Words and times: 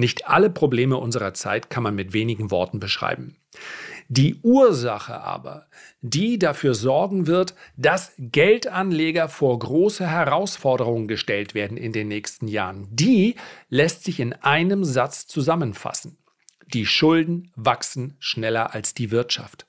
Nicht 0.00 0.28
alle 0.28 0.48
Probleme 0.48 0.96
unserer 0.96 1.34
Zeit 1.34 1.68
kann 1.68 1.82
man 1.82 1.94
mit 1.94 2.14
wenigen 2.14 2.50
Worten 2.50 2.80
beschreiben. 2.80 3.36
Die 4.08 4.36
Ursache 4.42 5.20
aber, 5.20 5.66
die 6.00 6.38
dafür 6.38 6.72
sorgen 6.72 7.26
wird, 7.26 7.54
dass 7.76 8.12
Geldanleger 8.16 9.28
vor 9.28 9.58
große 9.58 10.06
Herausforderungen 10.06 11.06
gestellt 11.06 11.54
werden 11.54 11.76
in 11.76 11.92
den 11.92 12.08
nächsten 12.08 12.48
Jahren, 12.48 12.88
die 12.90 13.34
lässt 13.68 14.04
sich 14.04 14.20
in 14.20 14.32
einem 14.32 14.84
Satz 14.84 15.26
zusammenfassen. 15.26 16.16
Die 16.72 16.86
Schulden 16.86 17.52
wachsen 17.54 18.16
schneller 18.20 18.72
als 18.72 18.94
die 18.94 19.10
Wirtschaft. 19.10 19.66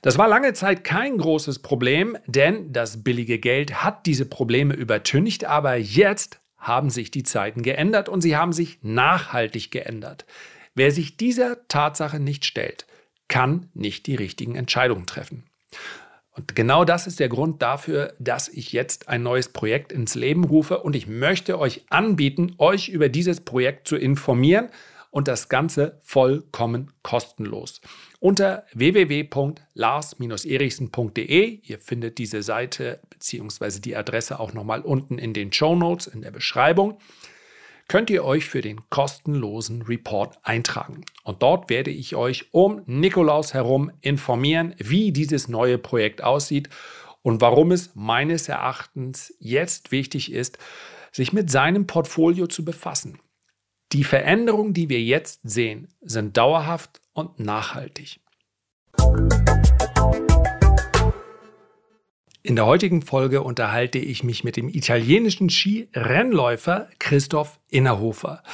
Das 0.00 0.16
war 0.16 0.28
lange 0.28 0.52
Zeit 0.52 0.84
kein 0.84 1.18
großes 1.18 1.58
Problem, 1.58 2.16
denn 2.26 2.72
das 2.72 3.02
billige 3.02 3.40
Geld 3.40 3.82
hat 3.82 4.06
diese 4.06 4.26
Probleme 4.26 4.74
übertüncht, 4.74 5.44
aber 5.44 5.74
jetzt 5.74 6.39
haben 6.60 6.90
sich 6.90 7.10
die 7.10 7.22
Zeiten 7.22 7.62
geändert 7.62 8.08
und 8.08 8.20
sie 8.20 8.36
haben 8.36 8.52
sich 8.52 8.78
nachhaltig 8.82 9.70
geändert. 9.70 10.26
Wer 10.74 10.92
sich 10.92 11.16
dieser 11.16 11.66
Tatsache 11.66 12.20
nicht 12.20 12.44
stellt, 12.44 12.86
kann 13.28 13.68
nicht 13.74 14.06
die 14.06 14.14
richtigen 14.14 14.54
Entscheidungen 14.54 15.06
treffen. 15.06 15.44
Und 16.32 16.54
genau 16.54 16.84
das 16.84 17.06
ist 17.06 17.18
der 17.18 17.28
Grund 17.28 17.60
dafür, 17.60 18.14
dass 18.18 18.48
ich 18.48 18.72
jetzt 18.72 19.08
ein 19.08 19.22
neues 19.22 19.48
Projekt 19.48 19.92
ins 19.92 20.14
Leben 20.14 20.44
rufe 20.44 20.78
und 20.78 20.94
ich 20.94 21.06
möchte 21.06 21.58
euch 21.58 21.84
anbieten, 21.90 22.54
euch 22.58 22.88
über 22.88 23.08
dieses 23.08 23.40
Projekt 23.40 23.88
zu 23.88 23.96
informieren 23.96 24.68
und 25.10 25.28
das 25.28 25.48
Ganze 25.48 26.00
vollkommen 26.02 26.90
kostenlos. 27.02 27.80
Unter 28.20 28.66
www.lars-erichsen.de, 28.74 31.60
ihr 31.62 31.78
findet 31.78 32.18
diese 32.18 32.42
Seite 32.42 33.00
bzw. 33.10 33.80
die 33.80 33.96
Adresse 33.96 34.40
auch 34.40 34.52
nochmal 34.52 34.82
unten 34.82 35.16
in 35.18 35.32
den 35.32 35.52
Show 35.52 35.74
Notes 35.74 36.06
in 36.06 36.20
der 36.22 36.30
Beschreibung, 36.30 36.98
könnt 37.88 38.10
ihr 38.10 38.24
euch 38.24 38.44
für 38.44 38.60
den 38.60 38.88
kostenlosen 38.88 39.82
Report 39.82 40.38
eintragen. 40.44 41.04
Und 41.24 41.42
dort 41.42 41.70
werde 41.70 41.90
ich 41.90 42.14
euch 42.14 42.46
um 42.52 42.82
Nikolaus 42.86 43.52
herum 43.52 43.90
informieren, 44.00 44.76
wie 44.78 45.10
dieses 45.10 45.48
neue 45.48 45.76
Projekt 45.76 46.22
aussieht 46.22 46.68
und 47.22 47.40
warum 47.40 47.72
es 47.72 47.96
meines 47.96 48.48
Erachtens 48.48 49.34
jetzt 49.40 49.90
wichtig 49.90 50.32
ist, 50.32 50.58
sich 51.10 51.32
mit 51.32 51.50
seinem 51.50 51.88
Portfolio 51.88 52.46
zu 52.46 52.64
befassen. 52.64 53.18
Die 53.92 54.04
Veränderungen, 54.04 54.72
die 54.72 54.88
wir 54.88 55.02
jetzt 55.02 55.40
sehen, 55.42 55.88
sind 56.00 56.36
dauerhaft 56.36 57.00
und 57.12 57.40
nachhaltig. 57.40 58.20
In 62.42 62.54
der 62.54 62.66
heutigen 62.66 63.02
Folge 63.02 63.42
unterhalte 63.42 63.98
ich 63.98 64.22
mich 64.22 64.44
mit 64.44 64.56
dem 64.56 64.68
italienischen 64.68 65.50
Skirennläufer 65.50 66.88
Christoph 67.00 67.58
Innerhofer. 67.68 68.44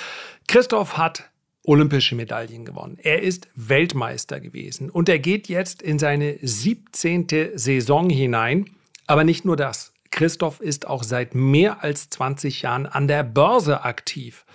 Christoph 0.48 0.96
hat 0.96 1.30
olympische 1.62 2.14
Medaillen 2.14 2.64
gewonnen. 2.64 2.98
Er 3.02 3.20
ist 3.20 3.48
Weltmeister 3.54 4.40
gewesen 4.40 4.88
und 4.88 5.10
er 5.10 5.18
geht 5.18 5.48
jetzt 5.48 5.82
in 5.82 5.98
seine 5.98 6.38
17. 6.40 7.26
Saison 7.56 8.08
hinein. 8.08 8.70
Aber 9.06 9.22
nicht 9.22 9.44
nur 9.44 9.56
das. 9.56 9.92
Christoph 10.10 10.60
ist 10.60 10.86
auch 10.86 11.02
seit 11.02 11.34
mehr 11.34 11.84
als 11.84 12.08
20 12.08 12.62
Jahren 12.62 12.86
an 12.86 13.06
der 13.06 13.22
Börse 13.22 13.84
aktiv. 13.84 14.46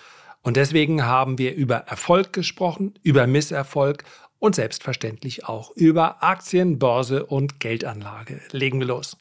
Und 0.42 0.58
deswegen 0.58 1.06
haben 1.06 1.38
wir 1.38 1.54
über 1.56 1.76
Erfolg 1.76 2.34
gesprochen, 2.34 2.94
über 3.04 3.28
Misserfolg 3.28 4.04
und 4.40 4.56
selbstverständlich 4.56 5.46
auch 5.46 5.72
über 5.76 6.24
Aktien, 6.24 6.80
Börse 6.80 7.26
und 7.26 7.60
Geldanlage. 7.60 8.42
Legen 8.52 8.80
wir 8.80 8.88
los. 8.88 9.18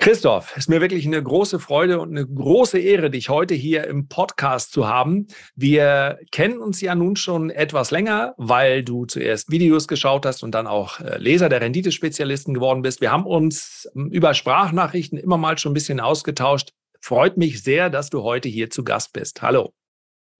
Christoph, 0.00 0.52
es 0.52 0.64
ist 0.64 0.68
mir 0.70 0.80
wirklich 0.80 1.04
eine 1.04 1.22
große 1.22 1.58
Freude 1.58 2.00
und 2.00 2.08
eine 2.08 2.26
große 2.26 2.78
Ehre, 2.78 3.10
dich 3.10 3.28
heute 3.28 3.52
hier 3.52 3.86
im 3.86 4.08
Podcast 4.08 4.72
zu 4.72 4.88
haben. 4.88 5.26
Wir 5.56 6.18
kennen 6.32 6.58
uns 6.58 6.80
ja 6.80 6.94
nun 6.94 7.16
schon 7.16 7.50
etwas 7.50 7.90
länger, 7.90 8.32
weil 8.38 8.82
du 8.82 9.04
zuerst 9.04 9.50
Videos 9.50 9.88
geschaut 9.88 10.24
hast 10.24 10.42
und 10.42 10.52
dann 10.52 10.66
auch 10.66 11.00
äh, 11.00 11.18
Leser 11.18 11.50
der 11.50 11.60
Renditespezialisten 11.60 12.54
geworden 12.54 12.80
bist. 12.80 13.02
Wir 13.02 13.12
haben 13.12 13.26
uns 13.26 13.90
ähm, 13.94 14.08
über 14.10 14.32
Sprachnachrichten 14.32 15.18
immer 15.18 15.36
mal 15.36 15.58
schon 15.58 15.72
ein 15.72 15.74
bisschen 15.74 16.00
ausgetauscht. 16.00 16.70
Freut 17.02 17.36
mich 17.36 17.62
sehr, 17.62 17.90
dass 17.90 18.08
du 18.08 18.22
heute 18.22 18.48
hier 18.48 18.70
zu 18.70 18.84
Gast 18.84 19.12
bist. 19.12 19.42
Hallo. 19.42 19.74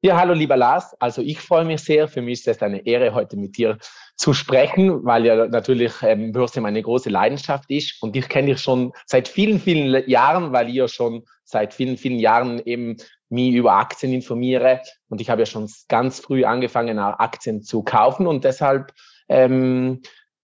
Ja, 0.02 0.16
hallo 0.16 0.32
lieber 0.32 0.56
Lars. 0.56 0.94
Also 0.98 1.20
ich 1.20 1.38
freue 1.40 1.66
mich 1.66 1.82
sehr. 1.82 2.08
Für 2.08 2.22
mich 2.22 2.40
ist 2.40 2.48
es 2.48 2.62
eine 2.62 2.86
Ehre, 2.86 3.12
heute 3.12 3.36
mit 3.36 3.58
dir 3.58 3.76
zu 4.16 4.32
sprechen, 4.32 5.04
weil 5.04 5.26
ja 5.26 5.46
natürlich 5.46 5.92
ähm, 6.00 6.32
Börse 6.32 6.62
meine 6.62 6.80
große 6.80 7.10
Leidenschaft 7.10 7.70
ist. 7.70 8.02
Und 8.02 8.16
ich 8.16 8.30
kenne 8.30 8.52
dich 8.52 8.62
schon 8.62 8.92
seit 9.04 9.28
vielen, 9.28 9.60
vielen 9.60 10.08
Jahren, 10.08 10.52
weil 10.52 10.70
ich 10.70 10.76
ja 10.76 10.88
schon 10.88 11.26
seit 11.44 11.74
vielen, 11.74 11.98
vielen 11.98 12.18
Jahren 12.18 12.62
eben 12.64 12.96
mich 13.28 13.52
über 13.52 13.74
Aktien 13.74 14.14
informiere. 14.14 14.80
Und 15.10 15.20
ich 15.20 15.28
habe 15.28 15.42
ja 15.42 15.46
schon 15.46 15.68
ganz 15.88 16.20
früh 16.20 16.46
angefangen, 16.46 16.98
Aktien 16.98 17.62
zu 17.62 17.82
kaufen. 17.82 18.26
Und 18.26 18.44
deshalb 18.44 18.94
ähm, 19.28 20.00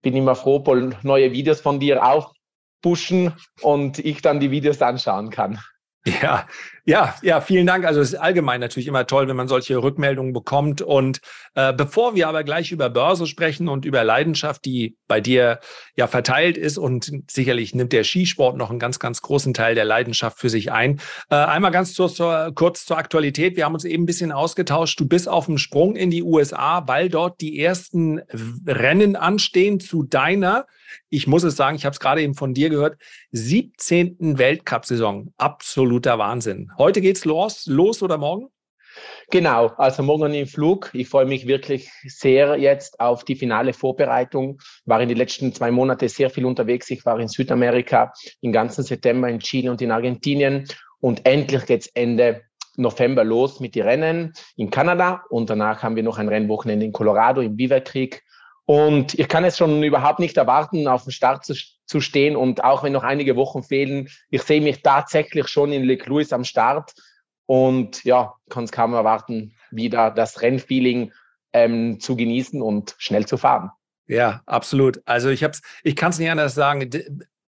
bin 0.00 0.14
ich 0.14 0.20
immer 0.20 0.36
froh, 0.36 0.62
neue 1.02 1.32
Videos 1.32 1.60
von 1.60 1.80
dir 1.80 2.04
aufpushen 2.04 3.34
und 3.62 3.98
ich 3.98 4.22
dann 4.22 4.38
die 4.38 4.52
Videos 4.52 4.80
anschauen 4.80 5.30
kann. 5.30 5.58
Ja, 6.06 6.46
ja, 6.90 7.14
ja, 7.22 7.40
vielen 7.40 7.68
Dank. 7.68 7.84
Also 7.84 8.00
es 8.00 8.14
ist 8.14 8.18
allgemein 8.18 8.58
natürlich 8.58 8.88
immer 8.88 9.06
toll, 9.06 9.28
wenn 9.28 9.36
man 9.36 9.46
solche 9.46 9.80
Rückmeldungen 9.80 10.32
bekommt. 10.32 10.82
Und 10.82 11.20
äh, 11.54 11.72
bevor 11.72 12.16
wir 12.16 12.26
aber 12.26 12.42
gleich 12.42 12.72
über 12.72 12.90
Börse 12.90 13.28
sprechen 13.28 13.68
und 13.68 13.84
über 13.84 14.02
Leidenschaft, 14.02 14.64
die 14.64 14.96
bei 15.06 15.20
dir 15.20 15.60
ja 15.94 16.08
verteilt 16.08 16.58
ist 16.58 16.78
und 16.78 17.12
sicherlich 17.30 17.76
nimmt 17.76 17.92
der 17.92 18.02
Skisport 18.02 18.56
noch 18.56 18.70
einen 18.70 18.80
ganz, 18.80 18.98
ganz 18.98 19.22
großen 19.22 19.54
Teil 19.54 19.76
der 19.76 19.84
Leidenschaft 19.84 20.40
für 20.40 20.50
sich 20.50 20.72
ein. 20.72 21.00
Äh, 21.30 21.36
einmal 21.36 21.70
ganz 21.70 21.94
zur, 21.94 22.12
zur, 22.12 22.50
kurz 22.56 22.86
zur 22.86 22.98
Aktualität. 22.98 23.56
Wir 23.56 23.66
haben 23.66 23.74
uns 23.74 23.84
eben 23.84 24.02
ein 24.02 24.06
bisschen 24.06 24.32
ausgetauscht. 24.32 24.98
Du 24.98 25.06
bist 25.06 25.28
auf 25.28 25.46
dem 25.46 25.58
Sprung 25.58 25.94
in 25.94 26.10
die 26.10 26.24
USA, 26.24 26.88
weil 26.88 27.08
dort 27.08 27.40
die 27.40 27.60
ersten 27.60 28.20
Rennen 28.66 29.14
anstehen 29.14 29.78
zu 29.78 30.02
deiner 30.02 30.66
ich 31.08 31.26
muss 31.26 31.42
es 31.42 31.56
sagen, 31.56 31.76
ich 31.76 31.84
habe 31.84 31.92
es 31.92 32.00
gerade 32.00 32.22
eben 32.22 32.34
von 32.34 32.54
dir 32.54 32.70
gehört, 32.70 32.96
17. 33.32 34.38
Weltcup-Saison. 34.38 35.32
Absoluter 35.36 36.18
Wahnsinn. 36.18 36.70
Heute 36.80 37.02
geht's 37.02 37.26
los, 37.26 37.66
los 37.66 38.02
oder 38.02 38.16
morgen? 38.16 38.48
Genau, 39.30 39.66
also 39.76 40.02
morgen 40.02 40.32
im 40.32 40.46
Flug. 40.46 40.88
Ich 40.94 41.10
freue 41.10 41.26
mich 41.26 41.46
wirklich 41.46 41.90
sehr 42.06 42.56
jetzt 42.56 42.98
auf 42.98 43.22
die 43.22 43.36
finale 43.36 43.74
Vorbereitung. 43.74 44.58
War 44.86 45.02
in 45.02 45.10
den 45.10 45.18
letzten 45.18 45.52
zwei 45.52 45.70
Monaten 45.70 46.08
sehr 46.08 46.30
viel 46.30 46.46
unterwegs. 46.46 46.88
Ich 46.88 47.04
war 47.04 47.20
in 47.20 47.28
Südamerika 47.28 48.14
im 48.40 48.52
ganzen 48.52 48.82
September 48.82 49.28
in 49.28 49.40
Chile 49.40 49.70
und 49.70 49.82
in 49.82 49.90
Argentinien. 49.90 50.68
Und 51.00 51.26
endlich 51.26 51.66
geht's 51.66 51.88
Ende 51.88 52.44
November 52.76 53.24
los 53.24 53.60
mit 53.60 53.74
den 53.74 53.82
Rennen 53.82 54.32
in 54.56 54.70
Kanada. 54.70 55.22
Und 55.28 55.50
danach 55.50 55.82
haben 55.82 55.96
wir 55.96 56.02
noch 56.02 56.16
ein 56.16 56.28
Rennwochenende 56.28 56.86
in 56.86 56.92
Colorado, 56.92 57.42
im 57.42 57.56
Beaver 57.56 57.82
Creek. 57.82 58.22
Und 58.70 59.18
ich 59.18 59.26
kann 59.26 59.42
es 59.42 59.58
schon 59.58 59.82
überhaupt 59.82 60.20
nicht 60.20 60.36
erwarten, 60.36 60.86
auf 60.86 61.02
dem 61.02 61.10
Start 61.10 61.44
zu, 61.44 61.54
zu 61.86 62.00
stehen. 62.00 62.36
Und 62.36 62.62
auch 62.62 62.84
wenn 62.84 62.92
noch 62.92 63.02
einige 63.02 63.34
Wochen 63.34 63.64
fehlen, 63.64 64.08
ich 64.28 64.44
sehe 64.44 64.60
mich 64.60 64.80
tatsächlich 64.80 65.48
schon 65.48 65.72
in 65.72 65.82
Lake 65.82 66.08
Louis 66.08 66.32
am 66.32 66.44
Start. 66.44 66.92
Und 67.46 68.04
ja, 68.04 68.34
kann 68.48 68.62
es 68.62 68.70
kaum 68.70 68.94
erwarten, 68.94 69.56
wieder 69.72 70.12
das 70.12 70.40
Rennfeeling 70.40 71.12
ähm, 71.52 71.98
zu 71.98 72.14
genießen 72.14 72.62
und 72.62 72.94
schnell 72.98 73.26
zu 73.26 73.38
fahren. 73.38 73.72
Ja, 74.06 74.42
absolut. 74.46 75.02
Also 75.04 75.30
ich 75.30 75.42
hab's, 75.42 75.62
ich 75.82 75.96
kann 75.96 76.10
es 76.10 76.20
nicht 76.20 76.30
anders 76.30 76.54
sagen 76.54 76.88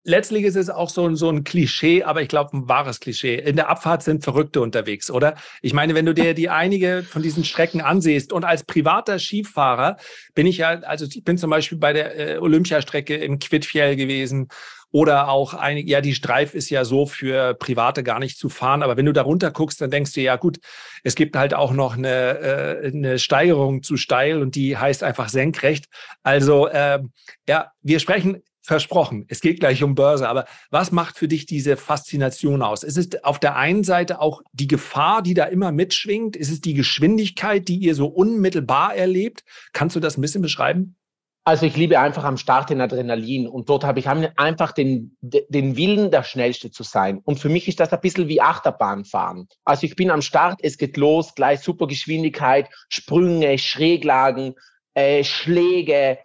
letztlich 0.04 0.44
ist 0.44 0.56
es 0.56 0.70
auch 0.70 0.88
so, 0.88 1.14
so 1.14 1.28
ein 1.28 1.44
Klischee, 1.44 2.02
aber 2.02 2.22
ich 2.22 2.28
glaube 2.28 2.56
ein 2.56 2.68
wahres 2.68 3.00
Klischee. 3.00 3.36
In 3.36 3.56
der 3.56 3.68
Abfahrt 3.68 4.02
sind 4.02 4.24
Verrückte 4.24 4.60
unterwegs, 4.60 5.10
oder? 5.10 5.34
Ich 5.60 5.72
meine, 5.72 5.94
wenn 5.94 6.06
du 6.06 6.14
dir 6.14 6.34
die 6.34 6.48
einige 6.48 7.02
von 7.02 7.22
diesen 7.22 7.44
Strecken 7.44 7.80
ansiehst 7.80 8.32
und 8.32 8.44
als 8.44 8.64
privater 8.64 9.18
Skifahrer 9.18 9.96
bin 10.34 10.46
ich 10.46 10.58
ja, 10.58 10.80
also 10.80 11.06
ich 11.06 11.24
bin 11.24 11.38
zum 11.38 11.50
Beispiel 11.50 11.78
bei 11.78 11.92
der 11.92 12.18
äh, 12.18 12.38
Olympiastrecke 12.38 13.16
im 13.16 13.38
Quidfjell 13.38 13.96
gewesen 13.96 14.48
oder 14.90 15.28
auch 15.28 15.54
einige, 15.54 15.90
ja, 15.90 16.02
die 16.02 16.14
Streif 16.14 16.54
ist 16.54 16.68
ja 16.68 16.84
so 16.84 17.06
für 17.06 17.54
Private 17.54 18.02
gar 18.02 18.18
nicht 18.18 18.38
zu 18.38 18.50
fahren, 18.50 18.82
aber 18.82 18.98
wenn 18.98 19.06
du 19.06 19.12
da 19.12 19.22
runter 19.22 19.50
guckst, 19.50 19.80
dann 19.80 19.90
denkst 19.90 20.12
du 20.12 20.20
ja, 20.20 20.36
gut, 20.36 20.58
es 21.02 21.14
gibt 21.14 21.34
halt 21.34 21.54
auch 21.54 21.72
noch 21.72 21.96
eine, 21.96 22.08
äh, 22.08 22.86
eine 22.88 23.18
Steigerung 23.18 23.82
zu 23.82 23.96
steil 23.96 24.42
und 24.42 24.54
die 24.54 24.76
heißt 24.76 25.02
einfach 25.02 25.30
senkrecht. 25.30 25.86
Also 26.22 26.68
äh, 26.68 27.00
ja, 27.48 27.72
wir 27.80 28.00
sprechen 28.00 28.42
versprochen, 28.62 29.26
es 29.28 29.40
geht 29.40 29.60
gleich 29.60 29.82
um 29.82 29.94
Börse, 29.94 30.28
aber 30.28 30.46
was 30.70 30.92
macht 30.92 31.18
für 31.18 31.28
dich 31.28 31.46
diese 31.46 31.76
Faszination 31.76 32.62
aus? 32.62 32.84
Ist 32.84 32.96
es 32.96 33.24
auf 33.24 33.38
der 33.38 33.56
einen 33.56 33.84
Seite 33.84 34.20
auch 34.20 34.42
die 34.52 34.68
Gefahr, 34.68 35.22
die 35.22 35.34
da 35.34 35.44
immer 35.44 35.72
mitschwingt? 35.72 36.36
Ist 36.36 36.50
es 36.50 36.60
die 36.60 36.74
Geschwindigkeit, 36.74 37.66
die 37.68 37.76
ihr 37.76 37.94
so 37.94 38.06
unmittelbar 38.06 38.94
erlebt? 38.94 39.44
Kannst 39.72 39.96
du 39.96 40.00
das 40.00 40.16
ein 40.16 40.20
bisschen 40.20 40.42
beschreiben? 40.42 40.96
Also 41.44 41.66
ich 41.66 41.76
liebe 41.76 41.98
einfach 41.98 42.22
am 42.22 42.36
Start 42.36 42.70
den 42.70 42.80
Adrenalin 42.80 43.48
und 43.48 43.68
dort 43.68 43.82
habe 43.82 43.98
ich 43.98 44.06
einfach 44.08 44.70
den, 44.70 45.16
den 45.20 45.76
Willen, 45.76 46.12
der 46.12 46.22
Schnellste 46.22 46.70
zu 46.70 46.84
sein. 46.84 47.18
Und 47.24 47.40
für 47.40 47.48
mich 47.48 47.66
ist 47.66 47.80
das 47.80 47.92
ein 47.92 48.00
bisschen 48.00 48.28
wie 48.28 48.40
Achterbahnfahren. 48.40 49.48
Also 49.64 49.86
ich 49.86 49.96
bin 49.96 50.12
am 50.12 50.22
Start, 50.22 50.60
es 50.62 50.78
geht 50.78 50.96
los, 50.96 51.34
gleich 51.34 51.58
super 51.58 51.88
Geschwindigkeit, 51.88 52.70
Sprünge, 52.88 53.58
Schräglagen, 53.58 54.54
äh, 54.94 55.24
Schläge, 55.24 56.18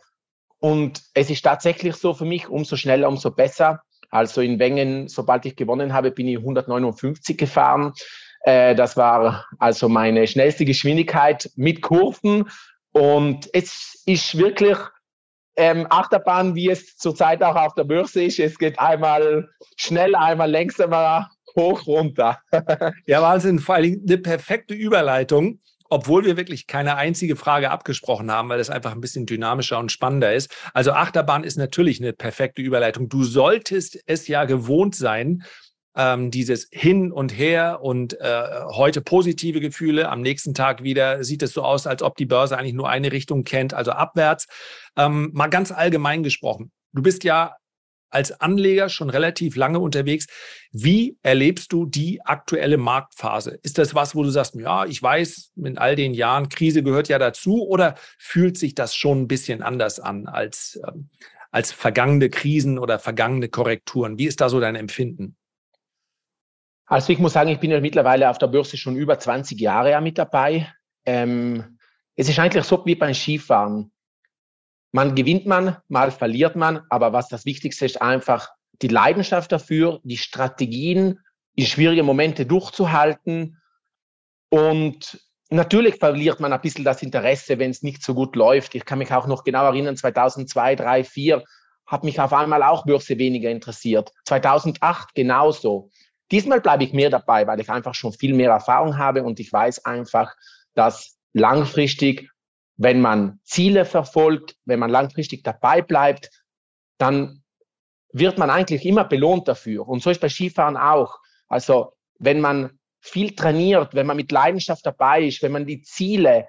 und 0.60 1.02
es 1.14 1.30
ist 1.30 1.44
tatsächlich 1.44 1.96
so 1.96 2.14
für 2.14 2.26
mich, 2.26 2.48
umso 2.50 2.76
schneller, 2.76 3.08
umso 3.08 3.32
besser. 3.32 3.82
Also 4.10 4.42
in 4.42 4.60
Wengen, 4.60 5.08
sobald 5.08 5.46
ich 5.46 5.56
gewonnen 5.56 5.94
habe, 5.94 6.12
bin 6.12 6.28
ich 6.28 6.38
159 6.38 7.38
gefahren. 7.38 7.94
Äh, 8.42 8.76
das 8.76 8.98
war 8.98 9.46
also 9.60 9.90
meine 9.90 10.28
schnellste 10.28 10.66
Geschwindigkeit 10.66 11.50
mit 11.56 11.82
Kurven. 11.82 12.50
Und 12.92 13.50
es 13.54 14.02
ist 14.06 14.38
wirklich 14.38 14.78
ähm, 15.58 15.86
Achterbahn, 15.90 16.56
wie 16.56 16.70
es 16.70 16.98
zurzeit 16.98 17.44
auch 17.44 17.56
auf 17.56 17.74
der 17.76 17.84
Börse 17.84 18.24
ist. 18.24 18.40
Es 18.40 18.58
geht 18.58 18.80
einmal 18.80 19.50
schnell, 19.76 20.16
einmal 20.16 20.50
langsamer, 20.50 21.30
hoch, 21.56 21.86
runter. 21.86 22.40
ja, 23.06 23.22
Wahnsinn. 23.22 23.60
Vor 23.60 23.76
allem 23.76 24.04
eine 24.08 24.18
perfekte 24.18 24.74
Überleitung 24.74 25.60
obwohl 25.90 26.26
wir 26.26 26.38
wirklich 26.38 26.68
keine 26.68 26.96
einzige 26.96 27.36
Frage 27.36 27.72
abgesprochen 27.72 28.32
haben, 28.32 28.50
weil 28.50 28.58
das 28.58 28.70
einfach 28.70 28.92
ein 28.92 29.02
bisschen 29.02 29.26
dynamischer 29.26 29.80
und 29.80 29.92
spannender 29.92 30.34
ist. 30.34 30.54
Also 30.74 30.92
Achterbahn 30.92 31.44
ist 31.44 31.58
natürlich 31.58 32.02
eine 32.02 32.14
perfekte 32.14 32.62
Überleitung. 32.62 33.10
Du 33.10 33.24
solltest 33.24 34.00
es 34.06 34.28
ja 34.28 34.46
gewohnt 34.46 34.96
sein, 34.96 35.44
ähm, 35.98 36.30
dieses 36.30 36.68
Hin 36.72 37.12
und 37.12 37.36
Her 37.36 37.80
und 37.82 38.20
äh, 38.22 38.44
heute 38.76 39.02
positive 39.02 39.60
Gefühle, 39.60 40.10
am 40.10 40.22
nächsten 40.22 40.54
Tag 40.54 40.84
wieder 40.84 41.24
sieht 41.24 41.42
es 41.42 41.54
so 41.54 41.64
aus, 41.64 41.88
als 41.88 42.04
ob 42.04 42.16
die 42.16 42.28
Börse 42.28 42.58
eigentlich 42.58 42.76
nur 42.76 42.90
eine 42.90 43.12
Richtung 43.12 43.44
kennt, 43.44 43.74
also 43.74 43.92
abwärts. 43.92 44.48
Ähm, 44.96 45.32
mal 45.34 45.48
ganz 45.48 45.72
allgemein 45.72 46.22
gesprochen. 46.22 46.72
Du 46.94 47.02
bist 47.02 47.24
ja 47.24 47.56
als 48.10 48.40
Anleger 48.40 48.90
schon 48.90 49.10
relativ 49.10 49.56
lange 49.56 49.80
unterwegs. 49.80 50.28
Wie 50.72 51.18
erlebst 51.24 51.74
du 51.74 51.86
die 51.86 52.22
aktuelle 52.24 52.78
Marktphase? 52.78 53.60
Ist 53.64 53.78
das 53.78 53.96
was, 53.96 54.16
wo 54.16 54.24
du 54.24 54.30
sagst, 54.30 54.56
ja, 54.56 54.86
ich 54.86 55.02
weiß, 55.02 55.52
in 55.58 55.78
all 55.78 55.96
den 55.96 56.14
Jahren, 56.14 56.50
Krise 56.50 56.84
gehört 56.84 57.10
ja 57.10 57.20
dazu, 57.20 57.68
oder 57.68 57.96
fühlt 58.18 58.58
sich 58.58 58.76
das 58.76 58.96
schon 58.96 59.22
ein 59.22 59.28
bisschen 59.28 59.62
anders 59.62 60.00
an 60.00 60.28
als, 60.28 60.80
ähm, 60.88 61.10
als 61.52 61.72
vergangene 61.72 62.30
Krisen 62.30 62.80
oder 62.80 63.00
vergangene 63.00 63.50
Korrekturen? 63.50 64.18
Wie 64.18 64.28
ist 64.28 64.42
da 64.42 64.50
so 64.50 64.60
dein 64.60 64.76
Empfinden? 64.76 65.36
Also 66.86 67.12
ich 67.12 67.20
muss 67.20 67.34
sagen, 67.34 67.50
ich 67.50 67.60
bin 67.60 67.72
ja 67.72 67.82
mittlerweile 67.82 68.30
auf 68.30 68.38
der 68.38 68.48
Börse 68.48 68.78
schon 68.78 68.96
über 68.96 69.20
20 69.20 69.60
Jahre 69.60 70.00
mit 70.00 70.18
dabei. 70.18 70.72
Ähm, 71.06 71.78
es 72.16 72.30
ist 72.30 72.40
eigentlich 72.40 72.64
so 72.64 72.84
wie 72.86 72.96
beim 72.96 73.14
Skifahren. 73.14 73.92
Man 74.92 75.16
gewinnt 75.16 75.46
man, 75.46 75.78
mal 75.88 76.12
verliert 76.12 76.56
man, 76.56 76.82
aber 76.90 77.14
was 77.14 77.28
das 77.28 77.46
Wichtigste 77.46 77.86
ist, 77.86 78.02
einfach 78.02 78.50
die 78.82 78.88
Leidenschaft 78.88 79.52
dafür, 79.52 80.00
die 80.04 80.18
Strategien 80.18 81.20
in 81.56 81.66
schwierigen 81.66 82.06
Momente 82.06 82.46
durchzuhalten. 82.46 83.60
Und 84.50 85.20
natürlich 85.50 85.96
verliert 85.96 86.40
man 86.40 86.54
ein 86.54 86.62
bisschen 86.62 86.86
das 86.86 87.02
Interesse, 87.02 87.60
wenn 87.60 87.72
es 87.72 87.84
nicht 87.84 88.04
so 88.04 88.14
gut 88.14 88.36
läuft. 88.36 88.76
Ich 88.76 88.86
kann 88.86 89.00
mich 89.00 89.12
auch 89.12 89.28
noch 89.28 89.44
genau 89.44 89.66
erinnern, 89.66 89.98
2002, 89.98 90.76
3, 90.76 91.04
4 91.04 91.44
hat 91.88 92.04
mich 92.04 92.20
auf 92.20 92.34
einmal 92.34 92.64
auch 92.64 92.86
Börse 92.86 93.18
weniger 93.18 93.50
interessiert. 93.50 94.12
2008 94.26 95.16
genauso. 95.16 95.90
Diesmal 96.32 96.60
bleibe 96.60 96.84
ich 96.84 96.92
mehr 96.92 97.10
dabei, 97.10 97.48
weil 97.48 97.62
ich 97.62 97.70
einfach 97.70 97.96
schon 97.96 98.12
viel 98.12 98.34
mehr 98.34 98.52
Erfahrung 98.52 98.98
habe 98.98 99.24
und 99.24 99.40
ich 99.40 99.52
weiß 99.52 99.86
einfach, 99.86 100.36
dass 100.74 101.18
langfristig, 101.34 102.30
wenn 102.78 103.02
man 103.02 103.40
Ziele 103.44 103.86
verfolgt, 103.86 104.56
wenn 104.66 104.80
man 104.80 104.90
langfristig 104.90 105.44
dabei 105.44 105.82
bleibt, 105.82 106.30
dann 106.98 107.44
wird 108.12 108.38
man 108.38 108.50
eigentlich 108.50 108.86
immer 108.86 109.04
belohnt 109.04 109.48
dafür. 109.48 109.88
Und 109.88 110.02
so 110.02 110.10
ist 110.10 110.22
bei 110.22 110.30
Skifahren 110.30 110.78
auch. 110.78 111.18
Also 111.48 111.94
wenn 112.20 112.40
man 112.40 112.80
viel 113.00 113.36
trainiert, 113.36 113.94
wenn 113.94 114.08
man 114.08 114.18
mit 114.18 114.32
Leidenschaft 114.32 114.86
dabei 114.86 115.24
ist, 115.24 115.42
wenn 115.42 115.52
man 115.52 115.66
die 115.66 115.82
Ziele 115.82 116.48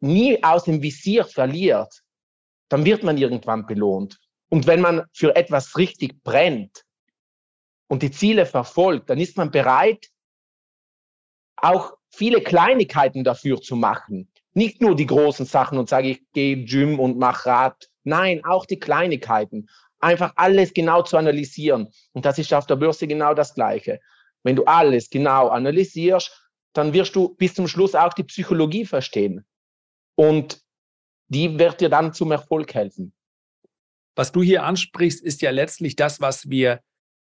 nie 0.00 0.42
aus 0.42 0.64
dem 0.64 0.82
Visier 0.82 1.24
verliert, 1.24 2.02
dann 2.68 2.84
wird 2.84 3.02
man 3.02 3.16
irgendwann 3.16 3.66
belohnt. 3.66 4.18
Und 4.48 4.66
wenn 4.66 4.80
man 4.80 5.04
für 5.12 5.34
etwas 5.34 5.76
richtig 5.76 6.22
brennt, 6.22 6.86
und 7.88 8.02
die 8.02 8.10
Ziele 8.10 8.46
verfolgt, 8.46 9.10
dann 9.10 9.18
ist 9.18 9.36
man 9.36 9.50
bereit, 9.50 10.08
auch 11.56 11.96
viele 12.10 12.42
Kleinigkeiten 12.42 13.24
dafür 13.24 13.60
zu 13.60 13.76
machen. 13.76 14.30
Nicht 14.56 14.80
nur 14.80 14.96
die 14.96 15.04
großen 15.04 15.44
Sachen 15.44 15.76
und 15.76 15.90
sage, 15.90 16.08
ich 16.08 16.32
gehe 16.32 16.64
Gym 16.64 16.98
und 16.98 17.18
mache 17.18 17.50
Rad. 17.50 17.90
Nein, 18.04 18.42
auch 18.42 18.64
die 18.64 18.78
Kleinigkeiten. 18.78 19.68
Einfach 20.00 20.32
alles 20.36 20.72
genau 20.72 21.02
zu 21.02 21.18
analysieren. 21.18 21.88
Und 22.12 22.24
das 22.24 22.38
ist 22.38 22.54
auf 22.54 22.64
der 22.64 22.76
Börse 22.76 23.06
genau 23.06 23.34
das 23.34 23.52
Gleiche. 23.52 24.00
Wenn 24.44 24.56
du 24.56 24.64
alles 24.64 25.10
genau 25.10 25.48
analysierst, 25.48 26.50
dann 26.72 26.94
wirst 26.94 27.14
du 27.14 27.34
bis 27.36 27.52
zum 27.52 27.68
Schluss 27.68 27.94
auch 27.94 28.14
die 28.14 28.24
Psychologie 28.24 28.86
verstehen. 28.86 29.44
Und 30.14 30.62
die 31.28 31.58
wird 31.58 31.82
dir 31.82 31.90
dann 31.90 32.14
zum 32.14 32.32
Erfolg 32.32 32.72
helfen. 32.72 33.12
Was 34.14 34.32
du 34.32 34.42
hier 34.42 34.62
ansprichst, 34.62 35.22
ist 35.22 35.42
ja 35.42 35.50
letztlich 35.50 35.96
das, 35.96 36.22
was 36.22 36.48
wir 36.48 36.80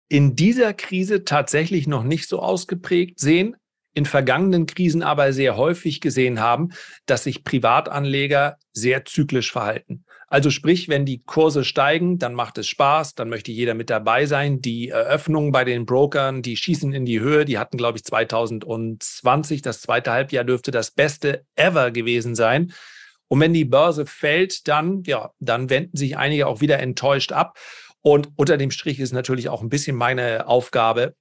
in 0.08 0.34
dieser 0.34 0.74
Krise 0.74 1.22
tatsächlich 1.22 1.86
noch 1.86 2.02
nicht 2.02 2.28
so 2.28 2.40
ausgeprägt 2.40 3.20
sehen, 3.20 3.54
in 3.94 4.06
vergangenen 4.06 4.66
Krisen 4.66 5.02
aber 5.02 5.32
sehr 5.32 5.56
häufig 5.56 6.00
gesehen 6.00 6.40
haben, 6.40 6.70
dass 7.06 7.24
sich 7.24 7.44
Privatanleger 7.44 8.56
sehr 8.72 9.04
zyklisch 9.04 9.52
verhalten. 9.52 10.04
Also 10.32 10.48
sprich, 10.48 10.88
wenn 10.88 11.04
die 11.04 11.22
Kurse 11.22 11.62
steigen, 11.62 12.18
dann 12.18 12.32
macht 12.32 12.56
es 12.56 12.66
Spaß, 12.66 13.14
dann 13.14 13.28
möchte 13.28 13.52
jeder 13.52 13.74
mit 13.74 13.90
dabei 13.90 14.24
sein. 14.24 14.62
Die 14.62 14.88
Eröffnungen 14.88 15.52
bei 15.52 15.64
den 15.64 15.84
Brokern, 15.84 16.40
die 16.40 16.56
schießen 16.56 16.94
in 16.94 17.04
die 17.04 17.20
Höhe. 17.20 17.44
Die 17.44 17.58
hatten, 17.58 17.76
glaube 17.76 17.98
ich, 17.98 18.04
2020, 18.04 19.60
das 19.60 19.82
zweite 19.82 20.10
Halbjahr 20.10 20.44
dürfte 20.44 20.70
das 20.70 20.90
beste 20.90 21.44
ever 21.54 21.90
gewesen 21.90 22.34
sein. 22.34 22.72
Und 23.28 23.40
wenn 23.40 23.52
die 23.52 23.66
Börse 23.66 24.06
fällt, 24.06 24.68
dann, 24.68 25.02
ja, 25.04 25.32
dann 25.38 25.68
wenden 25.68 25.98
sich 25.98 26.16
einige 26.16 26.46
auch 26.46 26.62
wieder 26.62 26.78
enttäuscht 26.78 27.32
ab. 27.32 27.58
Und 28.00 28.28
unter 28.36 28.56
dem 28.56 28.70
Strich 28.70 29.00
ist 29.00 29.12
natürlich 29.12 29.50
auch 29.50 29.60
ein 29.60 29.68
bisschen 29.68 29.96
meine 29.96 30.46
Aufgabe, 30.46 31.14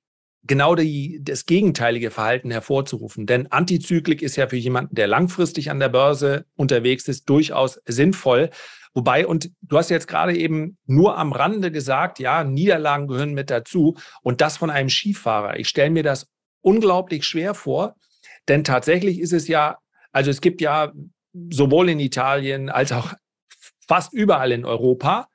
genau 0.43 0.75
die, 0.75 1.19
das 1.23 1.45
gegenteilige 1.45 2.11
Verhalten 2.11 2.51
hervorzurufen. 2.51 3.25
Denn 3.25 3.51
Antizyklik 3.51 4.21
ist 4.21 4.35
ja 4.35 4.47
für 4.47 4.57
jemanden, 4.57 4.95
der 4.95 5.07
langfristig 5.07 5.69
an 5.69 5.79
der 5.79 5.89
Börse 5.89 6.45
unterwegs 6.55 7.07
ist, 7.07 7.29
durchaus 7.29 7.79
sinnvoll. 7.85 8.49
Wobei, 8.93 9.25
und 9.25 9.51
du 9.61 9.77
hast 9.77 9.89
jetzt 9.89 10.07
gerade 10.07 10.35
eben 10.35 10.77
nur 10.85 11.17
am 11.17 11.31
Rande 11.31 11.71
gesagt, 11.71 12.19
ja, 12.19 12.43
Niederlagen 12.43 13.07
gehören 13.07 13.33
mit 13.33 13.49
dazu 13.49 13.95
und 14.21 14.41
das 14.41 14.57
von 14.57 14.69
einem 14.69 14.89
Skifahrer. 14.89 15.57
Ich 15.59 15.69
stelle 15.69 15.91
mir 15.91 16.03
das 16.03 16.27
unglaublich 16.61 17.25
schwer 17.25 17.53
vor, 17.53 17.95
denn 18.47 18.63
tatsächlich 18.63 19.19
ist 19.19 19.33
es 19.33 19.47
ja, 19.47 19.77
also 20.11 20.29
es 20.29 20.41
gibt 20.41 20.59
ja 20.59 20.91
sowohl 21.49 21.89
in 21.89 21.99
Italien 21.99 22.69
als 22.69 22.91
auch 22.91 23.13
fast 23.87 24.13
überall 24.13 24.51
in 24.51 24.65
Europa 24.65 25.29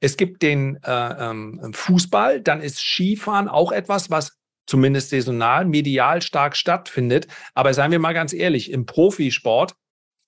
es 0.00 0.16
gibt 0.16 0.42
den 0.42 0.76
äh, 0.82 1.30
ähm, 1.30 1.72
Fußball, 1.74 2.40
dann 2.40 2.62
ist 2.62 2.80
Skifahren 2.80 3.48
auch 3.48 3.70
etwas, 3.70 4.10
was 4.10 4.39
zumindest 4.70 5.10
saisonal, 5.10 5.64
medial 5.64 6.22
stark 6.22 6.56
stattfindet. 6.56 7.26
Aber 7.54 7.74
seien 7.74 7.90
wir 7.90 7.98
mal 7.98 8.14
ganz 8.14 8.32
ehrlich, 8.32 8.70
im 8.70 8.86
Profisport, 8.86 9.74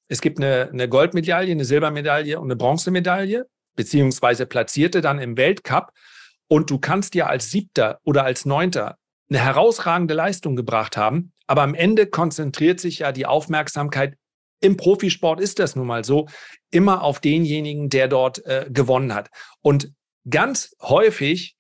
es 0.09 0.21
gibt 0.21 0.38
eine, 0.38 0.69
eine 0.73 0.88
Goldmedaille, 0.88 1.52
eine 1.52 1.64
Silbermedaille 1.64 2.38
und 2.38 2.49
eine 2.49 2.57
Bronzemedaille, 2.57 3.47
beziehungsweise 3.76 4.47
Platzierte 4.47 5.00
dann 5.00 5.21
im 5.21 5.37
Weltcup. 5.37 5.93
Und 6.49 6.71
du 6.71 6.78
kannst 6.78 7.14
ja 7.14 7.26
als 7.26 7.50
Siebter 7.50 8.00
oder 8.05 8.25
als 8.25 8.45
Neunter 8.45 8.99
eine 9.31 9.38
herausragende 9.38 10.14
Leistung 10.14 10.57
gebracht 10.57 10.97
haben. 10.97 11.33
Aber 11.47 11.62
am 11.62 11.75
Ende 11.75 12.07
konzentriert 12.07 12.81
sich 12.81 12.99
ja 12.99 13.12
die 13.12 13.26
Aufmerksamkeit 13.26 14.17
im 14.61 14.76
Profisport 14.76 15.40
ist 15.40 15.59
das 15.59 15.75
nun 15.75 15.88
mal 15.88 16.05
so, 16.05 16.28
immer 16.71 17.02
auf 17.02 17.21
denjenigen, 17.21 17.88
der 17.88 18.07
dort 18.07 18.47
äh, 18.47 18.67
gewonnen 18.71 19.12
hat. 19.12 19.28
Und 19.61 19.93
ganz 20.28 20.76
häufig, 20.81 21.57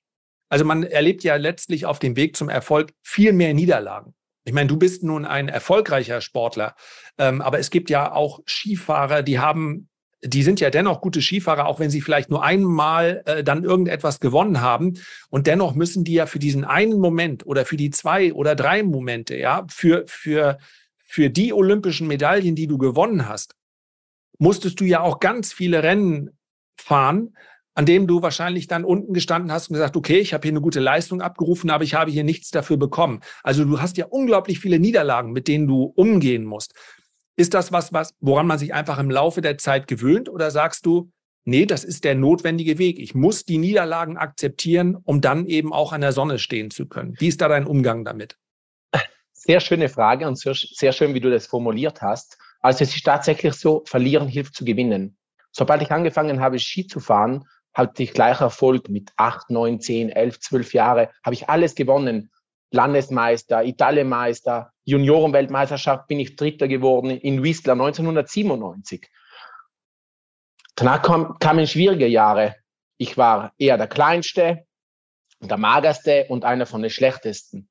also 0.52 0.64
man 0.64 0.82
erlebt 0.82 1.24
ja 1.24 1.36
letztlich 1.36 1.86
auf 1.86 1.98
dem 1.98 2.14
Weg 2.14 2.36
zum 2.36 2.48
Erfolg 2.48 2.92
viel 3.02 3.32
mehr 3.32 3.54
Niederlagen. 3.54 4.14
Ich 4.44 4.52
meine, 4.52 4.68
du 4.68 4.76
bist 4.76 5.02
nun 5.02 5.24
ein 5.24 5.48
erfolgreicher 5.48 6.20
Sportler, 6.20 6.74
ähm, 7.16 7.40
aber 7.40 7.58
es 7.58 7.70
gibt 7.70 7.88
ja 7.88 8.12
auch 8.12 8.40
Skifahrer, 8.46 9.22
die 9.22 9.38
haben, 9.38 9.88
die 10.22 10.42
sind 10.42 10.60
ja 10.60 10.68
dennoch 10.68 11.00
gute 11.00 11.22
Skifahrer, 11.22 11.66
auch 11.66 11.80
wenn 11.80 11.88
sie 11.88 12.00
vielleicht 12.02 12.28
nur 12.28 12.44
einmal 12.44 13.22
äh, 13.24 13.42
dann 13.42 13.64
irgendetwas 13.64 14.20
gewonnen 14.20 14.60
haben. 14.60 14.98
Und 15.30 15.46
dennoch 15.46 15.74
müssen 15.74 16.04
die 16.04 16.14
ja 16.14 16.26
für 16.26 16.38
diesen 16.38 16.64
einen 16.64 16.98
Moment 16.98 17.46
oder 17.46 17.64
für 17.64 17.78
die 17.78 17.90
zwei 17.90 18.34
oder 18.34 18.54
drei 18.54 18.82
Momente, 18.82 19.36
ja, 19.36 19.64
für, 19.70 20.04
für 20.06 20.58
für 21.12 21.28
die 21.28 21.52
olympischen 21.52 22.06
Medaillen, 22.08 22.56
die 22.56 22.66
du 22.66 22.78
gewonnen 22.78 23.28
hast, 23.28 23.54
musstest 24.38 24.80
du 24.80 24.84
ja 24.84 25.00
auch 25.00 25.20
ganz 25.20 25.52
viele 25.52 25.82
Rennen 25.82 26.30
fahren, 26.74 27.36
an 27.74 27.86
dem 27.86 28.06
du 28.06 28.22
wahrscheinlich 28.22 28.66
dann 28.66 28.84
unten 28.84 29.14
gestanden 29.14 29.50
hast 29.50 29.68
und 29.68 29.74
gesagt, 29.74 29.96
okay, 29.96 30.18
ich 30.18 30.34
habe 30.34 30.42
hier 30.42 30.52
eine 30.52 30.60
gute 30.60 30.80
Leistung 30.80 31.22
abgerufen, 31.22 31.70
aber 31.70 31.84
ich 31.84 31.94
habe 31.94 32.10
hier 32.10 32.24
nichts 32.24 32.50
dafür 32.50 32.76
bekommen. 32.76 33.20
Also 33.42 33.64
du 33.64 33.80
hast 33.80 33.96
ja 33.96 34.06
unglaublich 34.06 34.60
viele 34.60 34.78
Niederlagen, 34.78 35.32
mit 35.32 35.48
denen 35.48 35.66
du 35.66 35.84
umgehen 35.96 36.44
musst. 36.44 36.74
Ist 37.36 37.54
das 37.54 37.72
was, 37.72 37.92
was, 37.92 38.14
woran 38.20 38.46
man 38.46 38.58
sich 38.58 38.74
einfach 38.74 38.98
im 38.98 39.10
Laufe 39.10 39.40
der 39.40 39.56
Zeit 39.56 39.86
gewöhnt 39.86 40.28
oder 40.28 40.50
sagst 40.50 40.84
du, 40.84 41.10
nee, 41.44 41.64
das 41.64 41.82
ist 41.82 42.04
der 42.04 42.14
notwendige 42.14 42.78
Weg. 42.78 42.98
Ich 42.98 43.14
muss 43.14 43.44
die 43.44 43.58
Niederlagen 43.58 44.18
akzeptieren, 44.18 44.96
um 45.04 45.22
dann 45.22 45.46
eben 45.46 45.72
auch 45.72 45.92
an 45.92 46.02
der 46.02 46.12
Sonne 46.12 46.38
stehen 46.38 46.70
zu 46.70 46.86
können. 46.86 47.14
Wie 47.18 47.28
ist 47.28 47.40
da 47.40 47.48
dein 47.48 47.66
Umgang 47.66 48.04
damit? 48.04 48.36
Sehr 49.32 49.60
schöne 49.60 49.88
Frage 49.88 50.28
und 50.28 50.38
sehr, 50.38 50.54
sehr 50.54 50.92
schön, 50.92 51.14
wie 51.14 51.20
du 51.20 51.30
das 51.30 51.46
formuliert 51.46 52.02
hast. 52.02 52.38
Also 52.60 52.84
es 52.84 52.94
ist 52.94 53.04
tatsächlich 53.04 53.54
so, 53.54 53.82
verlieren 53.86 54.28
hilft 54.28 54.54
zu 54.54 54.64
gewinnen. 54.64 55.16
Sobald 55.50 55.82
ich 55.82 55.90
angefangen 55.90 56.40
habe, 56.40 56.58
Ski 56.58 56.86
zu 56.86 57.00
fahren, 57.00 57.44
hatte 57.74 58.02
ich 58.02 58.12
gleich 58.12 58.40
Erfolg 58.40 58.88
mit 58.88 59.12
acht, 59.16 59.50
neun, 59.50 59.80
zehn, 59.80 60.10
elf, 60.10 60.40
zwölf 60.40 60.74
Jahre, 60.74 61.10
habe 61.24 61.34
ich 61.34 61.48
alles 61.48 61.74
gewonnen. 61.74 62.30
Landesmeister, 62.70 63.64
Italienmeister, 63.64 64.72
Juniorenweltmeisterschaft 64.84 66.06
bin 66.08 66.20
ich 66.20 66.36
Dritter 66.36 66.68
geworden 66.68 67.10
in 67.10 67.42
Whistler 67.42 67.74
1997. 67.74 69.08
Danach 70.74 71.02
kam, 71.02 71.38
kamen 71.38 71.66
schwierige 71.66 72.06
Jahre. 72.06 72.56
Ich 72.96 73.18
war 73.18 73.52
eher 73.58 73.76
der 73.76 73.88
Kleinste, 73.88 74.66
der 75.40 75.58
Magerste 75.58 76.26
und 76.28 76.44
einer 76.44 76.66
von 76.66 76.82
den 76.82 76.90
Schlechtesten. 76.90 77.68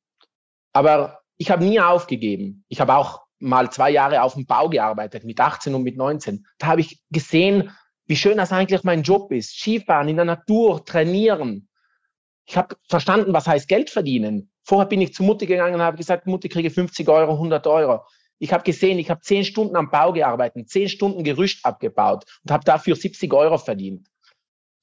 Aber 0.74 1.22
ich 1.38 1.50
habe 1.50 1.64
nie 1.64 1.80
aufgegeben. 1.80 2.64
Ich 2.68 2.80
habe 2.80 2.96
auch 2.96 3.24
mal 3.40 3.72
zwei 3.72 3.90
Jahre 3.90 4.22
auf 4.22 4.36
dem 4.36 4.46
Bau 4.46 4.70
gearbeitet, 4.70 5.24
mit 5.24 5.40
18 5.40 5.74
und 5.74 5.84
mit 5.84 5.98
19. 5.98 6.46
Da 6.60 6.68
habe 6.68 6.82
ich 6.82 7.02
gesehen, 7.10 7.76
wie 8.08 8.16
schön 8.16 8.38
das 8.38 8.52
eigentlich 8.52 8.84
mein 8.84 9.04
Job 9.04 9.32
ist. 9.32 9.58
Skifahren, 9.58 10.10
in 10.10 10.18
der 10.18 10.26
Natur, 10.26 10.84
trainieren. 10.86 11.70
Ich 12.46 12.58
habe 12.58 12.76
verstanden, 12.88 13.34
was 13.34 13.48
heißt 13.48 13.68
Geld 13.68 13.90
verdienen. 13.90 14.52
Vorher 14.64 14.88
bin 14.88 15.02
ich 15.02 15.14
zu 15.14 15.24
Mutti 15.24 15.46
gegangen 15.46 15.76
und 15.76 15.82
habe 15.82 15.98
gesagt, 15.98 16.28
Mutti 16.28 16.50
kriege 16.50 16.70
50 16.70 17.08
Euro, 17.10 17.34
100 17.34 17.66
Euro. 17.68 18.02
Ich 18.40 18.52
habe 18.52 18.64
gesehen, 18.64 19.00
ich 19.00 19.10
habe 19.10 19.22
zehn 19.22 19.44
Stunden 19.46 19.76
am 19.76 19.90
Bau 19.92 20.14
gearbeitet, 20.14 20.70
zehn 20.70 20.90
Stunden 20.90 21.24
Gerüst 21.24 21.64
abgebaut 21.64 22.26
und 22.44 22.52
habe 22.52 22.64
dafür 22.64 22.96
70 22.96 23.32
Euro 23.34 23.58
verdient. 23.58 24.08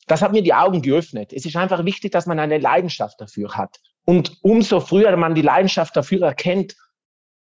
Das 0.06 0.22
hat 0.22 0.32
mir 0.32 0.42
die 0.42 0.54
Augen 0.54 0.80
geöffnet. 0.80 1.32
Es 1.32 1.44
ist 1.44 1.56
einfach 1.56 1.84
wichtig, 1.84 2.12
dass 2.12 2.26
man 2.26 2.38
eine 2.38 2.58
Leidenschaft 2.58 3.20
dafür 3.20 3.56
hat. 3.56 3.78
Und 4.04 4.38
umso 4.42 4.80
früher 4.80 5.14
man 5.16 5.34
die 5.34 5.42
Leidenschaft 5.42 5.94
dafür 5.96 6.22
erkennt, 6.22 6.76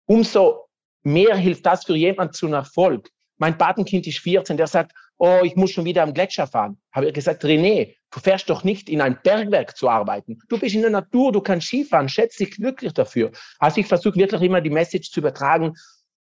umso 0.05 0.67
mehr 1.01 1.35
hilft 1.35 1.65
das 1.65 1.85
für 1.85 1.95
jemanden 1.95 2.33
zum 2.33 2.53
Erfolg. 2.53 3.09
Mein 3.37 3.57
Patenkind 3.57 4.05
ist 4.05 4.19
14, 4.19 4.57
der 4.57 4.67
sagt, 4.67 4.93
oh, 5.17 5.41
ich 5.43 5.55
muss 5.55 5.71
schon 5.71 5.85
wieder 5.85 6.03
am 6.03 6.13
Gletscher 6.13 6.47
fahren. 6.47 6.77
Habe 6.91 7.07
ich 7.07 7.13
gesagt, 7.13 7.43
René, 7.43 7.95
du 8.11 8.19
fährst 8.19 8.49
doch 8.49 8.63
nicht 8.63 8.89
in 8.89 9.01
ein 9.01 9.19
Bergwerk 9.23 9.77
zu 9.77 9.89
arbeiten. 9.89 10.39
Du 10.49 10.59
bist 10.59 10.75
in 10.75 10.81
der 10.81 10.89
Natur, 10.89 11.31
du 11.31 11.41
kannst 11.41 11.67
Skifahren, 11.67 12.09
schätze 12.09 12.45
dich 12.45 12.55
glücklich 12.55 12.93
dafür. 12.93 13.31
Also 13.59 13.79
ich 13.79 13.87
versuche 13.87 14.15
wirklich 14.17 14.41
immer 14.41 14.61
die 14.61 14.69
Message 14.69 15.11
zu 15.11 15.19
übertragen, 15.19 15.75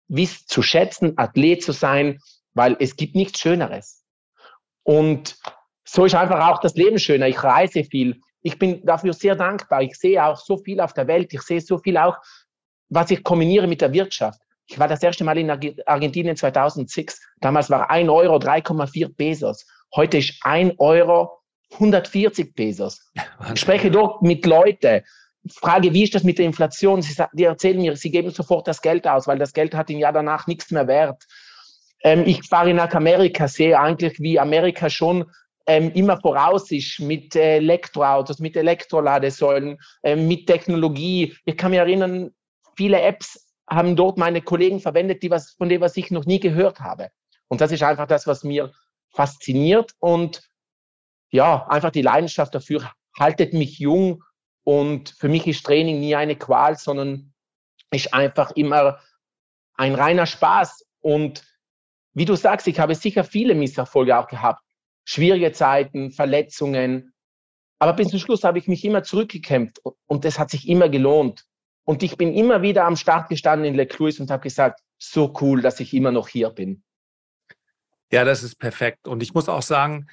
wie 0.08 0.24
es 0.24 0.46
zu 0.46 0.62
schätzen, 0.62 1.14
Athlet 1.16 1.62
zu 1.62 1.72
sein, 1.72 2.20
weil 2.54 2.76
es 2.78 2.96
gibt 2.96 3.14
nichts 3.14 3.40
Schöneres. 3.40 4.04
Und 4.82 5.36
so 5.84 6.04
ist 6.04 6.14
einfach 6.14 6.48
auch 6.48 6.60
das 6.60 6.74
Leben 6.74 6.98
schöner. 6.98 7.28
Ich 7.28 7.42
reise 7.42 7.84
viel. 7.84 8.20
Ich 8.42 8.58
bin 8.58 8.84
dafür 8.84 9.12
sehr 9.12 9.34
dankbar. 9.34 9.82
Ich 9.82 9.96
sehe 9.96 10.24
auch 10.24 10.38
so 10.38 10.58
viel 10.58 10.80
auf 10.80 10.92
der 10.92 11.08
Welt. 11.08 11.32
Ich 11.34 11.42
sehe 11.42 11.60
so 11.60 11.78
viel 11.78 11.96
auch, 11.96 12.16
was 12.88 13.10
ich 13.10 13.24
kombiniere 13.24 13.66
mit 13.66 13.80
der 13.80 13.92
Wirtschaft. 13.92 14.40
Ich 14.68 14.78
war 14.78 14.88
das 14.88 15.02
erste 15.02 15.24
Mal 15.24 15.38
in 15.38 15.50
Argentinien 15.86 16.36
2006. 16.36 17.20
Damals 17.40 17.70
war 17.70 17.90
ein 17.90 18.10
Euro 18.10 18.36
3,4 18.36 19.14
Pesos. 19.14 19.64
Heute 19.94 20.18
ist 20.18 20.34
ein 20.42 20.72
Euro 20.78 21.38
140 21.74 22.54
Pesos. 22.54 23.00
Ich 23.54 23.60
spreche 23.60 23.90
dort 23.90 24.22
mit 24.22 24.44
Leuten, 24.46 25.02
frage, 25.48 25.92
wie 25.92 26.04
ist 26.04 26.14
das 26.14 26.24
mit 26.24 26.38
der 26.38 26.46
Inflation? 26.46 27.02
Sie, 27.02 27.22
die 27.34 27.44
erzählen 27.44 27.80
mir, 27.80 27.96
sie 27.96 28.10
geben 28.10 28.30
sofort 28.30 28.66
das 28.66 28.80
Geld 28.80 29.06
aus, 29.06 29.26
weil 29.26 29.38
das 29.38 29.52
Geld 29.52 29.74
hat 29.74 29.90
im 29.90 29.98
Jahr 29.98 30.12
danach 30.12 30.46
nichts 30.46 30.70
mehr 30.70 30.88
wert. 30.88 31.22
Ähm, 32.02 32.24
ich 32.26 32.42
fahre 32.48 32.74
nach 32.74 32.92
Amerika, 32.94 33.46
sehe 33.46 33.78
eigentlich, 33.78 34.18
wie 34.18 34.40
Amerika 34.40 34.90
schon 34.90 35.26
ähm, 35.66 35.90
immer 35.92 36.20
voraus 36.20 36.70
ist 36.70 37.00
mit 37.00 37.34
Elektroautos, 37.36 38.38
mit 38.38 38.56
Elektroladesäulen, 38.56 39.78
ähm, 40.02 40.28
mit 40.28 40.46
Technologie. 40.46 41.36
Ich 41.44 41.56
kann 41.56 41.70
mich 41.70 41.80
erinnern, 41.80 42.30
viele 42.76 43.00
Apps 43.00 43.45
haben 43.68 43.96
dort 43.96 44.18
meine 44.18 44.42
Kollegen 44.42 44.80
verwendet, 44.80 45.22
die 45.22 45.30
was, 45.30 45.52
von 45.52 45.68
dem, 45.68 45.80
was 45.80 45.96
ich 45.96 46.10
noch 46.10 46.24
nie 46.24 46.40
gehört 46.40 46.80
habe. 46.80 47.10
Und 47.48 47.60
das 47.60 47.72
ist 47.72 47.82
einfach 47.82 48.06
das, 48.06 48.26
was 48.26 48.44
mir 48.44 48.72
fasziniert 49.10 49.92
und 49.98 50.42
ja, 51.30 51.66
einfach 51.68 51.90
die 51.90 52.02
Leidenschaft 52.02 52.54
dafür 52.54 52.90
haltet 53.18 53.52
mich 53.52 53.78
jung 53.78 54.22
und 54.64 55.10
für 55.10 55.28
mich 55.28 55.46
ist 55.46 55.64
Training 55.64 56.00
nie 56.00 56.14
eine 56.14 56.36
Qual, 56.36 56.76
sondern 56.76 57.32
ist 57.90 58.12
einfach 58.12 58.50
immer 58.52 59.00
ein 59.74 59.94
reiner 59.94 60.26
Spaß. 60.26 60.86
Und 61.00 61.44
wie 62.14 62.24
du 62.24 62.34
sagst, 62.34 62.66
ich 62.66 62.78
habe 62.78 62.94
sicher 62.94 63.24
viele 63.24 63.54
Misserfolge 63.54 64.18
auch 64.18 64.28
gehabt. 64.28 64.62
Schwierige 65.04 65.52
Zeiten, 65.52 66.10
Verletzungen. 66.10 67.14
Aber 67.78 67.92
bis 67.92 68.08
zum 68.08 68.18
Schluss 68.18 68.42
habe 68.42 68.58
ich 68.58 68.68
mich 68.68 68.84
immer 68.84 69.02
zurückgekämpft 69.02 69.80
und 70.06 70.24
das 70.24 70.38
hat 70.38 70.50
sich 70.50 70.68
immer 70.68 70.88
gelohnt. 70.88 71.44
Und 71.86 72.02
ich 72.02 72.16
bin 72.18 72.34
immer 72.34 72.62
wieder 72.62 72.84
am 72.84 72.96
Start 72.96 73.28
gestanden 73.28 73.64
in 73.64 73.74
Le 73.76 73.86
Cruise 73.86 74.20
und 74.20 74.30
habe 74.30 74.42
gesagt, 74.42 74.80
so 74.98 75.32
cool, 75.40 75.62
dass 75.62 75.78
ich 75.78 75.94
immer 75.94 76.10
noch 76.10 76.28
hier 76.28 76.50
bin. 76.50 76.82
Ja, 78.10 78.24
das 78.24 78.42
ist 78.42 78.56
perfekt. 78.56 79.06
Und 79.06 79.22
ich 79.22 79.34
muss 79.34 79.48
auch 79.48 79.62
sagen, 79.62 80.08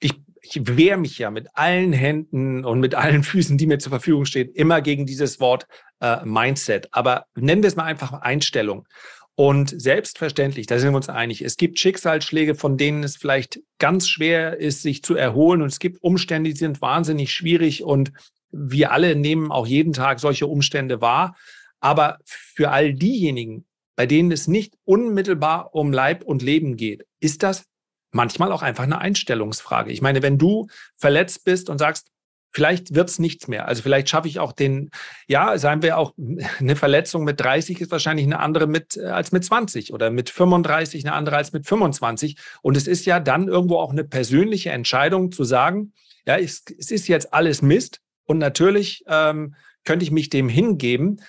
ich, 0.00 0.12
ich 0.42 0.66
wehre 0.66 0.98
mich 0.98 1.18
ja 1.18 1.30
mit 1.30 1.48
allen 1.54 1.92
Händen 1.92 2.64
und 2.64 2.80
mit 2.80 2.96
allen 2.96 3.22
Füßen, 3.22 3.56
die 3.58 3.66
mir 3.66 3.78
zur 3.78 3.90
Verfügung 3.90 4.24
stehen, 4.24 4.50
immer 4.54 4.82
gegen 4.82 5.06
dieses 5.06 5.38
Wort 5.38 5.68
äh, 6.00 6.24
Mindset. 6.24 6.88
Aber 6.90 7.26
nennen 7.36 7.62
wir 7.62 7.68
es 7.68 7.76
mal 7.76 7.84
einfach 7.84 8.12
Einstellung. 8.12 8.88
Und 9.36 9.80
selbstverständlich, 9.80 10.66
da 10.66 10.78
sind 10.80 10.92
wir 10.92 10.96
uns 10.96 11.08
einig, 11.08 11.42
es 11.42 11.56
gibt 11.56 11.78
Schicksalsschläge, 11.78 12.56
von 12.56 12.76
denen 12.76 13.04
es 13.04 13.16
vielleicht 13.16 13.60
ganz 13.78 14.08
schwer 14.08 14.58
ist, 14.58 14.82
sich 14.82 15.04
zu 15.04 15.14
erholen. 15.14 15.62
Und 15.62 15.68
es 15.68 15.78
gibt 15.78 16.02
Umstände, 16.02 16.50
die 16.50 16.56
sind 16.56 16.82
wahnsinnig 16.82 17.32
schwierig 17.32 17.84
und 17.84 18.12
wir 18.54 18.92
alle 18.92 19.16
nehmen 19.16 19.50
auch 19.50 19.66
jeden 19.66 19.92
Tag 19.92 20.20
solche 20.20 20.46
Umstände 20.46 21.00
wahr. 21.00 21.36
Aber 21.80 22.18
für 22.24 22.70
all 22.70 22.94
diejenigen, 22.94 23.66
bei 23.96 24.06
denen 24.06 24.32
es 24.32 24.48
nicht 24.48 24.74
unmittelbar 24.84 25.74
um 25.74 25.92
Leib 25.92 26.24
und 26.24 26.42
Leben 26.42 26.76
geht, 26.76 27.06
ist 27.20 27.42
das 27.42 27.64
manchmal 28.10 28.52
auch 28.52 28.62
einfach 28.62 28.84
eine 28.84 28.98
Einstellungsfrage. 28.98 29.92
Ich 29.92 30.00
meine, 30.00 30.22
wenn 30.22 30.38
du 30.38 30.68
verletzt 30.96 31.44
bist 31.44 31.68
und 31.68 31.78
sagst, 31.78 32.08
vielleicht 32.54 32.94
wird's 32.94 33.18
nichts 33.18 33.48
mehr. 33.48 33.66
Also 33.66 33.82
vielleicht 33.82 34.08
schaffe 34.08 34.28
ich 34.28 34.38
auch 34.38 34.52
den, 34.52 34.90
ja, 35.26 35.58
sagen 35.58 35.82
wir 35.82 35.98
auch, 35.98 36.14
eine 36.60 36.76
Verletzung 36.76 37.24
mit 37.24 37.40
30 37.40 37.80
ist 37.80 37.90
wahrscheinlich 37.90 38.26
eine 38.26 38.38
andere 38.38 38.66
mit, 38.66 38.96
äh, 38.96 39.06
als 39.06 39.32
mit 39.32 39.44
20 39.44 39.92
oder 39.92 40.10
mit 40.10 40.30
35 40.30 41.04
eine 41.04 41.14
andere 41.14 41.36
als 41.36 41.52
mit 41.52 41.66
25. 41.66 42.36
Und 42.62 42.76
es 42.76 42.86
ist 42.86 43.04
ja 43.04 43.20
dann 43.20 43.48
irgendwo 43.48 43.78
auch 43.78 43.90
eine 43.90 44.04
persönliche 44.04 44.70
Entscheidung 44.70 45.32
zu 45.32 45.44
sagen, 45.44 45.92
ja, 46.26 46.38
es, 46.38 46.62
es 46.78 46.90
ist 46.90 47.08
jetzt 47.08 47.34
alles 47.34 47.60
Mist, 47.60 48.00
und 48.24 48.38
natürlich 48.38 49.04
ähm, 49.06 49.54
könnte 49.84 50.04
ich 50.04 50.10
mich 50.10 50.30
dem 50.30 50.48
hingeben. 50.48 51.20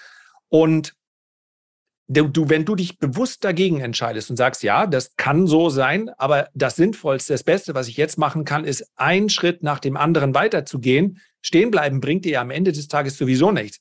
Und 0.49 0.95
du, 2.07 2.49
wenn 2.49 2.65
du 2.65 2.75
dich 2.75 2.99
bewusst 2.99 3.43
dagegen 3.43 3.81
entscheidest 3.81 4.29
und 4.29 4.37
sagst, 4.37 4.63
ja, 4.63 4.87
das 4.87 5.15
kann 5.15 5.47
so 5.47 5.69
sein, 5.69 6.09
aber 6.17 6.49
das 6.53 6.75
Sinnvollste, 6.75 7.33
das 7.33 7.43
Beste, 7.43 7.73
was 7.73 7.87
ich 7.87 7.97
jetzt 7.97 8.17
machen 8.17 8.45
kann, 8.45 8.63
ist 8.63 8.91
einen 8.95 9.29
Schritt 9.29 9.63
nach 9.63 9.79
dem 9.79 9.97
anderen 9.97 10.35
weiterzugehen. 10.35 11.19
Stehen 11.41 11.71
bleiben 11.71 11.99
bringt 11.99 12.25
dir 12.25 12.33
ja 12.33 12.41
am 12.41 12.51
Ende 12.51 12.71
des 12.71 12.87
Tages 12.87 13.17
sowieso 13.17 13.51
nichts. 13.51 13.79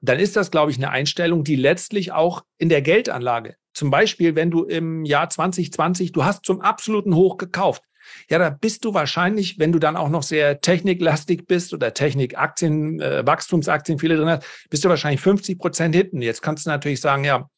Dann 0.00 0.18
ist 0.18 0.36
das, 0.36 0.50
glaube 0.50 0.70
ich, 0.70 0.78
eine 0.78 0.90
Einstellung, 0.90 1.44
die 1.44 1.56
letztlich 1.56 2.12
auch 2.12 2.42
in 2.58 2.68
der 2.68 2.82
Geldanlage, 2.82 3.56
zum 3.74 3.90
Beispiel, 3.90 4.34
wenn 4.34 4.50
du 4.50 4.64
im 4.64 5.04
Jahr 5.04 5.30
2020, 5.30 6.12
du 6.12 6.24
hast 6.24 6.44
zum 6.44 6.60
absoluten 6.60 7.14
Hoch 7.14 7.36
gekauft, 7.36 7.82
ja, 8.28 8.38
da 8.38 8.50
bist 8.50 8.84
du 8.84 8.94
wahrscheinlich, 8.94 9.58
wenn 9.58 9.72
du 9.72 9.78
dann 9.78 9.96
auch 9.96 10.08
noch 10.08 10.22
sehr 10.22 10.60
techniklastig 10.60 11.46
bist 11.46 11.72
oder 11.72 11.94
Technikaktien, 11.94 13.00
äh, 13.00 13.26
Wachstumsaktien 13.26 13.98
viele 13.98 14.16
drin 14.16 14.28
hast, 14.28 14.46
bist 14.70 14.84
du 14.84 14.88
wahrscheinlich 14.88 15.20
50 15.20 15.58
Prozent 15.58 15.94
hinten. 15.94 16.22
Jetzt 16.22 16.42
kannst 16.42 16.66
du 16.66 16.70
natürlich 16.70 17.00
sagen, 17.00 17.24
ja, 17.24 17.48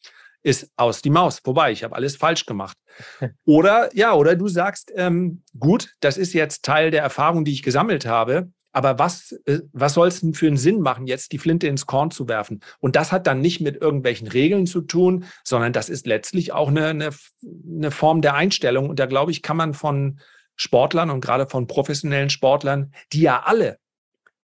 ist 0.44 0.70
aus 0.76 1.02
die 1.02 1.11
Maus, 1.11 1.40
vorbei, 1.42 1.73
ich 1.73 1.82
habe 1.82 1.96
alles 1.96 2.16
falsch 2.16 2.46
gemacht. 2.46 2.76
Oder 3.44 3.88
ja, 3.94 4.14
oder 4.14 4.37
du 4.37 4.46
sagst, 4.46 4.92
ähm, 4.94 5.42
gut, 5.58 5.94
das 6.00 6.16
ist 6.16 6.32
jetzt 6.32 6.64
Teil 6.64 6.92
der 6.92 7.02
Erfahrung, 7.02 7.44
die 7.44 7.52
ich 7.52 7.62
gesammelt 7.62 8.06
habe. 8.06 8.50
Aber 8.75 8.99
was, 8.99 9.32
äh, 9.46 9.61
was 9.73 9.94
soll 9.94 10.08
es 10.08 10.20
denn 10.20 10.34
für 10.34 10.49
einen 10.49 10.56
Sinn 10.56 10.80
machen, 10.80 11.06
jetzt 11.06 11.32
die 11.32 11.38
Flinte 11.38 11.68
ins 11.68 11.87
Korn 11.87 12.11
zu 12.11 12.28
werfen? 12.28 12.61
Und 12.80 12.96
das 12.96 13.12
hat 13.12 13.26
dann 13.26 13.40
nicht 13.40 13.61
mit 13.61 13.80
irgendwelchen 13.80 14.28
Regeln 14.28 14.66
zu 14.66 14.82
tun, 14.82 15.25
sondern 15.44 15.73
das 15.73 15.88
ist 15.88 16.06
letztlich 16.06 16.52
auch 16.52 16.68
eine, 16.68 16.88
eine, 16.88 17.11
eine 17.42 17.90
Form 17.90 18.20
der 18.20 18.34
Einstellung. 18.34 18.90
Und 18.90 18.99
da 18.99 19.06
glaube 19.06 19.30
ich, 19.30 19.42
kann 19.42 19.56
man 19.56 19.75
von 19.75 20.20
Sportlern 20.56 21.11
und 21.11 21.20
gerade 21.20 21.46
von 21.49 21.66
professionellen 21.66 22.30
Sportlern, 22.30 22.92
die 23.12 23.23
ja 23.23 23.42
alle, 23.44 23.78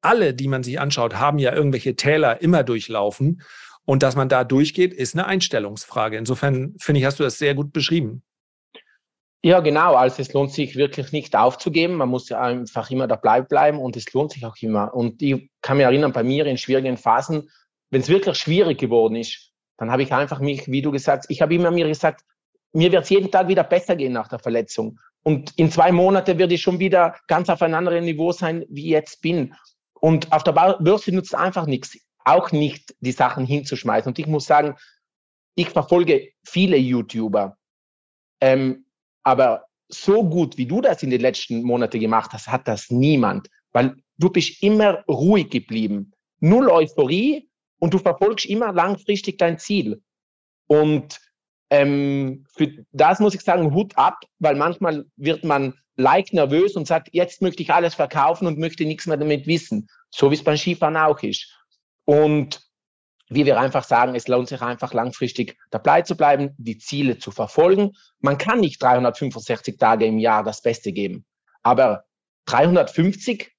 alle, 0.01 0.35
die 0.35 0.49
man 0.49 0.63
sich 0.63 0.81
anschaut, 0.81 1.17
haben 1.17 1.39
ja 1.39 1.53
irgendwelche 1.53 1.97
Täler 1.97 2.41
immer 2.41 2.63
durchlaufen. 2.63 3.43
Und 3.85 4.03
dass 4.03 4.17
man 4.17 4.29
da 4.29 4.45
durchgeht, 4.45 4.93
ist 4.93 5.15
eine 5.15 5.27
Einstellungsfrage. 5.27 6.19
Insofern 6.19 6.75
finde 6.79 7.01
ich, 7.01 7.07
hast 7.07 7.19
du 7.19 7.25
das 7.25 7.39
sehr 7.39 7.55
gut 7.55 7.73
beschrieben. 7.73 8.23
Ja, 9.43 9.61
genau. 9.61 9.95
Also 9.95 10.21
es 10.21 10.33
lohnt 10.33 10.53
sich 10.53 10.77
wirklich 10.77 11.13
nicht 11.13 11.35
aufzugeben. 11.37 11.95
Man 11.95 12.09
muss 12.09 12.29
ja 12.29 12.41
einfach 12.41 12.91
immer 12.91 13.07
dabei 13.07 13.41
bleiben 13.41 13.79
und 13.79 13.97
es 13.97 14.13
lohnt 14.13 14.33
sich 14.33 14.45
auch 14.45 14.57
immer. 14.61 14.93
Und 14.93 15.23
ich 15.23 15.51
kann 15.63 15.77
mich 15.77 15.85
erinnern, 15.85 16.13
bei 16.13 16.23
mir 16.23 16.45
in 16.47 16.59
schwierigen 16.59 16.97
Phasen, 16.97 17.49
wenn 17.91 18.01
es 18.01 18.09
wirklich 18.09 18.37
schwierig 18.37 18.79
geworden 18.79 19.17
ist, 19.17 19.53
dann 19.79 19.91
habe 19.91 20.03
ich 20.03 20.13
einfach 20.13 20.41
mich, 20.41 20.67
wie 20.69 20.83
du 20.83 20.91
gesagt 20.91 21.21
hast, 21.21 21.31
ich 21.31 21.41
habe 21.41 21.55
immer 21.55 21.71
mir 21.71 21.87
gesagt, 21.87 22.23
mir 22.73 22.93
wird 22.93 23.05
es 23.05 23.11
jeden 23.11 23.31
Tag 23.31 23.49
wieder 23.49 23.65
besser 23.65 23.97
gehen 23.97 24.13
nach 24.13 24.29
der 24.29 24.41
Verletzung. 24.41 24.99
Und 25.23 25.53
in 25.57 25.71
zwei 25.71 25.93
Monaten 25.93 26.39
werde 26.39 26.55
ich 26.55 26.63
schon 26.63 26.79
wieder 26.79 27.17
ganz 27.27 27.49
auf 27.49 27.63
einem 27.63 27.75
anderen 27.75 28.05
Niveau 28.05 28.33
sein, 28.33 28.65
wie 28.69 28.87
ich 28.87 28.91
jetzt 28.91 29.21
bin. 29.21 29.55
Und 29.95 30.33
auf 30.33 30.45
der 30.45 30.53
Börse 30.53 31.13
nutzt 31.13 31.35
einfach 31.35 31.67
nichts, 31.67 31.99
auch 32.25 32.53
nicht 32.53 32.95
die 33.01 33.13
Sachen 33.13 33.45
hinzuschmeißen. 33.45 34.11
Und 34.11 34.19
ich 34.19 34.27
muss 34.27 34.47
sagen, 34.47 34.77
ich 35.55 35.71
verfolge 35.71 36.31
viele 36.45 36.77
YouTuber. 36.77 37.57
Ähm, 38.41 38.87
aber 39.25 39.65
so 39.89 40.23
gut, 40.23 40.57
wie 40.57 40.67
du 40.67 40.81
das 40.81 41.03
in 41.03 41.11
den 41.11 41.21
letzten 41.21 41.63
Monaten 41.63 42.01
gemacht 42.01 42.33
hast, 42.33 42.49
hat 42.49 42.69
das 42.69 42.91
niemand. 42.91 43.49
Weil 43.73 43.97
du 44.19 44.31
bist 44.31 44.63
immer 44.63 45.05
ruhig 45.09 45.51
geblieben. 45.51 46.13
Null 46.41 46.71
Euphorie 46.71 47.49
und 47.81 47.93
du 47.93 47.99
verfolgst 47.99 48.47
immer 48.47 48.73
langfristig 48.73 49.39
dein 49.39 49.59
Ziel. 49.59 50.01
Und 50.69 51.21
ähm, 51.71 52.47
für 52.55 52.85
das 52.93 53.21
muss 53.21 53.35
ich 53.35 53.43
sagen, 53.43 53.75
Hut 53.75 53.97
ab, 53.97 54.21
weil 54.39 54.55
manchmal 54.55 55.05
wird 55.17 55.45
man 55.45 55.75
leicht 55.97 56.33
nervös 56.33 56.77
und 56.77 56.87
sagt, 56.87 57.09
jetzt 57.13 57.43
möchte 57.43 57.63
ich 57.63 57.73
alles 57.73 57.95
verkaufen 57.95 58.47
und 58.47 58.59
möchte 58.59 58.85
nichts 58.85 59.07
mehr 59.07 59.17
damit 59.17 59.47
wissen. 59.47 59.89
So 60.11 60.31
wie 60.31 60.35
es 60.35 60.45
beim 60.45 60.57
Skifahren 60.57 60.97
auch 60.97 61.23
ist. 61.23 61.53
Und 62.05 62.61
wie 63.29 63.45
wir 63.45 63.61
einfach 63.61 63.85
sagen, 63.85 64.15
es 64.15 64.29
lohnt 64.29 64.49
sich 64.49 64.63
einfach 64.63 64.95
langfristig 64.95 65.59
dabei 65.71 66.03
zu 66.03 66.17
bleiben, 66.17 66.55
die 66.57 66.79
Ziele 66.79 67.19
zu 67.19 67.31
verfolgen. 67.31 67.93
Man 68.21 68.39
kann 68.39 68.61
nicht 68.61 68.83
365 68.83 69.77
Tage 69.77 70.07
im 70.07 70.19
Jahr 70.19 70.45
das 70.45 70.63
Beste 70.63 70.93
geben, 70.93 71.27
aber 71.63 72.05
350 72.47 73.53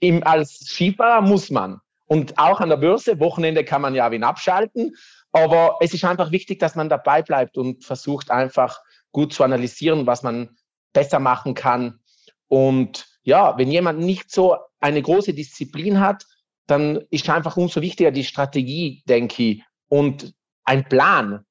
im, 0.00 0.22
als 0.24 0.58
Skifahrer 0.66 1.22
muss 1.22 1.50
man. 1.50 1.80
Und 2.04 2.38
auch 2.38 2.60
an 2.60 2.68
der 2.68 2.76
Börse, 2.76 3.18
Wochenende 3.18 3.64
kann 3.64 3.80
man 3.80 3.94
ja 3.94 4.10
wen 4.10 4.22
abschalten, 4.22 4.94
aber 5.36 5.76
es 5.80 5.92
ist 5.92 6.04
einfach 6.06 6.32
wichtig, 6.32 6.60
dass 6.60 6.76
man 6.76 6.88
dabei 6.88 7.20
bleibt 7.20 7.58
und 7.58 7.84
versucht 7.84 8.30
einfach 8.30 8.80
gut 9.12 9.34
zu 9.34 9.44
analysieren, 9.44 10.06
was 10.06 10.22
man 10.22 10.56
besser 10.94 11.18
machen 11.18 11.52
kann. 11.52 12.00
Und 12.48 13.06
ja, 13.22 13.58
wenn 13.58 13.70
jemand 13.70 13.98
nicht 13.98 14.30
so 14.30 14.56
eine 14.80 15.02
große 15.02 15.34
Disziplin 15.34 16.00
hat, 16.00 16.24
dann 16.66 17.04
ist 17.10 17.28
einfach 17.28 17.58
umso 17.58 17.82
wichtiger 17.82 18.12
die 18.12 18.24
Strategie, 18.24 19.02
denke 19.06 19.42
ich, 19.42 19.62
und 19.88 20.32
ein 20.64 20.88
Plan 20.88 21.44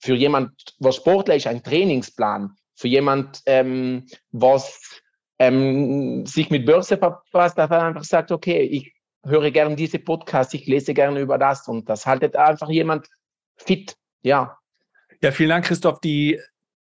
für 0.00 0.14
jemand, 0.14 0.74
was 0.78 0.96
Sportler 0.96 1.36
ist, 1.36 1.46
ein 1.46 1.62
Trainingsplan 1.62 2.54
für 2.74 2.88
jemand, 2.88 3.40
ähm, 3.46 4.06
was 4.32 5.00
ähm, 5.38 6.26
sich 6.26 6.50
mit 6.50 6.66
Börse 6.66 6.98
verfasst, 6.98 7.56
dass 7.56 7.70
er 7.70 7.84
einfach 7.84 8.04
sagt, 8.04 8.32
okay, 8.32 8.60
ich 8.60 8.92
höre 9.24 9.50
gerne 9.50 9.76
diese 9.76 9.98
Podcasts, 9.98 10.52
ich 10.52 10.66
lese 10.66 10.92
gerne 10.92 11.20
über 11.20 11.38
das 11.38 11.68
und 11.68 11.88
das 11.88 12.04
haltet 12.04 12.36
einfach 12.36 12.68
jemand 12.68 13.08
fit, 13.64 13.96
ja. 14.22 14.58
Ja, 15.22 15.32
vielen 15.32 15.50
Dank, 15.50 15.66
Christoph. 15.66 16.00
Die, 16.00 16.40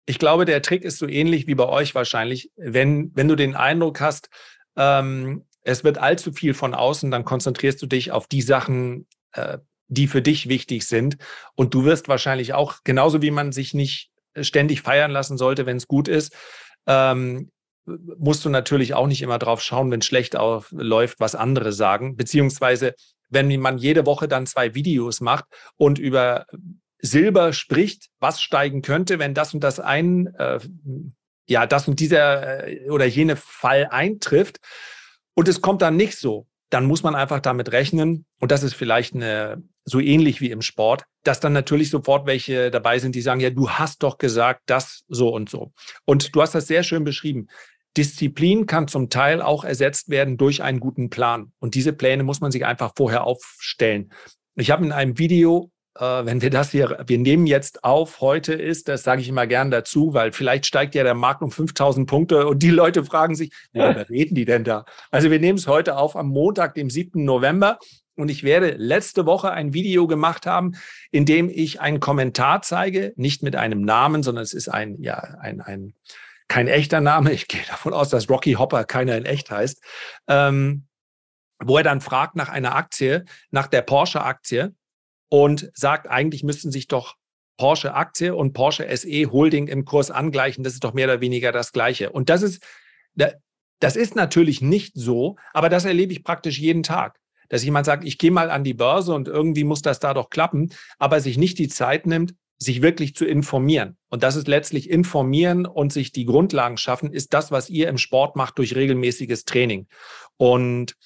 ich 0.07 0.19
glaube, 0.19 0.45
der 0.45 0.63
Trick 0.63 0.85
ist 0.85 0.99
so 0.99 1.09
ähnlich 1.09 1.47
wie 1.47 1.55
bei 1.55 1.67
euch 1.67 1.95
wahrscheinlich. 1.95 2.51
Wenn, 2.57 3.11
wenn 3.15 3.29
du 3.29 3.37
den 3.37 3.55
Eindruck 3.57 4.01
hast, 4.01 4.29
ähm, 4.77 5.45
es 5.65 5.85
wird 5.85 5.99
allzu 5.99 6.33
viel 6.33 6.55
von 6.55 6.75
außen, 6.75 7.11
dann 7.11 7.25
konzentrierst 7.25 7.81
du 7.83 7.87
dich 7.87 8.11
auf 8.11 8.27
die 8.27 8.43
Sachen, 8.43 9.07
äh, 9.33 9.59
die 9.89 10.07
für 10.07 10.23
dich 10.23 10.49
wichtig 10.49 10.87
sind. 10.87 11.17
Und 11.55 11.75
du 11.75 11.85
wirst 11.85 12.09
wahrscheinlich 12.09 12.55
auch, 12.55 12.79
genauso 12.85 13.23
wie 13.23 13.31
man 13.31 13.53
sich 13.53 13.75
nicht 13.75 14.11
ständig 14.41 14.83
feiern 14.83 15.11
lassen 15.11 15.37
sollte, 15.37 15.67
wenn 15.67 15.77
es 15.77 15.87
gut 15.87 16.09
ist, 16.09 16.35
ähm, 16.87 17.51
musst 17.85 18.45
du 18.45 18.49
natürlich 18.49 18.95
auch 18.95 19.07
nicht 19.07 19.23
immer 19.23 19.39
drauf 19.39 19.61
schauen, 19.61 19.91
wenn 19.91 20.01
es 20.01 20.07
schlecht 20.07 20.35
läuft, 20.71 21.21
was 21.21 21.35
andere 21.35 21.73
sagen. 21.73 22.17
Beziehungsweise, 22.17 22.95
wenn 23.33 23.61
man 23.61 23.79
jede 23.79 24.07
Woche 24.07 24.29
dann 24.29 24.47
zwei 24.47 24.75
Videos 24.75 25.21
macht 25.21 25.45
und 25.77 25.99
über 25.99 26.47
Silber 26.99 27.53
spricht, 27.53 28.09
was 28.21 28.41
steigen 28.41 28.83
könnte, 28.83 29.19
wenn 29.19 29.35
das 29.35 29.55
und 29.55 29.65
das 29.65 29.81
ein, 29.81 30.29
äh, 30.39 30.61
ja, 31.49 31.67
das 31.67 31.89
und 31.89 31.99
dieser 31.99 32.69
äh, 32.69 32.89
oder 32.91 33.07
jene 33.07 33.37
Fall 33.37 33.89
eintrifft 33.91 34.61
und 35.35 35.49
es 35.49 35.61
kommt 35.61 35.83
dann 35.83 35.97
nicht 35.97 36.17
so, 36.17 36.47
dann 36.71 36.87
muss 36.87 37.03
man 37.03 37.15
einfach 37.15 37.41
damit 37.41 37.73
rechnen, 37.73 38.25
und 38.41 38.51
das 38.51 38.63
ist 38.63 38.75
vielleicht 38.75 39.15
eine, 39.15 39.63
so 39.85 40.01
ähnlich 40.01 40.41
wie 40.41 40.51
im 40.51 40.63
Sport, 40.63 41.05
dass 41.23 41.41
dann 41.41 41.53
natürlich 41.53 41.91
sofort 41.91 42.27
welche 42.27 42.71
dabei 42.71 42.99
sind, 42.99 43.15
die 43.15 43.21
sagen, 43.21 43.41
ja, 43.41 43.51
du 43.51 43.69
hast 43.69 44.03
doch 44.03 44.17
gesagt, 44.17 44.63
das 44.67 45.05
so 45.09 45.35
und 45.35 45.51
so. 45.51 45.73
Und 46.05 46.35
du 46.35 46.41
hast 46.41 46.55
das 46.55 46.67
sehr 46.67 46.83
schön 46.83 47.05
beschrieben. 47.05 47.49
Disziplin 47.97 48.67
kann 48.67 48.89
zum 48.89 49.11
Teil 49.11 49.43
auch 49.43 49.65
ersetzt 49.65 50.09
werden 50.09 50.37
durch 50.37 50.63
einen 50.63 50.81
guten 50.81 51.11
Plan. 51.11 51.53
Und 51.59 51.75
diese 51.75 51.93
Pläne 51.93 52.23
muss 52.23 52.41
man 52.41 52.51
sich 52.51 52.65
einfach 52.65 52.93
vorher 52.97 53.25
aufstellen. 53.25 54.13
Ich 54.57 54.71
habe 54.71 54.85
in 54.85 54.93
einem 54.93 55.19
Video, 55.19 55.71
äh, 55.99 56.25
wenn 56.25 56.41
wir 56.41 56.51
das 56.51 56.71
hier, 56.71 57.05
wir 57.07 57.19
nehmen 57.19 57.47
jetzt 57.47 57.85
auf, 57.85 58.21
heute 58.21 58.55
ist, 58.55 58.89
das 58.89 59.03
sage 59.03 59.21
ich 59.21 59.29
immer 59.29 59.47
gern 59.47 59.71
dazu, 59.71 60.15
weil 60.15 60.33
vielleicht 60.33 60.67
steigt 60.67 60.95
ja 60.95 61.05
der 61.05 61.15
Markt 61.15 61.43
um 61.43 61.51
5000 61.51 62.09
Punkte 62.09 62.47
und 62.47 62.63
die 62.63 62.71
Leute 62.71 63.05
fragen 63.05 63.35
sich, 63.35 63.53
worüber 63.73 64.09
reden 64.09 64.35
die 64.35 64.45
denn 64.45 64.65
da? 64.65 64.85
Also 65.11 65.31
wir 65.31 65.39
nehmen 65.39 65.59
es 65.59 65.67
heute 65.67 65.97
auf 65.97 66.17
am 66.17 66.29
Montag, 66.29 66.75
dem 66.75 66.91
7. 66.91 67.25
November. 67.25 67.79
Und 68.15 68.31
ich 68.31 68.45
werde 68.45 68.73
letzte 68.73 69.25
Woche 69.25 69.53
ein 69.53 69.73
Video 69.73 70.07
gemacht 70.07 70.45
haben, 70.45 70.73
in 71.11 71.25
dem 71.25 71.49
ich 71.49 71.81
einen 71.81 71.99
Kommentar 71.99 72.61
zeige, 72.61 73.15
nicht 73.17 73.43
mit 73.43 73.57
einem 73.57 73.81
Namen, 73.81 74.23
sondern 74.23 74.45
es 74.45 74.53
ist 74.53 74.69
ein, 74.69 75.01
ja, 75.01 75.17
ein, 75.41 75.63
ein, 75.63 75.95
kein 76.53 76.69
echter 76.69 77.01
Name. 77.01 77.33
Ich 77.33 77.49
gehe 77.49 77.65
davon 77.67 77.95
aus, 77.95 78.11
dass 78.11 78.29
Rocky 78.29 78.53
Hopper 78.53 78.85
keiner 78.85 79.17
in 79.17 79.25
echt 79.25 79.51
heißt. 79.51 79.83
Ähm, 80.29 80.87
wo 81.65 81.79
er 81.79 81.83
dann 81.83 82.03
fragt 82.03 82.37
nach 82.37 82.51
einer 82.51 82.75
Aktie, 82.75 83.25
nach 83.51 83.69
der 83.69 83.81
Porsche-Aktie 83.81 84.75
und 85.31 85.71
sagt, 85.73 86.11
eigentlich 86.11 86.43
müssten 86.43 86.71
sich 86.71 86.89
doch 86.89 87.15
Porsche 87.57 87.95
Aktie 87.95 88.35
und 88.35 88.53
Porsche 88.53 88.87
SE 88.95 89.31
Holding 89.31 89.67
im 89.67 89.87
Kurs 89.87 90.11
angleichen. 90.11 90.63
Das 90.63 90.75
ist 90.75 90.85
doch 90.85 90.93
mehr 90.93 91.07
oder 91.07 91.23
weniger 91.23 91.53
das 91.53 91.73
Gleiche. 91.73 92.11
Und 92.11 92.29
das 92.29 92.43
ist, 92.43 92.63
das 93.15 93.97
ist 93.97 94.15
natürlich 94.15 94.61
nicht 94.61 94.93
so, 94.95 95.37
aber 95.55 95.71
das 95.71 95.87
erlebe 95.87 96.13
ich 96.13 96.23
praktisch 96.23 96.59
jeden 96.59 96.83
Tag. 96.83 97.19
Dass 97.49 97.65
jemand 97.65 97.87
sagt, 97.87 98.05
ich 98.05 98.19
gehe 98.19 98.31
mal 98.31 98.51
an 98.51 98.63
die 98.63 98.75
Börse 98.75 99.15
und 99.15 99.27
irgendwie 99.27 99.65
muss 99.65 99.81
das 99.81 100.01
da 100.01 100.13
doch 100.13 100.29
klappen, 100.29 100.71
aber 100.99 101.21
sich 101.21 101.39
nicht 101.39 101.59
die 101.59 101.69
Zeit 101.69 102.07
nimmt, 102.07 102.35
sich 102.63 102.83
wirklich 102.83 103.15
zu 103.15 103.25
informieren. 103.25 103.97
Und 104.09 104.23
das 104.23 104.37
ist 104.37 104.49
letztlich 104.49 104.89
informieren 104.89 105.67
und 105.67 105.93
sich 105.93 106.13
die 106.13 106.25
Grundlagen 106.25 106.77
schaffen, 106.77 107.13
ist 107.13 107.35
das, 107.35 107.51
was 107.51 107.69
ihr 107.69 107.89
im 107.89 107.99
Sport 107.99 108.37
macht 108.37 108.59
durch 108.59 108.75
regelmäßiges 108.75 109.45
Training. 109.45 109.89
Und 110.37 110.97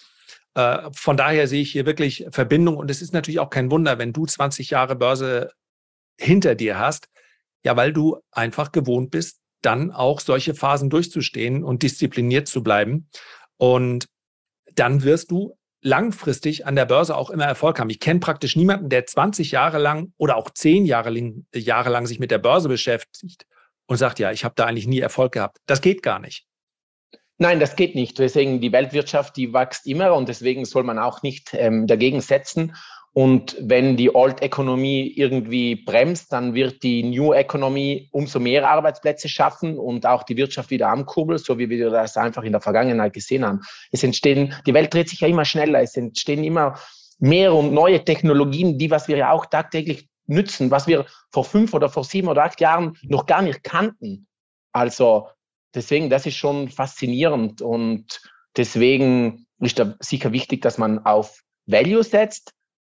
äh, 0.54 0.90
von 0.92 1.16
daher 1.16 1.48
sehe 1.48 1.62
ich 1.62 1.72
hier 1.72 1.86
wirklich 1.86 2.26
Verbindung. 2.30 2.76
Und 2.76 2.90
es 2.90 3.02
ist 3.02 3.12
natürlich 3.12 3.40
auch 3.40 3.50
kein 3.50 3.70
Wunder, 3.70 3.98
wenn 3.98 4.12
du 4.12 4.26
20 4.26 4.70
Jahre 4.70 4.96
Börse 4.96 5.50
hinter 6.18 6.54
dir 6.54 6.78
hast, 6.78 7.08
ja, 7.64 7.76
weil 7.76 7.92
du 7.92 8.18
einfach 8.30 8.72
gewohnt 8.72 9.10
bist, 9.10 9.40
dann 9.62 9.90
auch 9.90 10.20
solche 10.20 10.54
Phasen 10.54 10.90
durchzustehen 10.90 11.64
und 11.64 11.82
diszipliniert 11.82 12.48
zu 12.48 12.62
bleiben. 12.62 13.08
Und 13.56 14.08
dann 14.74 15.02
wirst 15.02 15.30
du 15.30 15.56
langfristig 15.86 16.66
an 16.66 16.74
der 16.74 16.84
Börse 16.84 17.16
auch 17.16 17.30
immer 17.30 17.44
Erfolg 17.44 17.78
haben. 17.78 17.90
Ich 17.90 18.00
kenne 18.00 18.18
praktisch 18.18 18.56
niemanden, 18.56 18.88
der 18.88 19.06
20 19.06 19.52
Jahre 19.52 19.78
lang 19.78 20.12
oder 20.18 20.36
auch 20.36 20.50
10 20.50 20.84
Jahre 20.84 21.10
lang, 21.10 21.46
Jahre 21.54 21.90
lang 21.90 22.06
sich 22.06 22.18
mit 22.18 22.32
der 22.32 22.38
Börse 22.38 22.68
beschäftigt 22.68 23.46
und 23.86 23.96
sagt, 23.96 24.18
ja, 24.18 24.32
ich 24.32 24.44
habe 24.44 24.54
da 24.56 24.64
eigentlich 24.66 24.88
nie 24.88 24.98
Erfolg 24.98 25.32
gehabt. 25.32 25.58
Das 25.66 25.80
geht 25.80 26.02
gar 26.02 26.18
nicht. 26.18 26.44
Nein, 27.38 27.60
das 27.60 27.76
geht 27.76 27.94
nicht. 27.94 28.18
Deswegen 28.18 28.60
die 28.60 28.72
Weltwirtschaft, 28.72 29.36
die 29.36 29.52
wächst 29.52 29.86
immer 29.86 30.14
und 30.14 30.28
deswegen 30.28 30.64
soll 30.64 30.82
man 30.82 30.98
auch 30.98 31.22
nicht 31.22 31.50
ähm, 31.52 31.86
dagegen 31.86 32.20
setzen. 32.20 32.74
Und 33.18 33.56
wenn 33.58 33.96
die 33.96 34.14
Old 34.14 34.42
Economy 34.42 35.10
irgendwie 35.16 35.74
bremst, 35.74 36.34
dann 36.34 36.52
wird 36.52 36.82
die 36.82 37.02
New 37.02 37.32
Economy 37.32 38.10
umso 38.12 38.38
mehr 38.38 38.68
Arbeitsplätze 38.68 39.26
schaffen 39.26 39.78
und 39.78 40.04
auch 40.04 40.22
die 40.22 40.36
Wirtschaft 40.36 40.68
wieder 40.68 40.90
ankurbeln, 40.90 41.38
so 41.38 41.58
wie 41.58 41.70
wir 41.70 41.88
das 41.88 42.18
einfach 42.18 42.42
in 42.42 42.52
der 42.52 42.60
Vergangenheit 42.60 43.14
gesehen 43.14 43.46
haben. 43.46 43.62
Es 43.90 44.04
entstehen, 44.04 44.54
die 44.66 44.74
Welt 44.74 44.92
dreht 44.92 45.08
sich 45.08 45.20
ja 45.20 45.28
immer 45.28 45.46
schneller, 45.46 45.80
es 45.80 45.96
entstehen 45.96 46.44
immer 46.44 46.78
mehr 47.18 47.54
und 47.54 47.72
neue 47.72 48.04
Technologien, 48.04 48.76
die, 48.76 48.90
was 48.90 49.08
wir 49.08 49.16
ja 49.16 49.32
auch 49.32 49.46
tagtäglich 49.46 50.10
nützen, 50.26 50.70
was 50.70 50.86
wir 50.86 51.06
vor 51.30 51.46
fünf 51.46 51.72
oder 51.72 51.88
vor 51.88 52.04
sieben 52.04 52.28
oder 52.28 52.44
acht 52.44 52.60
Jahren 52.60 52.98
noch 53.02 53.24
gar 53.24 53.40
nicht 53.40 53.64
kannten. 53.64 54.26
Also 54.72 55.30
deswegen, 55.74 56.10
das 56.10 56.26
ist 56.26 56.36
schon 56.36 56.68
faszinierend 56.68 57.62
und 57.62 58.20
deswegen 58.58 59.46
ist 59.58 59.78
da 59.78 59.94
sicher 60.00 60.32
wichtig, 60.32 60.60
dass 60.60 60.76
man 60.76 60.98
auf 60.98 61.40
Value 61.64 62.04
setzt, 62.04 62.52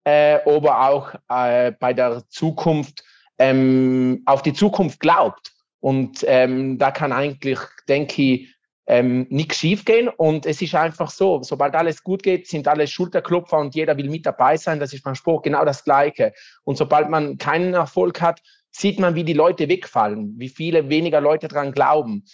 äh, 0.08 0.40
aber 0.46 0.88
auch 0.88 1.14
äh, 1.28 1.72
bei 1.72 1.92
der 1.92 2.22
Zukunft 2.30 3.04
ähm, 3.38 4.22
auf 4.24 4.40
die 4.42 4.54
Zukunft 4.54 5.00
glaubt. 5.00 5.52
Und 5.80 6.24
ähm, 6.26 6.78
da 6.78 6.90
kann 6.90 7.12
eigentlich, 7.12 7.58
denke 7.88 8.22
ich, 8.22 8.54
ähm, 8.86 9.26
nichts 9.28 9.58
schiefgehen. 9.58 10.08
Und 10.08 10.46
es 10.46 10.62
ist 10.62 10.74
einfach 10.74 11.10
so, 11.10 11.42
sobald 11.42 11.74
alles 11.74 12.02
gut 12.02 12.22
geht, 12.22 12.48
sind 12.48 12.66
alle 12.68 12.86
Schulterklopfer 12.86 13.58
und 13.58 13.74
jeder 13.74 13.96
will 13.98 14.08
mit 14.08 14.24
dabei 14.24 14.56
sein. 14.56 14.80
Das 14.80 14.94
ist 14.94 15.04
beim 15.04 15.14
Sport 15.14 15.44
genau 15.44 15.64
das 15.66 15.84
Gleiche. 15.84 16.32
Und 16.64 16.78
sobald 16.78 17.10
man 17.10 17.36
keinen 17.36 17.74
Erfolg 17.74 18.22
hat, 18.22 18.40
sieht 18.70 18.98
man, 18.98 19.14
wie 19.14 19.24
die 19.24 19.34
Leute 19.34 19.68
wegfallen, 19.68 20.34
wie 20.38 20.48
viele 20.48 20.88
weniger 20.88 21.20
Leute 21.20 21.48
daran 21.48 21.72
glauben. 21.72 22.24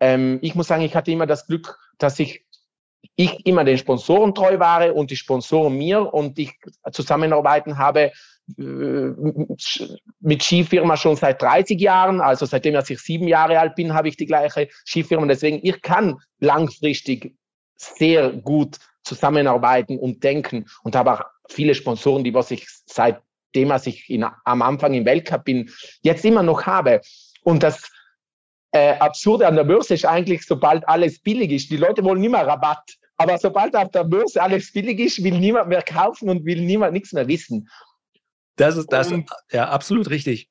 Ähm, 0.00 0.38
ich 0.40 0.54
muss 0.54 0.68
sagen, 0.68 0.82
ich 0.82 0.96
hatte 0.96 1.10
immer 1.10 1.26
das 1.26 1.46
Glück, 1.46 1.78
dass 1.98 2.18
ich 2.18 2.46
ich 3.16 3.46
immer 3.46 3.64
den 3.64 3.78
Sponsoren 3.78 4.34
treu 4.34 4.58
war 4.58 4.94
und 4.94 5.10
die 5.10 5.16
Sponsoren 5.16 5.76
mir 5.76 6.12
und 6.12 6.38
ich 6.38 6.52
zusammenarbeiten 6.92 7.78
habe 7.78 8.12
äh, 8.58 9.12
mit 10.20 10.42
Skifirma 10.42 10.96
schon 10.96 11.16
seit 11.16 11.40
30 11.42 11.80
Jahren, 11.80 12.20
also 12.20 12.46
seitdem 12.46 12.74
ich 12.76 13.00
sieben 13.00 13.28
Jahre 13.28 13.58
alt 13.58 13.74
bin, 13.74 13.94
habe 13.94 14.08
ich 14.08 14.16
die 14.16 14.26
gleiche 14.26 14.68
Skifirma. 14.84 15.26
Deswegen, 15.26 15.60
ich 15.62 15.80
kann 15.82 16.16
langfristig 16.38 17.34
sehr 17.76 18.30
gut 18.30 18.78
zusammenarbeiten 19.02 19.98
und 19.98 20.22
denken 20.22 20.66
und 20.82 20.96
habe 20.96 21.12
auch 21.12 21.24
viele 21.48 21.74
Sponsoren, 21.74 22.24
die 22.24 22.34
was 22.34 22.50
ich 22.50 22.66
seitdem, 22.86 23.70
als 23.70 23.86
ich 23.86 24.08
in, 24.10 24.24
am 24.44 24.62
Anfang 24.62 24.94
im 24.94 25.04
Weltcup 25.04 25.44
bin, 25.44 25.70
jetzt 26.02 26.24
immer 26.24 26.42
noch 26.42 26.66
habe. 26.66 27.00
Und 27.42 27.62
das 27.62 27.90
äh, 28.72 28.94
Absurde 28.98 29.46
an 29.46 29.56
der 29.56 29.64
Börse 29.64 29.94
ist 29.94 30.04
eigentlich, 30.04 30.46
sobald 30.46 30.88
alles 30.88 31.20
billig 31.20 31.50
ist, 31.50 31.70
die 31.70 31.76
Leute 31.76 32.04
wollen 32.04 32.20
nicht 32.20 32.30
mehr 32.30 32.46
Rabatt. 32.46 32.96
Aber 33.16 33.36
sobald 33.36 33.76
auf 33.76 33.90
der 33.90 34.04
Börse 34.04 34.42
alles 34.42 34.72
billig 34.72 34.98
ist, 34.98 35.22
will 35.22 35.38
niemand 35.38 35.68
mehr 35.68 35.82
kaufen 35.82 36.30
und 36.30 36.44
will 36.44 36.62
niemand 36.62 36.92
nichts 36.92 37.12
mehr 37.12 37.28
wissen. 37.28 37.68
Das 38.56 38.76
ist 38.76 38.92
das, 38.92 39.12
und, 39.12 39.28
ja, 39.52 39.68
absolut 39.68 40.08
richtig. 40.10 40.48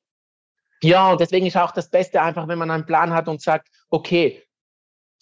Ja, 0.82 1.10
und 1.10 1.20
deswegen 1.20 1.46
ist 1.46 1.56
auch 1.56 1.72
das 1.72 1.90
Beste 1.90 2.22
einfach, 2.22 2.48
wenn 2.48 2.58
man 2.58 2.70
einen 2.70 2.86
Plan 2.86 3.12
hat 3.12 3.28
und 3.28 3.42
sagt, 3.42 3.68
okay, 3.90 4.42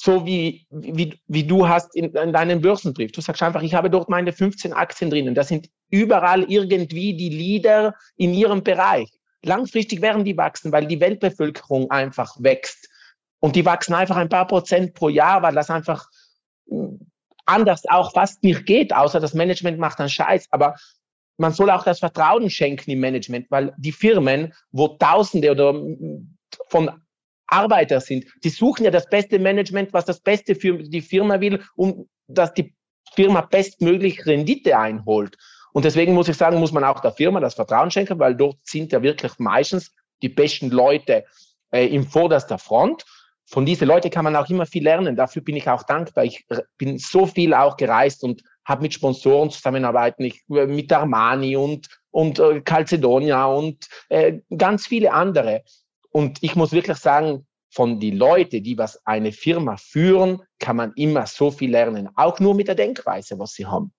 so 0.00 0.24
wie, 0.24 0.66
wie, 0.70 1.18
wie 1.26 1.44
du 1.44 1.68
hast 1.68 1.96
in, 1.96 2.14
in 2.14 2.32
deinem 2.32 2.61
Börsenbrief. 2.61 3.11
Du 3.12 3.20
sagst 3.20 3.42
einfach, 3.42 3.62
ich 3.62 3.74
habe 3.74 3.90
dort 3.90 4.08
meine 4.08 4.32
15 4.32 4.72
Aktien 4.72 5.11
drinnen. 5.11 5.34
Das 5.34 5.48
sind 5.48 5.68
überall 5.90 6.44
irgendwie 6.44 7.16
die 7.16 7.30
Leader 7.30 7.94
in 8.16 8.32
ihrem 8.32 8.62
Bereich. 8.62 9.11
Langfristig 9.42 10.00
werden 10.00 10.24
die 10.24 10.37
wachsen, 10.37 10.70
weil 10.70 10.87
die 10.87 11.00
Weltbevölkerung 11.00 11.90
einfach 11.90 12.37
wächst. 12.38 12.88
Und 13.40 13.57
die 13.57 13.64
wachsen 13.64 13.94
einfach 13.94 14.16
ein 14.16 14.29
paar 14.29 14.46
Prozent 14.46 14.94
pro 14.94 15.09
Jahr, 15.09 15.42
weil 15.42 15.55
das 15.55 15.70
einfach 15.70 16.09
anders 17.46 17.83
auch 17.88 18.12
fast 18.12 18.42
nicht 18.42 18.66
geht, 18.66 18.94
außer 18.94 19.20
das 19.20 19.35
Management 19.35 19.79
macht 19.79 20.01
einen 20.01 20.09
Scheiß. 20.09 20.48
Aber 20.51 20.74
man 21.38 21.53
soll 21.53 21.70
auch 21.70 21.85
das 21.85 22.01
Vertrauen 22.01 22.51
schenken 22.51 22.90
im 22.90 23.01
Management, 23.01 23.46
weil 23.51 23.72
die 23.79 23.92
Firmen, 23.92 24.53
wo 24.72 24.88
Tausende 24.88 25.53
oder 25.53 25.74
von 26.68 26.90
Arbeiter 27.46 28.01
sind, 28.01 28.27
die 28.44 28.51
suchen 28.51 28.85
ja 28.85 28.90
das 28.90 29.09
beste 29.09 29.38
Management, 29.38 29.92
was 29.92 30.05
das 30.05 30.20
Beste 30.20 30.55
für 30.55 30.79
die 30.79 31.01
Firma 31.01 31.40
will, 31.40 31.62
um 31.77 32.09
dass 32.27 32.53
die 32.53 32.74
Firma 33.14 33.40
bestmöglich 33.40 34.27
Rendite 34.27 34.79
einholt. 34.79 35.37
Und 35.72 35.85
deswegen 35.85 36.12
muss 36.12 36.29
ich 36.29 36.37
sagen, 36.37 36.59
muss 36.59 36.72
man 36.72 36.85
auch 36.85 37.01
der 37.01 37.12
Firma 37.12 37.40
das 37.40 37.55
Vertrauen 37.55 37.90
schenken, 37.90 38.18
weil 38.18 38.35
dort 38.35 38.59
sind 38.64 38.92
ja 38.92 39.03
wirklich 39.03 39.33
meistens 39.38 39.94
die 40.22 40.29
besten 40.29 40.70
Leute 40.70 41.24
äh, 41.70 41.87
im 41.87 42.05
vorderster 42.05 42.59
Front 42.59 43.05
von 43.50 43.64
diesen 43.64 43.88
Leuten 43.88 44.11
kann 44.11 44.24
man 44.24 44.37
auch 44.37 44.48
immer 44.50 44.66
viel 44.66 44.84
lernen. 44.84 45.16
Dafür 45.16 45.42
bin 45.42 45.56
ich 45.56 45.68
auch 45.68 45.82
dankbar. 45.82 46.24
Ich 46.24 46.46
bin 46.76 46.98
so 46.98 47.24
viel 47.26 47.54
auch 47.54 47.78
gereist 47.78 48.22
und 48.22 48.42
habe 48.66 48.82
mit 48.82 48.92
Sponsoren 48.92 49.50
zusammenarbeiten, 49.50 50.24
ich, 50.24 50.44
äh, 50.50 50.66
mit 50.66 50.92
Armani 50.92 51.56
und, 51.56 51.88
und 52.11 52.38
äh, 52.38 52.61
Calcedonia 52.61 53.46
und 53.46 53.88
äh, 54.11 54.40
ganz 54.54 54.87
viele 54.87 55.12
andere. 55.12 55.62
Und 56.11 56.42
ich 56.42 56.56
muss 56.56 56.72
wirklich 56.72 56.98
sagen, 56.98 57.46
von 57.70 57.98
den 57.98 58.18
Leuten, 58.18 58.62
die 58.62 58.76
was 58.76 59.04
eine 59.06 59.32
Firma 59.32 59.76
führen, 59.78 60.42
kann 60.58 60.76
man 60.76 60.92
immer 60.96 61.26
so 61.26 61.50
viel 61.50 61.70
lernen. 61.70 62.08
Auch 62.16 62.40
nur 62.40 62.54
mit 62.54 62.68
der 62.68 62.74
Denkweise, 62.74 63.38
was 63.38 63.54
sie 63.54 63.66
haben. 63.66 63.92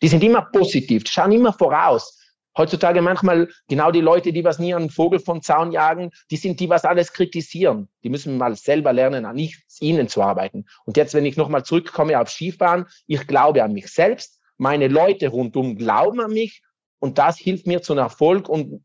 Die 0.00 0.08
sind 0.08 0.24
immer 0.24 0.48
positiv, 0.50 1.04
schauen 1.06 1.32
immer 1.32 1.52
voraus. 1.52 2.18
Heutzutage 2.56 3.00
manchmal 3.00 3.48
genau 3.68 3.90
die 3.90 4.00
Leute, 4.00 4.32
die 4.32 4.44
was 4.44 4.58
nie 4.58 4.74
einen 4.74 4.90
Vogel 4.90 5.20
vom 5.20 5.40
Zaun 5.42 5.72
jagen, 5.72 6.10
die 6.30 6.36
sind 6.36 6.60
die, 6.60 6.68
was 6.68 6.84
alles 6.84 7.12
kritisieren. 7.12 7.88
Die 8.04 8.10
müssen 8.10 8.36
mal 8.36 8.54
selber 8.56 8.92
lernen, 8.92 9.24
an 9.24 9.36
nichts 9.36 9.80
ihnen 9.80 10.08
zu 10.08 10.22
arbeiten. 10.22 10.66
Und 10.84 10.96
jetzt, 10.96 11.14
wenn 11.14 11.24
ich 11.24 11.36
nochmal 11.36 11.64
zurückkomme 11.64 12.20
auf 12.20 12.28
Skifahren, 12.28 12.86
ich 13.06 13.26
glaube 13.26 13.62
an 13.62 13.72
mich 13.72 13.88
selbst, 13.88 14.40
meine 14.58 14.88
Leute 14.88 15.28
rundum 15.28 15.76
glauben 15.76 16.20
an 16.20 16.32
mich 16.32 16.62
und 16.98 17.18
das 17.18 17.38
hilft 17.38 17.66
mir 17.66 17.82
zum 17.82 17.98
Erfolg 17.98 18.48
und 18.48 18.84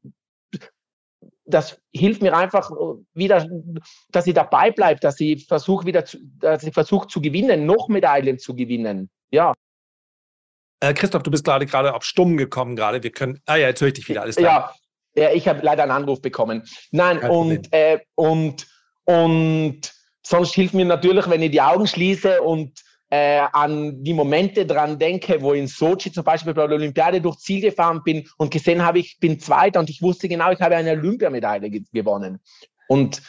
das 1.45 1.81
hilft 1.93 2.21
mir 2.21 2.35
einfach 2.35 2.71
wieder, 3.13 3.47
dass 4.09 4.27
ich 4.27 4.33
dabei 4.33 4.71
bleibe, 4.71 4.99
dass 4.99 5.19
ich 5.19 5.45
versuche 5.45 5.85
wieder, 5.85 6.03
zu, 6.03 6.17
dass 6.39 6.63
ich 6.63 6.73
versuche 6.73 7.07
zu 7.07 7.21
gewinnen, 7.21 7.65
noch 7.65 7.87
Medaillen 7.87 8.37
zu 8.37 8.55
gewinnen. 8.55 9.09
Ja. 9.31 9.53
Äh, 10.79 10.93
Christoph, 10.93 11.23
du 11.23 11.31
bist 11.31 11.43
gerade 11.43 11.65
gerade 11.65 11.93
auf 11.93 12.03
Stumm 12.03 12.37
gekommen 12.37 12.75
gerade. 12.75 13.01
Wir 13.03 13.11
können. 13.11 13.41
Ah 13.45 13.55
ja, 13.55 13.67
jetzt 13.67 13.81
höre 13.81 13.89
ich 13.89 13.95
dich 13.95 14.09
wieder. 14.09 14.21
Alles 14.21 14.35
klar. 14.35 14.75
Ja, 15.15 15.23
ja 15.23 15.33
ich 15.33 15.47
habe 15.47 15.61
leider 15.63 15.83
einen 15.83 15.91
Anruf 15.91 16.21
bekommen. 16.21 16.63
Nein, 16.91 17.19
und, 17.19 17.71
äh, 17.73 17.99
und, 18.15 18.67
und 19.05 19.93
sonst 20.21 20.53
hilft 20.53 20.73
mir 20.73 20.85
natürlich, 20.85 21.29
wenn 21.29 21.41
ich 21.41 21.51
die 21.51 21.61
Augen 21.61 21.87
schließe 21.87 22.41
und 22.41 22.83
äh, 23.09 23.39
an 23.53 24.03
die 24.03 24.13
Momente 24.13 24.65
dran 24.65 24.99
denke, 24.99 25.41
wo 25.41 25.53
in 25.53 25.67
Sochi 25.67 26.11
zum 26.11 26.23
Beispiel 26.23 26.53
bei 26.53 26.67
der 26.67 26.75
Olympiade 26.75 27.21
durch 27.21 27.37
Ziel 27.37 27.61
gefahren 27.61 28.01
bin 28.03 28.27
und 28.37 28.51
gesehen 28.51 28.83
habe, 28.83 28.99
ich 28.99 29.17
bin 29.19 29.39
Zweiter 29.39 29.79
und 29.79 29.89
ich 29.89 30.01
wusste 30.01 30.27
genau, 30.27 30.51
ich 30.51 30.59
habe 30.59 30.75
eine 30.75 30.91
Olympiamedaille 30.91 31.69
gewonnen. 31.93 32.39
Und 32.89 33.21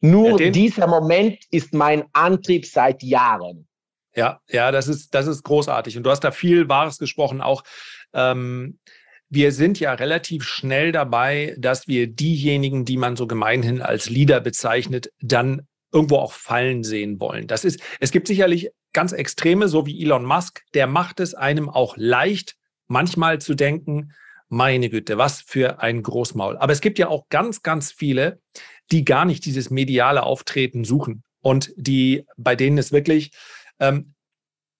nur 0.00 0.40
ja, 0.40 0.50
dieser 0.50 0.86
Moment 0.86 1.44
ist 1.50 1.72
mein 1.74 2.04
Antrieb 2.12 2.66
seit 2.66 3.02
Jahren. 3.02 3.68
Ja, 4.14 4.40
ja, 4.48 4.72
das 4.72 4.88
ist, 4.88 5.14
das 5.14 5.26
ist 5.26 5.42
großartig. 5.44 5.96
Und 5.96 6.02
du 6.02 6.10
hast 6.10 6.20
da 6.20 6.30
viel 6.30 6.68
Wahres 6.68 6.98
gesprochen. 6.98 7.40
Auch 7.40 7.62
ähm, 8.12 8.78
wir 9.28 9.52
sind 9.52 9.78
ja 9.78 9.94
relativ 9.94 10.44
schnell 10.44 10.90
dabei, 10.90 11.54
dass 11.58 11.86
wir 11.86 12.08
diejenigen, 12.08 12.84
die 12.84 12.96
man 12.96 13.16
so 13.16 13.26
gemeinhin 13.26 13.80
als 13.80 14.10
Leader 14.10 14.40
bezeichnet, 14.40 15.12
dann 15.20 15.68
irgendwo 15.92 16.16
auch 16.16 16.32
fallen 16.32 16.82
sehen 16.82 17.20
wollen. 17.20 17.46
Das 17.46 17.64
ist, 17.64 17.80
es 18.00 18.10
gibt 18.10 18.26
sicherlich 18.26 18.70
ganz 18.92 19.12
Extreme, 19.12 19.68
so 19.68 19.86
wie 19.86 20.02
Elon 20.02 20.24
Musk, 20.24 20.62
der 20.74 20.86
macht 20.86 21.20
es 21.20 21.34
einem 21.34 21.68
auch 21.68 21.96
leicht, 21.96 22.56
manchmal 22.88 23.40
zu 23.40 23.54
denken, 23.54 24.12
meine 24.48 24.90
Güte, 24.90 25.16
was 25.16 25.42
für 25.42 25.80
ein 25.80 26.02
Großmaul. 26.02 26.56
Aber 26.58 26.72
es 26.72 26.80
gibt 26.80 26.98
ja 26.98 27.08
auch 27.08 27.28
ganz, 27.28 27.62
ganz 27.62 27.92
viele, 27.92 28.40
die 28.90 29.04
gar 29.04 29.24
nicht 29.24 29.44
dieses 29.44 29.70
mediale 29.70 30.24
Auftreten 30.24 30.84
suchen 30.84 31.22
und 31.40 31.72
die, 31.76 32.26
bei 32.36 32.56
denen 32.56 32.78
es 32.78 32.90
wirklich 32.90 33.30
ähm, 33.80 34.14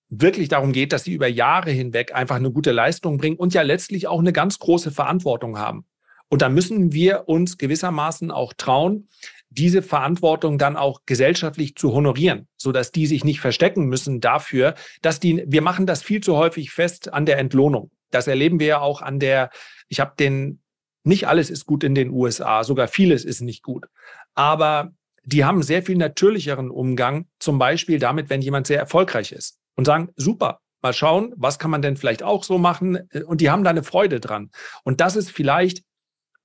wirklich 0.09 0.49
darum 0.49 0.73
geht, 0.73 0.93
dass 0.93 1.05
sie 1.05 1.13
über 1.13 1.29
Jahre 1.29 1.71
hinweg 1.71 2.15
einfach 2.15 2.37
eine 2.37 2.51
gute 2.51 2.73
Leistung 2.73 3.19
bringen 3.19 3.37
und 3.37 3.55
ja 3.55 3.63
letztlich 3.63 4.09
auch 4.09 4.19
eine 4.19 4.33
ganz 4.33 4.59
große 4.59 4.91
Verantwortung 4.91 5.59
haben. 5.59 5.85
Und 6.29 6.43
da 6.43 6.49
müssen 6.49 6.93
wir 6.93 7.29
uns 7.29 7.59
gewissermaßen 7.59 8.31
auch 8.31 8.53
trauen, 8.53 9.09
diese 9.51 9.83
Verantwortung 9.83 10.59
dann 10.59 10.77
auch 10.77 11.01
gesellschaftlich 11.05 11.75
zu 11.75 11.93
honorieren, 11.93 12.47
so 12.57 12.71
dass 12.71 12.93
die 12.93 13.07
sich 13.07 13.25
nicht 13.25 13.41
verstecken 13.41 13.87
müssen 13.87 14.21
dafür, 14.21 14.75
dass 15.03 15.19
die, 15.19 15.45
wir 15.47 15.63
machen 15.63 15.87
das 15.87 16.03
viel 16.03 16.21
zu 16.21 16.37
häufig 16.37 16.71
fest 16.71 17.13
an 17.13 17.27
der 17.27 17.39
Entlohnung. 17.39 17.91
Das 18.11 18.29
erleben 18.29 18.61
wir 18.61 18.67
ja 18.67 18.81
auch 18.81 19.03
an 19.03 19.19
der, 19.19 19.51
ich 19.89 19.99
habe 19.99 20.15
den, 20.19 20.61
nicht 21.03 21.27
alles 21.27 21.51
ist 21.51 21.67
gut 21.67 21.83
in 21.83 21.97
den 21.97 22.11
USA, 22.11 22.63
sogar 22.63 22.87
vieles 22.87 23.25
ist 23.25 23.41
nicht 23.41 23.63
gut. 23.63 23.87
Aber 24.35 24.93
die 25.23 25.45
haben 25.45 25.63
sehr 25.63 25.83
viel 25.83 25.97
natürlicheren 25.97 26.71
Umgang, 26.71 27.27
zum 27.39 27.59
Beispiel 27.59 27.99
damit, 27.99 28.31
wenn 28.31 28.43
jemand 28.43 28.67
sehr 28.67 28.79
erfolgreich 28.79 29.33
ist 29.33 29.59
und 29.77 29.85
sagen, 29.85 30.11
super, 30.17 30.61
mal 30.83 30.93
schauen, 30.93 31.33
was 31.37 31.59
kann 31.59 31.71
man 31.71 31.83
denn 31.83 31.97
vielleicht 31.97 32.23
auch 32.23 32.45
so 32.45 32.59
machen? 32.59 33.09
Und 33.27 33.41
die 33.41 33.51
haben 33.51 33.65
da 33.65 33.71
eine 33.71 33.83
Freude 33.83 34.21
dran. 34.21 34.51
Und 34.85 35.01
das 35.01 35.17
ist 35.17 35.31
vielleicht, 35.31 35.83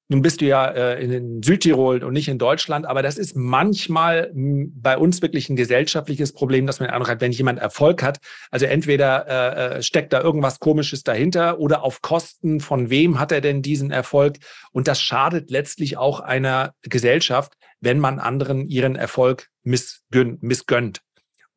nun 0.08 0.22
bist 0.22 0.42
du 0.42 0.46
ja 0.46 0.68
äh, 0.68 1.04
in 1.04 1.42
Südtirol 1.42 2.04
und 2.04 2.14
nicht 2.14 2.28
in 2.28 2.38
Deutschland, 2.38 2.86
aber 2.86 3.02
das 3.02 3.18
ist 3.18 3.36
manchmal 3.36 4.32
bei 4.36 4.98
uns 4.98 5.22
wirklich 5.22 5.50
ein 5.50 5.56
gesellschaftliches 5.56 6.32
Problem, 6.34 6.68
dass 6.68 6.80
man 6.80 6.90
Eindruck 6.90 7.10
hat, 7.10 7.22
wenn 7.22 7.32
jemand 7.32 7.60
Erfolg 7.60 8.04
hat, 8.04 8.20
also 8.52 8.68
entweder 8.68 9.28
äh, 9.28 9.78
äh, 9.78 9.82
steckt 9.82 10.14
da 10.14 10.22
irgendwas 10.22 10.60
Komisches 10.60 11.04
dahinter 11.04 11.60
oder 11.60 11.84
auf 11.84 12.02
Kosten 12.02 12.60
von 12.60 12.90
wem 12.90 13.20
hat 13.20 13.32
er 13.32 13.42
denn 13.42 13.64
diesen 13.64 13.90
Erfolg? 13.90 14.38
Und 14.72 14.88
das 14.88 15.02
schadet 15.02 15.50
letztlich 15.50 15.98
auch 15.98 16.20
einer 16.20 16.74
Gesellschaft, 16.84 17.54
wenn 17.82 18.00
man 18.00 18.20
anderen 18.20 18.68
ihren 18.68 18.96
Erfolg 18.96 19.50
missgönnt. 19.64 21.02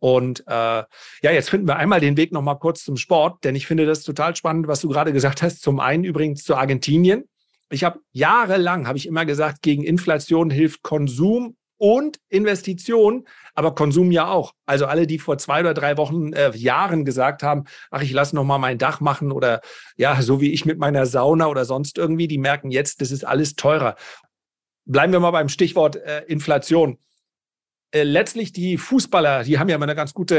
Und 0.01 0.45
äh, 0.47 0.53
ja, 0.53 0.87
jetzt 1.23 1.51
finden 1.51 1.67
wir 1.67 1.77
einmal 1.77 2.01
den 2.01 2.17
Weg 2.17 2.33
nochmal 2.33 2.59
kurz 2.59 2.85
zum 2.85 2.97
Sport, 2.97 3.45
denn 3.45 3.57
ich 3.57 3.67
finde 3.67 3.87
das 3.87 4.03
total 4.03 4.37
spannend, 4.37 4.69
was 4.69 4.81
du 4.81 4.89
gerade 4.89 5.13
gesagt 5.13 5.43
hast. 5.43 5.61
Zum 5.61 5.81
einen 5.81 6.05
übrigens 6.05 6.45
zu 6.45 6.55
Argentinien. 6.55 7.25
Ich 7.71 7.85
habe 7.85 8.01
jahrelang, 8.13 8.87
habe 8.87 8.97
ich 8.97 9.07
immer 9.07 9.27
gesagt, 9.27 9.63
gegen 9.63 9.83
Inflation 9.83 10.51
hilft 10.51 10.83
Konsum 10.83 11.57
und 11.79 12.19
Investition, 12.29 13.27
aber 13.55 13.75
Konsum 13.75 14.11
ja 14.11 14.29
auch. 14.29 14.53
Also 14.67 14.87
alle, 14.87 15.07
die 15.07 15.19
vor 15.19 15.39
zwei 15.39 15.61
oder 15.61 15.75
drei 15.75 15.97
Wochen, 15.97 16.33
äh, 16.33 16.51
Jahren 16.57 17.05
gesagt 17.05 17.43
haben, 17.43 17.65
ach, 17.91 18.03
ich 18.03 18.13
lasse 18.13 18.35
noch 18.35 18.45
mal 18.45 18.59
mein 18.59 18.79
Dach 18.79 19.01
machen 19.01 19.31
oder 19.31 19.61
ja, 19.97 20.21
so 20.23 20.41
wie 20.41 20.53
ich 20.53 20.65
mit 20.65 20.79
meiner 20.79 21.07
Sauna 21.07 21.47
oder 21.47 21.65
sonst 21.65 21.99
irgendwie, 21.99 22.27
die 22.27 22.39
merken 22.39 22.71
jetzt, 22.71 23.01
das 23.01 23.11
ist 23.11 23.25
alles 23.25 23.55
teurer 23.55 23.97
bleiben 24.89 25.13
wir 25.13 25.21
mal 25.21 25.31
beim 25.31 25.49
Stichwort 25.49 25.97
äh, 25.97 26.23
Inflation. 26.27 26.99
Äh, 27.91 28.03
letztlich 28.03 28.53
die 28.53 28.77
Fußballer, 28.77 29.45
die 29.45 29.59
haben 29.59 29.69
ja 29.69 29.77
immer 29.77 29.87
eine 29.87 29.95
ganz 29.95 30.13
gute 30.13 30.37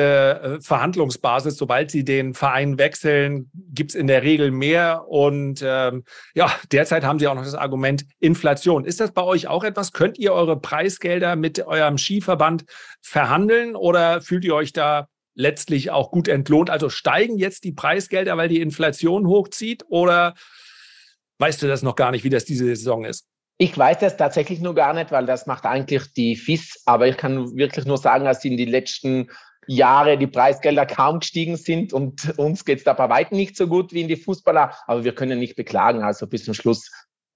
äh, 0.59 0.61
Verhandlungsbasis. 0.61 1.55
Sobald 1.55 1.89
sie 1.89 2.03
den 2.03 2.33
Verein 2.33 2.77
wechseln, 2.77 3.49
gibt 3.53 3.91
es 3.91 3.95
in 3.95 4.07
der 4.07 4.23
Regel 4.23 4.51
mehr. 4.51 5.05
Und 5.07 5.63
ähm, 5.65 6.03
ja, 6.35 6.51
derzeit 6.71 7.03
haben 7.03 7.19
sie 7.19 7.27
auch 7.27 7.35
noch 7.35 7.43
das 7.43 7.55
Argument 7.55 8.05
Inflation. 8.19 8.85
Ist 8.85 8.99
das 8.99 9.11
bei 9.11 9.23
euch 9.23 9.47
auch 9.47 9.63
etwas? 9.63 9.93
Könnt 9.93 10.19
ihr 10.19 10.33
eure 10.33 10.59
Preisgelder 10.59 11.35
mit 11.35 11.65
eurem 11.65 11.97
Skiverband 11.97 12.65
verhandeln 13.01 13.75
oder 13.75 14.21
fühlt 14.21 14.45
ihr 14.45 14.55
euch 14.55 14.73
da 14.73 15.07
letztlich 15.35 15.91
auch 15.91 16.11
gut 16.11 16.27
entlohnt? 16.27 16.69
Also 16.69 16.89
steigen 16.89 17.37
jetzt 17.37 17.63
die 17.63 17.71
Preisgelder, 17.71 18.35
weil 18.37 18.49
die 18.49 18.61
Inflation 18.61 19.27
hochzieht 19.27 19.85
oder 19.89 20.33
weißt 21.39 21.61
du 21.61 21.67
das 21.67 21.81
noch 21.81 21.95
gar 21.95 22.11
nicht, 22.11 22.23
wie 22.23 22.29
das 22.29 22.45
diese 22.45 22.65
Saison 22.65 23.05
ist? 23.05 23.28
Ich 23.61 23.77
weiß 23.77 23.99
das 23.99 24.15
tatsächlich 24.15 24.61
nur 24.61 24.73
gar 24.73 24.93
nicht, 24.93 25.11
weil 25.11 25.25
das 25.25 25.45
macht 25.45 25.65
eigentlich 25.65 26.13
die 26.13 26.37
FIS. 26.37 26.81
Aber 26.85 27.07
ich 27.07 27.17
kann 27.17 27.57
wirklich 27.57 27.85
nur 27.85 27.97
sagen, 27.97 28.23
dass 28.23 28.45
in 28.45 28.55
den 28.55 28.69
letzten 28.69 29.29
Jahren 29.67 30.17
die 30.17 30.27
Preisgelder 30.27 30.85
kaum 30.85 31.19
gestiegen 31.19 31.57
sind 31.57 31.91
und 31.91 32.39
uns 32.39 32.63
geht 32.63 32.79
es 32.79 32.83
da 32.85 32.93
bei 32.93 33.09
weitem 33.09 33.37
nicht 33.37 33.57
so 33.57 33.67
gut 33.67 33.91
wie 33.91 34.01
in 34.01 34.07
die 34.07 34.15
Fußballer. 34.15 34.73
Aber 34.87 35.03
wir 35.03 35.13
können 35.13 35.39
nicht 35.39 35.57
beklagen. 35.57 36.03
Also 36.03 36.25
bis 36.25 36.45
zum 36.45 36.53
Schluss 36.53 36.89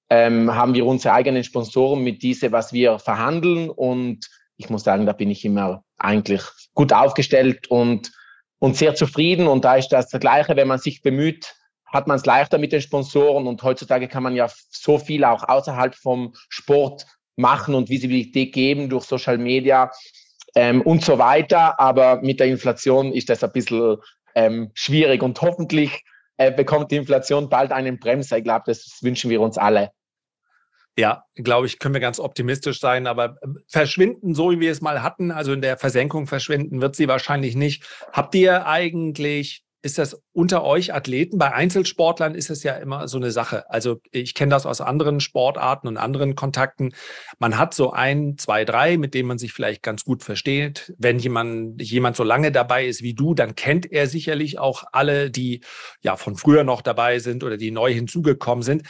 ähm, 0.09 0.55
haben 0.55 0.73
wir 0.73 0.85
unsere 0.85 1.13
eigenen 1.13 1.43
Sponsoren 1.43 2.03
mit 2.03 2.23
diese, 2.23 2.53
was 2.53 2.71
wir 2.71 2.99
verhandeln 2.99 3.69
und 3.69 4.25
ich 4.55 4.69
muss 4.69 4.83
sagen, 4.83 5.05
da 5.05 5.13
bin 5.13 5.29
ich 5.29 5.43
immer 5.43 5.83
eigentlich 5.97 6.43
gut 6.73 6.93
aufgestellt 6.93 7.67
und, 7.67 8.11
und 8.59 8.77
sehr 8.77 8.95
zufrieden. 8.95 9.47
Und 9.47 9.65
da 9.65 9.75
ist 9.75 9.89
das 9.89 10.09
Gleiche, 10.11 10.55
wenn 10.55 10.67
man 10.67 10.79
sich 10.79 11.01
bemüht, 11.01 11.53
hat 11.93 12.07
man 12.07 12.17
es 12.17 12.25
leichter 12.25 12.57
mit 12.57 12.73
den 12.73 12.81
Sponsoren. 12.81 13.47
Und 13.47 13.61
heutzutage 13.63 14.07
kann 14.07 14.23
man 14.23 14.35
ja 14.35 14.49
so 14.69 14.97
viel 14.97 15.23
auch 15.23 15.47
außerhalb 15.47 15.95
vom 15.95 16.33
Sport 16.49 17.05
machen 17.35 17.75
und 17.75 17.89
Visibilität 17.89 18.53
geben 18.53 18.89
durch 18.89 19.05
Social 19.05 19.37
Media 19.37 19.91
ähm, 20.55 20.81
und 20.81 21.05
so 21.05 21.17
weiter. 21.19 21.79
Aber 21.79 22.21
mit 22.21 22.39
der 22.39 22.47
Inflation 22.47 23.13
ist 23.13 23.29
das 23.29 23.43
ein 23.43 23.51
bisschen 23.51 23.97
ähm, 24.35 24.71
schwierig 24.73 25.21
und 25.21 25.39
hoffentlich 25.41 26.03
äh, 26.37 26.51
bekommt 26.51 26.91
die 26.91 26.97
Inflation 26.97 27.47
bald 27.47 27.71
einen 27.71 27.99
Bremser. 27.99 28.39
Ich 28.39 28.43
glaube, 28.43 28.63
das 28.65 28.99
wünschen 29.01 29.29
wir 29.29 29.39
uns 29.39 29.57
alle. 29.57 29.91
Ja, 30.95 31.25
glaube 31.35 31.65
ich, 31.65 31.79
können 31.79 31.95
wir 31.95 32.01
ganz 32.01 32.19
optimistisch 32.19 32.79
sein, 32.79 33.07
aber 33.07 33.37
äh, 33.41 33.47
verschwinden, 33.67 34.35
so 34.35 34.51
wie 34.51 34.59
wir 34.59 34.71
es 34.71 34.81
mal 34.81 35.01
hatten, 35.01 35.31
also 35.31 35.53
in 35.53 35.61
der 35.61 35.77
Versenkung 35.77 36.27
verschwinden 36.27 36.81
wird 36.81 36.95
sie 36.95 37.07
wahrscheinlich 37.07 37.55
nicht. 37.55 37.83
Habt 38.11 38.35
ihr 38.35 38.67
eigentlich 38.67 39.62
ist 39.83 39.97
das 39.97 40.23
unter 40.31 40.63
euch 40.63 40.93
Athleten? 40.93 41.37
Bei 41.37 41.51
Einzelsportlern 41.51 42.35
ist 42.35 42.49
es 42.49 42.63
ja 42.63 42.73
immer 42.75 43.09
so 43.09 43.17
eine 43.17 43.31
Sache. 43.31 43.69
Also 43.69 43.99
ich 44.11 44.33
kenne 44.33 44.51
das 44.51 44.65
aus 44.65 44.79
anderen 44.79 45.19
Sportarten 45.19 45.89
und 45.89 45.97
anderen 45.97 46.35
Kontakten. 46.35 46.93
Man 47.37 47.57
hat 47.57 47.73
so 47.73 47.91
ein, 47.91 48.37
zwei, 48.37 48.63
drei, 48.63 48.97
mit 48.97 49.13
denen 49.13 49.27
man 49.27 49.37
sich 49.37 49.51
vielleicht 49.51 49.83
ganz 49.83 50.05
gut 50.05 50.23
versteht. 50.23 50.93
Wenn 50.97 51.19
jemand, 51.19 51.81
jemand 51.81 52.15
so 52.15 52.23
lange 52.23 52.53
dabei 52.53 52.85
ist 52.87 53.03
wie 53.03 53.13
du, 53.13 53.33
dann 53.33 53.55
kennt 53.55 53.91
er 53.91 54.07
sicherlich 54.07 54.57
auch 54.57 54.85
alle, 54.93 55.29
die 55.29 55.59
ja 56.01 56.15
von 56.15 56.37
früher 56.37 56.63
noch 56.63 56.81
dabei 56.81 57.19
sind 57.19 57.43
oder 57.43 57.57
die 57.57 57.71
neu 57.71 57.93
hinzugekommen 57.93 58.63
sind. 58.63 58.83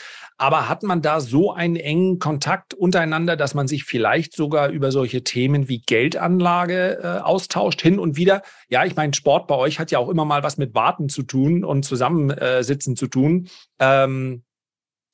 Aber 0.43 0.67
hat 0.67 0.83
man 0.83 1.01
da 1.01 1.21
so 1.21 1.53
einen 1.53 1.77
engen 1.77 2.19
Kontakt 2.19 2.73
untereinander, 2.73 3.37
dass 3.37 3.53
man 3.53 3.69
sich 3.69 3.85
vielleicht 3.85 4.35
sogar 4.35 4.71
über 4.71 4.91
solche 4.91 5.23
Themen 5.23 5.69
wie 5.69 5.79
Geldanlage 5.79 6.99
äh, 7.01 7.21
austauscht 7.21 7.81
hin 7.81 7.97
und 7.97 8.17
wieder? 8.17 8.41
Ja, 8.67 8.83
ich 8.83 8.93
meine, 8.97 9.13
Sport 9.13 9.47
bei 9.47 9.55
euch 9.55 9.79
hat 9.79 9.89
ja 9.89 9.99
auch 9.99 10.09
immer 10.09 10.25
mal 10.25 10.43
was 10.43 10.57
mit 10.57 10.75
Warten 10.75 11.07
zu 11.07 11.23
tun 11.23 11.63
und 11.63 11.85
Zusammensitzen 11.85 12.97
zu 12.97 13.07
tun. 13.07 13.47
Ähm, 13.79 14.43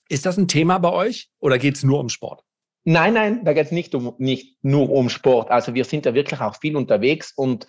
ist 0.09 0.25
das 0.25 0.35
ein 0.37 0.47
Thema 0.47 0.79
bei 0.79 0.91
euch 0.91 1.29
oder 1.37 1.59
geht 1.59 1.75
es 1.75 1.83
nur 1.83 1.99
um 1.99 2.09
Sport? 2.09 2.43
Nein, 2.83 3.13
nein, 3.13 3.45
da 3.45 3.53
geht 3.53 3.67
es 3.67 3.71
nicht, 3.71 3.93
um, 3.93 4.15
nicht 4.17 4.57
nur 4.63 4.89
um 4.89 5.09
Sport. 5.09 5.51
Also 5.51 5.75
wir 5.75 5.85
sind 5.85 6.07
ja 6.07 6.15
wirklich 6.15 6.41
auch 6.41 6.55
viel 6.59 6.75
unterwegs 6.75 7.33
und 7.35 7.67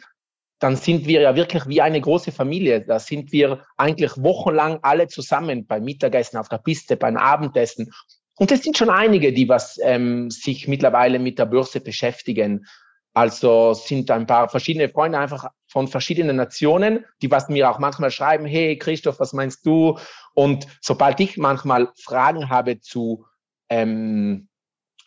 dann 0.61 0.77
sind 0.77 1.07
wir 1.07 1.23
ja 1.23 1.35
wirklich 1.35 1.67
wie 1.67 1.81
eine 1.81 2.01
große 2.01 2.33
Familie. 2.33 2.83
Da 2.83 2.99
sind 2.99 3.33
wir 3.33 3.65
eigentlich 3.79 4.13
wochenlang 4.19 4.79
alle 4.83 5.09
zusammen 5.09 5.67
beim 5.67 5.85
Mittagessen 5.85 6.37
auf 6.37 6.49
der 6.49 6.59
Piste, 6.59 6.97
beim 6.97 7.17
Abendessen. 7.17 7.91
Und 8.37 8.53
es 8.53 8.63
sind 8.63 8.77
schon 8.77 8.91
einige, 8.91 9.33
die 9.33 9.49
was 9.49 9.79
ähm, 9.83 10.31
sich 10.31 10.69
mittlerweile 10.69 11.19
mit 11.19 11.39
der 11.39 11.47
Börse 11.47 11.81
beschäftigen. 11.81 12.67
Also 13.15 13.73
sind 13.75 14.11
ein 14.11 14.27
paar 14.27 14.49
verschiedene 14.51 14.91
Freunde 14.91 15.19
einfach 15.19 15.49
von 15.67 15.89
verschiedenen 15.89 16.37
Nationen, 16.37 17.05
die 17.23 17.31
was 17.31 17.49
mir 17.49 17.71
auch 17.71 17.79
manchmal 17.79 18.11
schreiben, 18.11 18.45
hey 18.45 18.79
Christoph, 18.79 19.19
was 19.19 19.33
meinst 19.33 19.67
du? 19.67 19.99
Und 20.35 20.67
sobald 20.81 21.19
ich 21.21 21.39
manchmal 21.39 21.89
Fragen 21.97 22.51
habe 22.51 22.81
zu 22.81 23.25
ähm, 23.71 24.50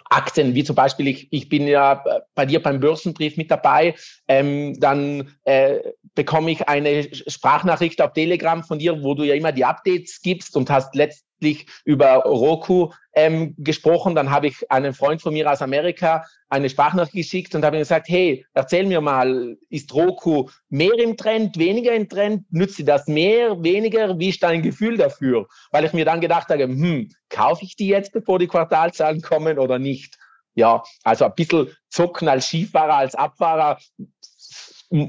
Aktien, 0.09 0.55
wie 0.55 0.63
zum 0.63 0.75
Beispiel, 0.75 1.07
ich, 1.07 1.27
ich 1.31 1.49
bin 1.49 1.67
ja 1.67 2.03
bei 2.35 2.45
dir 2.45 2.61
beim 2.61 2.79
Börsenbrief 2.79 3.37
mit 3.37 3.49
dabei, 3.51 3.95
ähm, 4.27 4.79
dann 4.79 5.35
äh, 5.43 5.79
bekomme 6.15 6.51
ich 6.51 6.67
eine 6.67 7.03
Sprachnachricht 7.13 8.01
auf 8.01 8.13
Telegram 8.13 8.63
von 8.63 8.79
dir, 8.79 9.03
wo 9.03 9.13
du 9.13 9.23
ja 9.23 9.35
immer 9.35 9.51
die 9.51 9.65
Updates 9.65 10.21
gibst 10.21 10.55
und 10.55 10.69
hast 10.69 10.95
letztlich 11.43 11.67
über 11.85 12.23
Roku 12.23 12.91
ähm, 13.13 13.53
gesprochen. 13.57 14.15
Dann 14.15 14.31
habe 14.31 14.47
ich 14.47 14.71
einen 14.71 14.93
Freund 14.93 15.21
von 15.21 15.33
mir 15.33 15.51
aus 15.51 15.61
Amerika 15.61 16.25
eine 16.49 16.69
Sprachnachricht 16.69 17.15
geschickt 17.15 17.55
und 17.55 17.65
habe 17.65 17.77
ihm 17.77 17.81
gesagt, 17.81 18.07
hey, 18.09 18.45
erzähl 18.53 18.85
mir 18.85 19.01
mal, 19.01 19.57
ist 19.69 19.93
Roku 19.93 20.49
mehr 20.69 20.97
im 20.99 21.17
Trend, 21.17 21.57
weniger 21.57 21.93
im 21.93 22.07
Trend? 22.07 22.45
Nützt 22.51 22.75
sie 22.75 22.85
das 22.85 23.07
mehr, 23.07 23.61
weniger? 23.63 24.17
Wie 24.19 24.29
ist 24.29 24.41
dein 24.43 24.61
Gefühl 24.61 24.97
dafür? 24.97 25.47
Weil 25.71 25.85
ich 25.85 25.93
mir 25.93 26.05
dann 26.05 26.21
gedacht 26.21 26.49
habe, 26.49 26.63
hm, 26.63 27.09
kaufe 27.29 27.65
ich 27.65 27.75
die 27.75 27.87
jetzt, 27.87 28.13
bevor 28.13 28.39
die 28.39 28.47
Quartalzahlen 28.47 29.21
kommen 29.21 29.59
oder 29.59 29.79
nicht? 29.79 30.17
Ja, 30.55 30.83
also 31.03 31.25
ein 31.25 31.33
bisschen 31.35 31.75
zocken 31.89 32.27
als 32.27 32.45
Skifahrer, 32.47 32.97
als 32.97 33.15
Abfahrer 33.15 33.79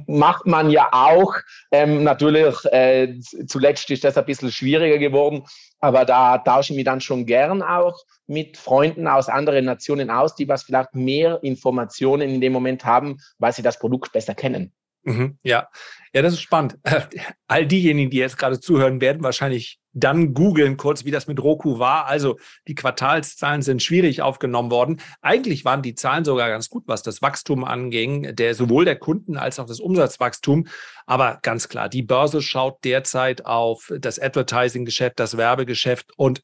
macht 0.07 0.47
man 0.47 0.71
ja 0.71 0.89
auch. 0.93 1.35
Ähm, 1.71 2.05
natürlich, 2.05 2.57
äh, 2.67 3.19
zuletzt 3.47 3.91
ist 3.91 4.05
das 4.05 4.17
ein 4.17 4.25
bisschen 4.25 4.51
schwieriger 4.51 4.99
geworden, 4.99 5.45
aber 5.81 6.05
da 6.05 6.39
tausche 6.39 6.73
ich 6.73 6.77
mich 6.77 6.87
dann 6.87 7.03
schon 7.03 7.27
gern 7.27 7.63
auch 7.63 7.99
mit 8.27 8.57
Freunden 8.57 9.07
aus 9.07 9.29
anderen 9.29 9.67
Nationen 9.67 10.11
aus, 10.11 10.35
die 10.35 10.49
was 10.49 10.63
vielleicht 10.63 10.95
mehr 10.95 11.39
Informationen 11.43 12.31
in 12.31 12.41
dem 12.41 12.53
Moment 12.53 12.85
haben, 12.85 13.19
weil 13.39 13.53
sie 13.53 13.63
das 13.63 13.79
Produkt 13.79 14.13
besser 14.13 14.35
kennen. 14.35 14.73
Mhm, 15.05 15.39
ja, 15.43 15.69
ja, 16.15 16.23
das 16.23 16.33
ist 16.35 16.41
spannend. 16.41 16.79
All 17.47 17.67
diejenigen, 17.67 18.11
die 18.11 18.17
jetzt 18.17 18.39
gerade 18.39 18.59
zuhören, 18.59 19.01
werden 19.01 19.23
wahrscheinlich 19.23 19.79
dann 19.93 20.35
googeln 20.35 20.77
kurz, 20.77 21.05
wie 21.05 21.11
das 21.11 21.27
mit 21.27 21.43
Roku 21.43 21.79
war. 21.79 22.07
Also 22.07 22.39
die 22.67 22.75
Quartalszahlen 22.75 23.63
sind 23.63 23.83
schwierig 23.83 24.23
aufgenommen 24.23 24.71
worden. 24.71 25.01
Eigentlich 25.23 25.65
waren 25.65 25.83
die 25.83 25.95
Zahlen 25.95 26.25
sogar 26.25 26.49
ganz 26.49 26.69
gut, 26.69 26.85
was 26.87 27.03
das 27.03 27.23
Wachstum 27.23 27.65
anging, 27.65 28.35
der 28.35 28.55
sowohl 28.55 28.85
der 28.85 28.97
Kunden 28.97 29.37
als 29.37 29.61
auch 29.61 29.67
das 29.67 29.81
Umsatzwachstum. 29.81 30.67
Aber 31.07 31.39
ganz 31.43 31.69
klar, 31.69 31.89
die 31.89 32.03
Börse 32.03 32.43
schaut 32.43 32.83
derzeit 32.85 33.47
auf 33.47 33.93
das 33.99 34.19
Advertising-Geschäft, 34.19 35.21
das 35.21 35.37
Werbegeschäft 35.37 36.13
und 36.17 36.43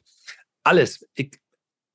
alles. 0.62 1.06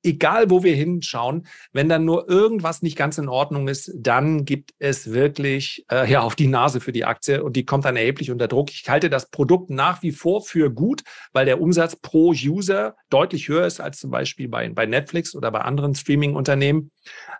Egal 0.02 0.50
wo 0.50 0.62
wir 0.62 0.74
hinschauen, 0.74 1.46
wenn 1.72 1.88
dann 1.88 2.04
nur 2.04 2.28
irgendwas 2.28 2.82
nicht 2.82 2.96
ganz 2.96 3.18
in 3.18 3.28
Ordnung 3.28 3.68
ist, 3.68 3.92
dann 3.96 4.44
gibt 4.44 4.72
es 4.78 5.12
wirklich 5.12 5.84
äh, 5.90 6.10
ja 6.10 6.20
auf 6.20 6.36
die 6.36 6.46
Nase 6.46 6.80
für 6.80 6.92
die 6.92 7.04
Aktie 7.04 7.42
und 7.42 7.56
die 7.56 7.64
kommt 7.64 7.84
dann 7.84 7.96
erheblich 7.96 8.30
unter 8.30 8.48
Druck. 8.48 8.70
Ich 8.70 8.88
halte 8.88 9.10
das 9.10 9.30
Produkt 9.30 9.70
nach 9.70 10.02
wie 10.02 10.12
vor 10.12 10.42
für 10.42 10.70
gut, 10.70 11.02
weil 11.32 11.46
der 11.46 11.60
Umsatz 11.60 11.96
pro 11.96 12.30
User 12.30 12.96
deutlich 13.10 13.48
höher 13.48 13.66
ist 13.66 13.80
als 13.80 13.98
zum 13.98 14.10
Beispiel 14.10 14.48
bei, 14.48 14.68
bei 14.68 14.86
Netflix 14.86 15.34
oder 15.34 15.50
bei 15.50 15.60
anderen 15.60 15.94
Streaming-Unternehmen. 15.94 16.90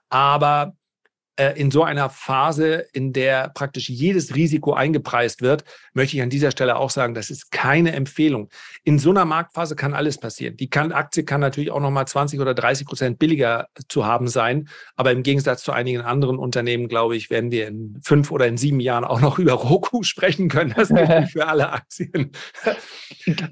Aber 0.09 0.75
in 1.37 1.71
so 1.71 1.83
einer 1.83 2.09
Phase, 2.09 2.87
in 2.93 3.13
der 3.13 3.51
praktisch 3.55 3.89
jedes 3.89 4.35
Risiko 4.35 4.73
eingepreist 4.73 5.43
wird, 5.43 5.65
möchte 5.93 6.17
ich 6.17 6.23
an 6.23 6.31
dieser 6.31 6.51
Stelle 6.51 6.77
auch 6.77 6.91
sagen, 6.91 7.15
das 7.15 7.31
ist 7.31 7.51
keine 7.51 7.93
Empfehlung. 7.93 8.49
In 8.85 8.99
so 8.99 9.11
einer 9.11 9.25
Marktphase 9.25 9.77
kann 9.77 9.93
alles 9.93 10.19
passieren. 10.19 10.57
Die 10.57 10.71
kann, 10.71 10.93
Aktie 10.93 11.25
kann 11.25 11.41
natürlich 11.41 11.71
auch 11.71 11.81
nochmal 11.81 12.07
20 12.07 12.41
oder 12.41 12.55
30 12.55 12.87
Prozent 12.87 13.19
billiger 13.19 13.69
zu 13.89 14.07
haben 14.07 14.29
sein. 14.29 14.69
Aber 14.95 15.13
im 15.13 15.23
Gegensatz 15.23 15.63
zu 15.63 15.73
einigen 15.73 16.01
anderen 16.01 16.39
Unternehmen, 16.39 16.89
glaube 16.89 17.17
ich, 17.17 17.29
werden 17.29 17.51
wir 17.51 17.69
in 17.69 18.01
fünf 18.03 18.31
oder 18.31 18.47
in 18.47 18.57
sieben 18.57 18.81
Jahren 18.81 19.05
auch 19.05 19.21
noch 19.21 19.39
über 19.39 19.53
Roku 19.53 20.03
sprechen 20.03 20.49
können. 20.49 20.73
Das 20.75 20.89
gilt 20.89 21.09
nicht 21.09 21.33
für 21.33 21.47
alle 21.47 21.71
Aktien. 21.71 22.33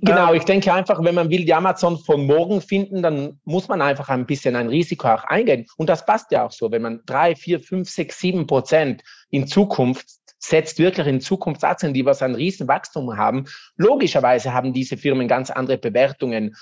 Genau, 0.03 0.31
ähm, 0.31 0.37
ich 0.37 0.45
denke 0.45 0.73
einfach, 0.73 1.03
wenn 1.03 1.17
man 1.17 1.31
will 1.31 1.45
die 1.45 1.55
Amazon 1.55 1.99
von 1.99 2.27
morgen 2.27 2.61
finden, 2.61 3.03
dann 3.03 3.41
muss 3.45 3.67
man 3.67 3.83
einfach 3.83 4.09
ein 4.09 4.25
bisschen 4.25 4.55
ein 4.55 4.69
Risiko 4.69 5.09
auch 5.09 5.25
eingehen. 5.25 5.67
Und 5.77 5.89
das 5.89 6.07
passt 6.07 6.31
ja 6.31 6.45
auch 6.45 6.53
so. 6.53 6.71
Wenn 6.71 6.83
man 6.83 7.01
drei, 7.07 7.35
vier, 7.35 7.59
fünf 7.59 7.74
5, 7.75 7.91
6, 7.91 8.19
7 8.19 8.47
Prozent 8.47 9.03
in 9.31 9.47
Zukunft 9.49 10.07
setzt 10.39 10.79
wirklich 10.79 11.07
in 11.07 11.21
Zukunftsaktien, 11.21 11.95
die 11.95 12.05
was 12.05 12.23
ein 12.23 12.35
Riesenwachstum 12.35 13.17
haben. 13.17 13.47
Logischerweise 13.77 14.53
haben 14.53 14.73
diese 14.73 14.97
Firmen 14.97 15.27
ganz 15.27 15.51
andere 15.51 15.79
Bewertungen. 15.79 16.55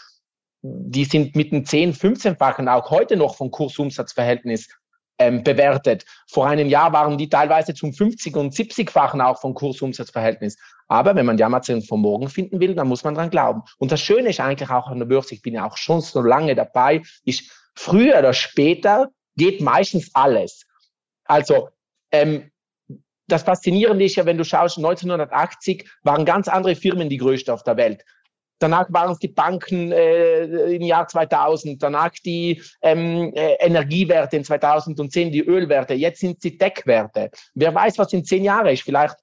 Die 0.62 1.05
sind 1.05 1.35
mit 1.35 1.53
einem 1.53 1.66
10, 1.66 1.92
15-fachen 1.92 2.68
auch 2.68 2.90
heute 2.90 3.16
noch 3.16 3.37
vom 3.37 3.51
Kursumsatzverhältnis 3.51 4.68
ähm, 5.18 5.42
bewertet. 5.42 6.05
Vor 6.29 6.46
einem 6.46 6.68
Jahr 6.68 6.92
waren 6.92 7.18
die 7.18 7.29
teilweise 7.29 7.75
zum 7.75 7.92
50 7.92 8.37
und 8.37 8.55
70-fachen 8.55 9.20
auch 9.20 9.40
vom 9.40 9.53
Kursumsatzverhältnis. 9.53 10.57
Aber 10.87 11.14
wenn 11.16 11.27
man 11.27 11.37
die 11.37 11.44
Amazon 11.44 11.83
von 11.83 12.01
morgen 12.01 12.29
finden 12.29 12.61
will, 12.61 12.75
dann 12.75 12.88
muss 12.88 13.05
man 13.05 13.14
dran 13.14 13.31
glauben. 13.31 13.62
Und 13.79 13.92
das 13.92 14.01
Schöne 14.01 14.31
ist 14.31 14.40
eigentlich 14.40 14.70
auch 14.70 14.87
an 14.87 15.01
der 15.01 15.07
Börse, 15.07 15.35
ich 15.35 15.42
bin 15.42 15.55
ja 15.55 15.66
auch 15.66 15.77
schon 15.77 16.01
so 16.01 16.22
lange 16.22 16.55
dabei, 16.55 17.03
ist 17.25 17.51
früher 17.75 18.18
oder 18.18 18.33
später 18.33 19.09
geht 19.37 19.61
meistens 19.61 20.11
alles. 20.14 20.66
Also 21.24 21.68
ähm, 22.11 22.50
das 23.28 23.42
Faszinierende 23.42 24.04
ist 24.04 24.16
ja, 24.16 24.26
wenn 24.26 24.38
du 24.38 24.44
schaust, 24.44 24.76
1980 24.78 25.88
waren 26.02 26.24
ganz 26.24 26.48
andere 26.48 26.74
Firmen 26.74 27.08
die 27.08 27.18
größte 27.18 27.52
auf 27.52 27.62
der 27.62 27.76
Welt. 27.76 28.04
Danach 28.58 28.87
waren 28.92 29.11
es 29.11 29.18
die 29.18 29.28
Banken 29.28 29.90
äh, 29.90 30.44
im 30.74 30.82
Jahr 30.82 31.08
2000, 31.08 31.82
danach 31.82 32.12
die 32.24 32.62
ähm, 32.82 33.32
äh, 33.35 33.54
Energiewerte 33.54 34.37
in 34.37 34.44
2010, 34.44 35.32
die 35.32 35.44
Ölwerte, 35.44 35.94
jetzt 35.94 36.20
sind 36.20 36.40
sie 36.40 36.56
Tech-Werte. 36.56 37.30
Wer 37.54 37.74
weiß, 37.74 37.98
was 37.98 38.12
in 38.12 38.24
zehn 38.24 38.44
Jahren 38.44 38.68
ist. 38.68 38.82
Vielleicht 38.82 39.16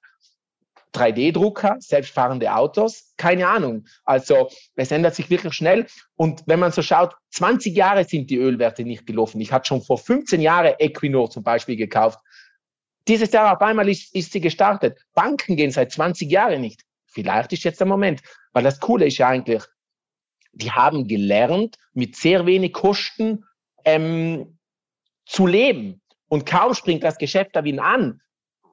3D-Drucker, 0.94 1.76
selbstfahrende 1.78 2.52
Autos, 2.54 3.12
keine 3.16 3.48
Ahnung. 3.48 3.86
Also 4.04 4.50
es 4.74 4.90
ändert 4.90 5.14
sich 5.14 5.30
wirklich 5.30 5.54
schnell. 5.54 5.86
Und 6.16 6.42
wenn 6.46 6.60
man 6.60 6.72
so 6.72 6.82
schaut, 6.82 7.14
20 7.30 7.76
Jahre 7.76 8.04
sind 8.04 8.30
die 8.30 8.38
Ölwerte 8.38 8.84
nicht 8.84 9.06
gelaufen. 9.06 9.40
Ich 9.40 9.52
hatte 9.52 9.66
schon 9.68 9.82
vor 9.82 9.98
15 9.98 10.40
Jahren 10.40 10.74
Equinor 10.78 11.30
zum 11.30 11.42
Beispiel 11.42 11.76
gekauft. 11.76 12.18
Dieses 13.08 13.32
Jahr 13.32 13.54
auf 13.54 13.60
einmal 13.60 13.88
ist, 13.88 14.14
ist 14.14 14.32
sie 14.32 14.40
gestartet. 14.40 14.98
Banken 15.14 15.56
gehen 15.56 15.70
seit 15.70 15.92
20 15.92 16.30
Jahren 16.30 16.60
nicht. 16.60 16.82
Vielleicht 17.06 17.52
ist 17.52 17.64
jetzt 17.64 17.80
der 17.80 17.86
Moment. 17.86 18.20
Weil 18.52 18.64
das 18.64 18.80
Coole 18.80 19.06
ist 19.06 19.18
ja 19.18 19.28
eigentlich, 19.28 19.62
die 20.52 20.70
haben 20.70 21.06
gelernt, 21.06 21.76
mit 21.92 22.16
sehr 22.16 22.46
wenig 22.46 22.72
Kosten 22.72 23.44
ähm, 23.84 24.58
zu 25.26 25.46
leben. 25.46 26.00
Und 26.28 26.46
kaum 26.46 26.74
springt 26.74 27.02
das 27.02 27.18
Geschäft 27.18 27.50
da 27.54 27.64
wieder 27.64 27.84
an, 27.84 28.20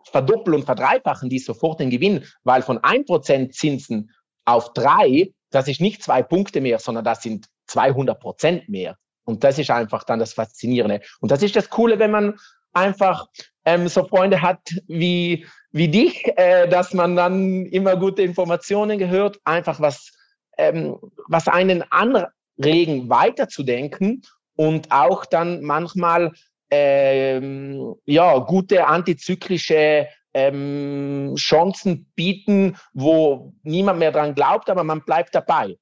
verdoppeln 0.08 0.56
und 0.56 0.66
verdreifachen 0.66 1.30
die 1.30 1.40
sofort 1.40 1.80
den 1.80 1.90
Gewinn, 1.90 2.26
weil 2.44 2.62
von 2.62 2.80
1% 2.80 3.52
Zinsen 3.52 4.12
auf 4.46 4.74
3, 4.74 5.32
das 5.52 5.68
ist 5.68 5.82
nicht 5.82 6.04
zwei 6.04 6.24
Punkte 6.24 6.62
mehr, 6.62 6.80
sondern 6.80 7.06
das 7.06 7.22
sind 7.22 7.48
200 7.68 8.20
Prozent 8.20 8.70
mehr. 8.70 8.98
Und 9.26 9.44
das 9.44 9.60
ist 9.60 9.70
einfach 9.72 10.04
dann 10.04 10.20
das 10.20 10.34
Faszinierende. 10.34 11.02
Und 11.20 11.32
das 11.32 11.44
ist 11.44 11.56
das 11.56 11.70
Coole, 11.70 12.00
wenn 12.00 12.12
man 12.12 12.38
einfach 12.74 13.28
ähm, 13.66 13.88
so 13.88 14.08
Freunde 14.08 14.42
hat 14.42 14.62
wie, 14.88 15.46
wie 15.72 15.90
dich, 15.90 16.26
äh, 16.38 16.68
dass 16.70 16.94
man 16.94 17.16
dann 17.16 17.66
immer 17.66 17.98
gute 17.98 18.22
Informationen 18.22 18.98
gehört, 18.98 19.40
einfach 19.44 19.82
was, 19.82 20.14
ähm, 20.58 20.98
was 21.28 21.48
einen 21.48 21.84
anregen, 21.92 23.10
weiterzudenken 23.10 24.22
und 24.56 24.92
auch 24.92 25.26
dann 25.26 25.62
manchmal 25.62 26.32
ähm, 26.70 27.96
ja, 28.06 28.38
gute 28.40 28.88
antizyklische 28.88 30.08
ähm, 30.34 31.34
Chancen 31.38 32.12
bieten, 32.16 32.78
wo 32.94 33.54
niemand 33.64 34.00
mehr 34.00 34.12
dran 34.12 34.36
glaubt, 34.36 34.70
aber 34.70 34.84
man 34.84 35.04
bleibt 35.04 35.34
dabei. 35.34 35.78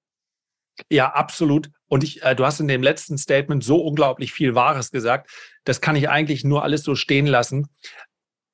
Ja, 0.90 1.14
absolut. 1.14 1.70
Und 1.88 2.04
ich, 2.04 2.24
äh, 2.24 2.36
du 2.36 2.46
hast 2.46 2.60
in 2.60 2.68
dem 2.68 2.84
letzten 2.84 3.18
Statement 3.18 3.64
so 3.64 3.78
unglaublich 3.78 4.34
viel 4.34 4.56
Wahres 4.56 4.92
gesagt. 4.92 5.30
Das 5.64 5.82
kann 5.82 5.96
ich 5.96 6.10
eigentlich 6.10 6.44
nur 6.44 6.64
alles 6.64 6.84
so 6.84 6.96
stehen 6.96 7.28
lassen. 7.28 7.68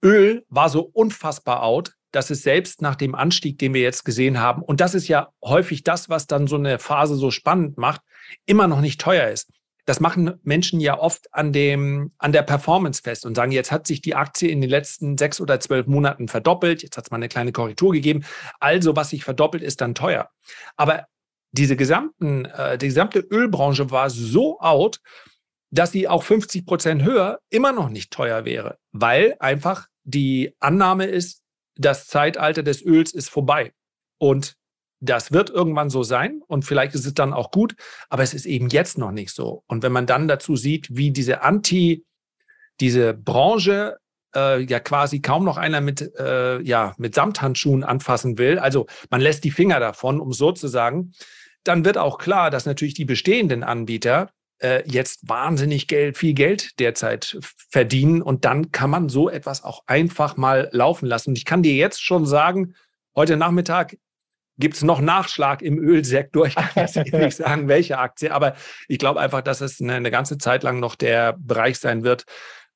Öl 0.04 0.46
war 0.50 0.70
so 0.70 0.82
unfassbar 0.82 1.64
out, 1.64 1.94
dass 2.12 2.30
es 2.30 2.44
selbst 2.44 2.82
nach 2.82 2.96
dem 2.96 3.16
Anstieg, 3.16 3.58
den 3.60 3.74
wir 3.74 3.82
jetzt 3.82 4.04
gesehen 4.04 4.40
haben, 4.40 4.62
und 4.62 4.82
das 4.82 4.94
ist 4.96 5.08
ja 5.08 5.30
häufig 5.44 5.84
das, 5.84 6.10
was 6.10 6.28
dann 6.28 6.48
so 6.48 6.58
eine 6.58 6.80
Phase 6.80 7.16
so 7.16 7.32
spannend 7.32 7.78
macht, 7.78 8.02
immer 8.46 8.68
noch 8.68 8.82
nicht 8.82 9.00
teuer 9.00 9.30
ist. 9.30 9.50
Das 9.86 10.00
machen 10.00 10.40
Menschen 10.44 10.80
ja 10.80 11.00
oft 11.00 11.34
an, 11.34 11.54
dem, 11.54 12.12
an 12.18 12.32
der 12.32 12.44
Performance 12.44 13.02
fest 13.02 13.26
und 13.26 13.36
sagen, 13.36 13.52
jetzt 13.52 13.72
hat 13.72 13.88
sich 13.88 14.02
die 14.02 14.16
Aktie 14.16 14.50
in 14.50 14.62
den 14.62 14.70
letzten 14.70 15.18
sechs 15.18 15.42
oder 15.42 15.60
zwölf 15.60 15.88
Monaten 15.88 16.28
verdoppelt, 16.28 16.84
jetzt 16.84 16.98
hat 16.98 17.06
es 17.06 17.12
mal 17.12 17.18
eine 17.18 17.30
kleine 17.30 17.52
Korrektur 17.52 17.92
gegeben. 17.92 18.24
Also, 18.60 18.96
was 18.96 19.10
sich 19.10 19.24
verdoppelt, 19.24 19.64
ist 19.64 19.82
dann 19.82 19.96
teuer. 19.96 20.30
Aber 20.78 21.06
diese 21.52 21.76
gesamten, 21.76 22.46
äh, 22.46 22.78
die 22.78 22.88
gesamte 22.88 23.20
Ölbranche 23.20 23.92
war 23.92 24.10
so 24.10 24.60
out, 24.60 25.00
dass 25.72 25.92
sie 25.92 26.08
auch 26.08 26.24
50 26.24 26.66
Prozent 26.66 27.04
höher 27.04 27.40
immer 27.50 27.72
noch 27.72 27.90
nicht 27.90 28.12
teuer 28.12 28.46
wäre, 28.46 28.78
weil 28.92 29.36
einfach 29.40 29.88
die 30.04 30.56
Annahme 30.60 31.06
ist, 31.06 31.42
das 31.76 32.08
Zeitalter 32.08 32.64
des 32.64 32.84
Öls 32.86 33.14
ist 33.14 33.30
vorbei. 33.30 33.74
Und 34.18 34.56
das 35.02 35.32
wird 35.32 35.50
irgendwann 35.50 35.90
so 35.90 36.04
sein 36.04 36.42
und 36.48 36.64
vielleicht 36.64 36.96
ist 36.96 37.06
es 37.06 37.14
dann 37.14 37.34
auch 37.34 37.52
gut, 37.52 37.76
aber 38.10 38.24
es 38.24 38.34
ist 38.34 38.46
eben 38.46 38.70
jetzt 38.70 38.98
noch 38.98 39.12
nicht 39.12 39.32
so. 39.32 39.64
Und 39.68 39.84
wenn 39.84 39.92
man 39.92 40.06
dann 40.06 40.28
dazu 40.28 40.56
sieht, 40.56 40.88
wie 40.92 41.12
diese 41.12 41.42
Anti, 41.42 42.06
diese 42.80 43.14
Branche 43.14 43.98
äh, 44.36 44.62
ja 44.62 44.80
quasi 44.80 45.20
kaum 45.20 45.44
noch 45.44 45.58
einer 45.58 45.82
mit, 45.82 46.02
äh, 46.18 46.62
ja, 46.62 46.94
mit 46.98 47.16
Samthandschuhen 47.16 47.84
anfassen 47.84 48.38
will, 48.38 48.60
also 48.60 48.86
man 49.10 49.22
lässt 49.22 49.44
die 49.44 49.52
Finger 49.52 49.80
davon, 49.80 50.20
um 50.20 50.32
so 50.34 50.52
zu 50.52 50.68
sagen, 50.68 51.14
dann 51.64 51.84
wird 51.84 51.98
auch 51.98 52.18
klar, 52.18 52.52
dass 52.52 52.66
natürlich 52.66 52.94
die 52.94 53.06
bestehenden 53.06 53.64
Anbieter 53.64 54.30
äh, 54.60 54.84
jetzt 54.86 55.28
wahnsinnig 55.28 55.88
Geld, 55.88 56.18
viel 56.18 56.34
Geld 56.34 56.80
derzeit 56.80 57.38
verdienen 57.70 58.22
und 58.22 58.46
dann 58.46 58.72
kann 58.72 58.92
man 58.92 59.10
so 59.10 59.30
etwas 59.30 59.64
auch 59.64 59.84
einfach 59.88 60.38
mal 60.38 60.70
laufen 60.72 61.08
lassen. 61.08 61.32
Und 61.32 61.38
ich 61.38 61.46
kann 61.46 61.64
dir 61.64 61.74
jetzt 61.74 62.04
schon 62.04 62.28
sagen, 62.28 62.76
heute 63.16 63.38
Nachmittag 63.38 63.96
gibt 64.62 64.76
es 64.76 64.84
noch 64.84 65.02
Nachschlag 65.02 65.62
im 65.62 65.78
Ölsektor. 65.78 66.48
Ich 66.48 66.56
kann 66.56 66.70
jetzt 66.76 66.96
nicht 66.96 67.36
sagen, 67.36 67.68
welche 67.68 67.98
Aktie, 67.98 68.34
aber 68.34 68.56
ich 68.88 68.98
glaube 68.98 69.20
einfach, 69.20 69.42
dass 69.42 69.60
es 69.60 69.82
eine, 69.82 69.96
eine, 69.96 70.12
ganze 70.12 70.38
Zeit 70.38 70.64
lang 70.64 70.80
noch 70.80 70.96
der 70.96 71.36
Bereich 71.38 71.78
sein 71.78 72.04
wird, 72.04 72.24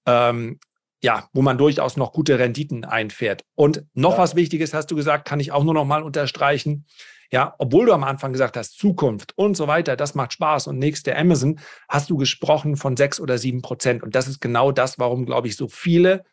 ähm, 0.05 0.59
ja, 1.01 1.29
wo 1.33 1.41
man 1.41 1.57
durchaus 1.57 1.95
noch 1.95 2.11
gute 2.11 2.37
Renditen 2.39 2.83
einfährt. 2.83 3.43
Und 3.55 3.85
noch 3.93 4.13
ja. 4.13 4.17
was 4.17 4.35
Wichtiges 4.35 4.73
hast 4.73 4.91
du 4.91 4.95
gesagt, 4.95 5.25
kann 5.25 5.39
ich 5.39 5.53
auch 5.53 5.63
nur 5.63 5.73
noch 5.73 5.85
mal 5.85 6.03
unterstreichen. 6.03 6.85
Ja, 7.31 7.55
obwohl 7.57 7.87
du 7.87 7.93
am 7.93 8.03
Anfang 8.03 8.33
gesagt 8.33 8.55
hast, 8.55 8.77
Zukunft 8.77 9.33
und 9.35 9.57
so 9.57 9.67
weiter, 9.67 9.95
das 9.95 10.15
macht 10.15 10.33
Spaß 10.33 10.67
und 10.67 10.77
nächste 10.77 11.17
Amazon, 11.17 11.59
hast 11.89 12.09
du 12.09 12.17
gesprochen 12.17 12.75
von 12.75 12.95
sechs 12.97 13.19
oder 13.19 13.37
sieben 13.37 13.61
Prozent. 13.61 14.03
Und 14.03 14.15
das 14.15 14.27
ist 14.27 14.41
genau 14.41 14.71
das, 14.71 14.99
warum, 14.99 15.25
glaube 15.25 15.47
ich, 15.47 15.55
so 15.55 15.67
viele 15.67 16.23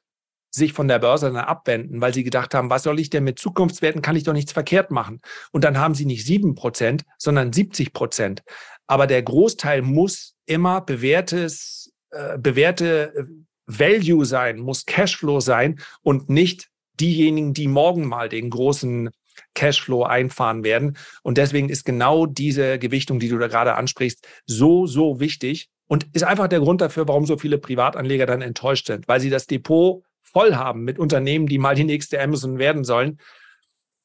sich 0.55 0.73
von 0.75 0.87
der 0.87 0.99
Börse 0.99 1.27
dann 1.27 1.37
abwenden, 1.37 2.01
weil 2.01 2.13
sie 2.13 2.25
gedacht 2.25 2.55
haben, 2.55 2.71
was 2.71 2.83
soll 2.83 3.01
ich 3.01 3.11
denn 3.11 3.25
mit 3.25 3.39
Zukunftswerten, 3.39 4.03
kann 4.03 4.17
ich 4.17 4.25
doch 4.25 4.35
nichts 4.35 4.53
verkehrt 4.53 4.91
machen. 4.91 5.21
Und 5.51 5.65
dann 5.65 5.79
haben 5.79 5.95
sie 5.95 6.05
nicht 6.05 6.27
sieben 6.27 6.55
Prozent, 6.55 7.05
sondern 7.19 7.53
70 7.53 7.93
Prozent. 7.93 8.43
Aber 8.87 9.07
der 9.07 9.23
Großteil 9.23 9.83
muss 9.83 10.35
immer 10.45 10.83
bewährtes, 10.83 11.93
äh, 12.11 12.37
bewährte 12.39 13.15
äh, 13.17 13.25
Value 13.67 14.27
sein, 14.27 14.59
muss 14.59 14.85
Cashflow 14.85 15.41
sein 15.41 15.81
und 16.03 16.29
nicht 16.29 16.69
diejenigen, 17.01 17.55
die 17.55 17.69
morgen 17.69 18.07
mal 18.07 18.29
den 18.29 18.51
großen 18.51 19.11
Cashflow 19.55 20.05
einfahren 20.05 20.65
werden. 20.65 20.99
Und 21.23 21.39
deswegen 21.39 21.71
ist 21.71 21.85
genau 21.85 22.27
diese 22.27 22.79
Gewichtung, 22.79 23.19
die 23.19 23.29
du 23.29 23.39
da 23.39 23.49
gerade 23.49 23.75
ansprichst, 23.77 24.27
so, 24.45 24.87
so 24.87 25.19
wichtig 25.19 25.71
und 25.87 26.07
ist 26.13 26.25
einfach 26.25 26.49
der 26.49 26.61
Grund 26.61 26.81
dafür, 26.81 27.09
warum 27.09 27.27
so 27.27 27.39
viele 27.39 27.59
Privatanleger 27.59 28.27
dann 28.27 28.43
enttäuscht 28.43 28.87
sind, 28.87 29.09
weil 29.09 29.21
sie 29.21 29.31
das 29.31 29.47
Depot 29.47 30.03
voll 30.33 30.55
haben 30.55 30.85
mit 30.85 30.99
Unternehmen, 30.99 31.47
die 31.47 31.59
mal 31.59 31.75
die 31.75 31.85
nächste 31.85 32.21
Amazon 32.21 32.59
werden 32.59 32.85
sollen. 32.85 33.19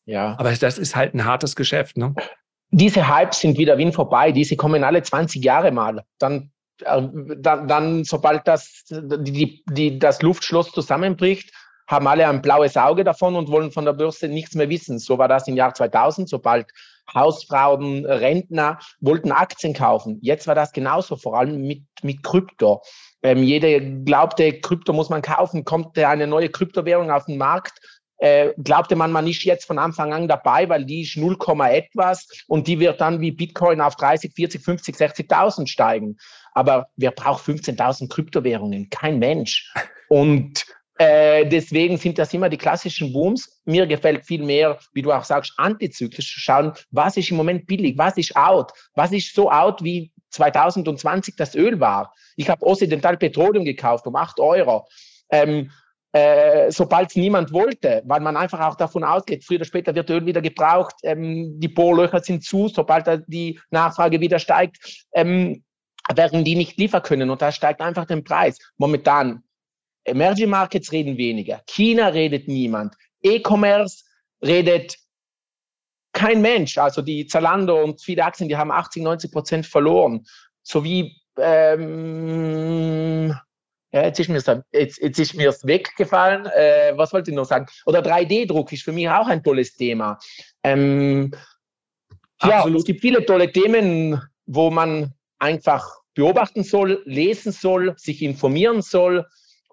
Ja. 0.05 0.35
Aber 0.39 0.51
das 0.51 0.77
ist 0.77 0.95
halt 0.95 1.13
ein 1.13 1.25
hartes 1.25 1.55
Geschäft. 1.55 1.97
Ne? 1.97 2.13
Diese 2.71 3.07
Hypes 3.07 3.39
sind 3.39 3.57
wieder 3.57 3.77
wie 3.77 3.91
vorbei. 3.91 4.31
Diese 4.31 4.55
kommen 4.55 4.83
alle 4.83 5.03
20 5.03 5.43
Jahre 5.43 5.71
mal. 5.71 6.03
Dann, 6.17 6.51
äh, 6.83 7.01
dann, 7.37 7.67
dann 7.67 8.03
sobald 8.03 8.47
das, 8.47 8.85
die, 8.89 9.63
die, 9.69 9.99
das 9.99 10.21
Luftschloss 10.21 10.71
zusammenbricht, 10.71 11.51
haben 11.87 12.07
alle 12.07 12.27
ein 12.27 12.41
blaues 12.41 12.77
Auge 12.77 13.03
davon 13.03 13.35
und 13.35 13.49
wollen 13.49 13.71
von 13.71 13.85
der 13.85 13.93
Börse 13.93 14.27
nichts 14.27 14.55
mehr 14.55 14.69
wissen. 14.69 14.99
So 14.99 15.17
war 15.17 15.27
das 15.27 15.47
im 15.47 15.55
Jahr 15.55 15.73
2000, 15.73 16.29
sobald 16.29 16.67
Hausfrauen, 17.13 18.05
Rentner 18.05 18.79
wollten 18.99 19.31
Aktien 19.31 19.73
kaufen. 19.73 20.19
Jetzt 20.21 20.47
war 20.47 20.55
das 20.55 20.73
genauso, 20.73 21.15
vor 21.15 21.37
allem 21.37 21.61
mit, 21.65 21.83
mit 22.03 22.21
Krypto. 22.23 22.81
Ähm, 23.23 23.43
jeder 23.43 23.79
glaubte, 23.79 24.59
Krypto 24.59 24.93
muss 24.93 25.09
man 25.09 25.21
kaufen, 25.21 25.63
kommt 25.63 25.97
eine 25.97 26.27
neue 26.27 26.49
Kryptowährung 26.49 27.09
auf 27.09 27.25
den 27.25 27.37
Markt. 27.37 27.79
Äh, 28.19 28.53
glaubte 28.57 28.95
man, 28.95 29.11
man 29.11 29.27
ist 29.27 29.43
jetzt 29.43 29.65
von 29.65 29.77
Anfang 29.77 30.11
an 30.11 30.27
dabei, 30.27 30.67
weil 30.69 30.85
die 30.85 31.03
ist 31.03 31.17
0, 31.17 31.37
etwas 31.69 32.27
und 32.47 32.67
die 32.67 32.79
wird 32.79 32.99
dann 32.99 33.21
wie 33.21 33.31
Bitcoin 33.31 33.79
auf 33.79 33.95
30, 33.95 34.33
40, 34.33 34.63
50, 34.63 34.95
60.000 34.95 35.67
steigen. 35.67 36.17
Aber 36.53 36.87
wer 36.95 37.11
braucht 37.11 37.45
15.000 37.45 38.09
Kryptowährungen? 38.09 38.89
Kein 38.89 39.19
Mensch. 39.19 39.71
Und 40.09 40.65
äh, 40.97 41.45
deswegen 41.47 41.97
sind 41.97 42.17
das 42.17 42.33
immer 42.33 42.49
die 42.49 42.57
klassischen 42.57 43.13
Booms. 43.13 43.61
Mir 43.65 43.85
gefällt 43.85 44.25
viel 44.25 44.43
mehr, 44.43 44.79
wie 44.93 45.01
du 45.01 45.11
auch 45.11 45.23
sagst, 45.23 45.53
antizyklisch 45.57 46.33
zu 46.33 46.39
schauen, 46.39 46.73
was 46.91 47.17
ist 47.17 47.29
im 47.29 47.37
Moment 47.37 47.67
billig, 47.67 47.97
was 47.97 48.17
ist 48.17 48.35
out, 48.35 48.71
was 48.95 49.11
ist 49.11 49.33
so 49.33 49.51
out 49.51 49.83
wie 49.83 50.11
2020 50.31 51.35
das 51.35 51.55
Öl 51.55 51.79
war. 51.79 52.13
Ich 52.35 52.49
habe 52.49 52.65
Occidental 52.65 53.17
Petroleum 53.17 53.65
gekauft 53.65 54.07
um 54.07 54.15
8 54.15 54.39
Euro. 54.39 54.87
Ähm, 55.29 55.71
äh, 56.13 56.71
sobald 56.71 57.15
niemand 57.15 57.51
wollte, 57.51 58.01
weil 58.05 58.21
man 58.21 58.37
einfach 58.37 58.59
auch 58.61 58.75
davon 58.75 59.03
ausgeht, 59.03 59.43
früher 59.43 59.57
oder 59.57 59.65
später 59.65 59.93
wird 59.93 60.09
Öl 60.09 60.25
wieder 60.25 60.41
gebraucht, 60.41 60.95
ähm, 61.03 61.59
die 61.59 61.67
Bohrlöcher 61.67 62.23
sind 62.23 62.43
zu, 62.43 62.69
sobald 62.69 63.23
die 63.27 63.59
Nachfrage 63.69 64.19
wieder 64.19 64.39
steigt, 64.39 65.05
ähm, 65.13 65.63
werden 66.15 66.43
die 66.43 66.55
nicht 66.55 66.77
liefern 66.77 67.03
können 67.03 67.29
und 67.29 67.41
da 67.41 67.51
steigt 67.51 67.81
einfach 67.81 68.05
der 68.05 68.21
Preis. 68.21 68.57
Momentan 68.77 69.43
Emerging 70.07 70.49
Markets 70.49 70.91
reden 70.91 71.17
weniger. 71.17 71.61
China 71.67 72.07
redet 72.07 72.47
niemand. 72.47 72.95
E-Commerce 73.21 74.03
redet 74.41 74.97
kein 76.13 76.41
Mensch. 76.41 76.77
Also 76.77 77.01
die 77.01 77.27
Zalando 77.27 77.83
und 77.83 78.01
viele 78.01 78.23
Aktien, 78.23 78.47
die 78.49 78.55
haben 78.55 78.71
80, 78.71 79.03
90 79.03 79.31
Prozent 79.31 79.65
verloren. 79.65 80.25
Sowie, 80.63 81.15
ähm, 81.37 83.35
ja, 83.91 84.03
jetzt 84.03 84.19
ist 84.19 84.29
mir 84.29 84.41
jetzt, 84.71 85.01
jetzt 85.01 85.19
ist 85.19 85.33
mir 85.33 85.53
weggefallen. 85.63 86.45
Äh, 86.47 86.93
was 86.95 87.11
wollte 87.13 87.31
ich 87.31 87.35
noch 87.35 87.45
sagen? 87.45 87.67
Oder 87.85 87.99
3D-Druck 87.99 88.71
ist 88.71 88.83
für 88.83 88.93
mich 88.93 89.09
auch 89.09 89.27
ein 89.27 89.43
tolles 89.43 89.73
Thema. 89.75 90.17
Ähm, 90.63 91.31
ja, 92.41 92.67
es 92.67 92.83
gibt 92.85 93.01
viele 93.01 93.25
tolle 93.25 93.51
Themen, 93.51 94.21
wo 94.45 94.69
man 94.69 95.13
einfach 95.39 95.85
beobachten 96.13 96.63
soll, 96.63 97.01
lesen 97.05 97.51
soll, 97.51 97.93
sich 97.97 98.21
informieren 98.21 98.81
soll 98.81 99.25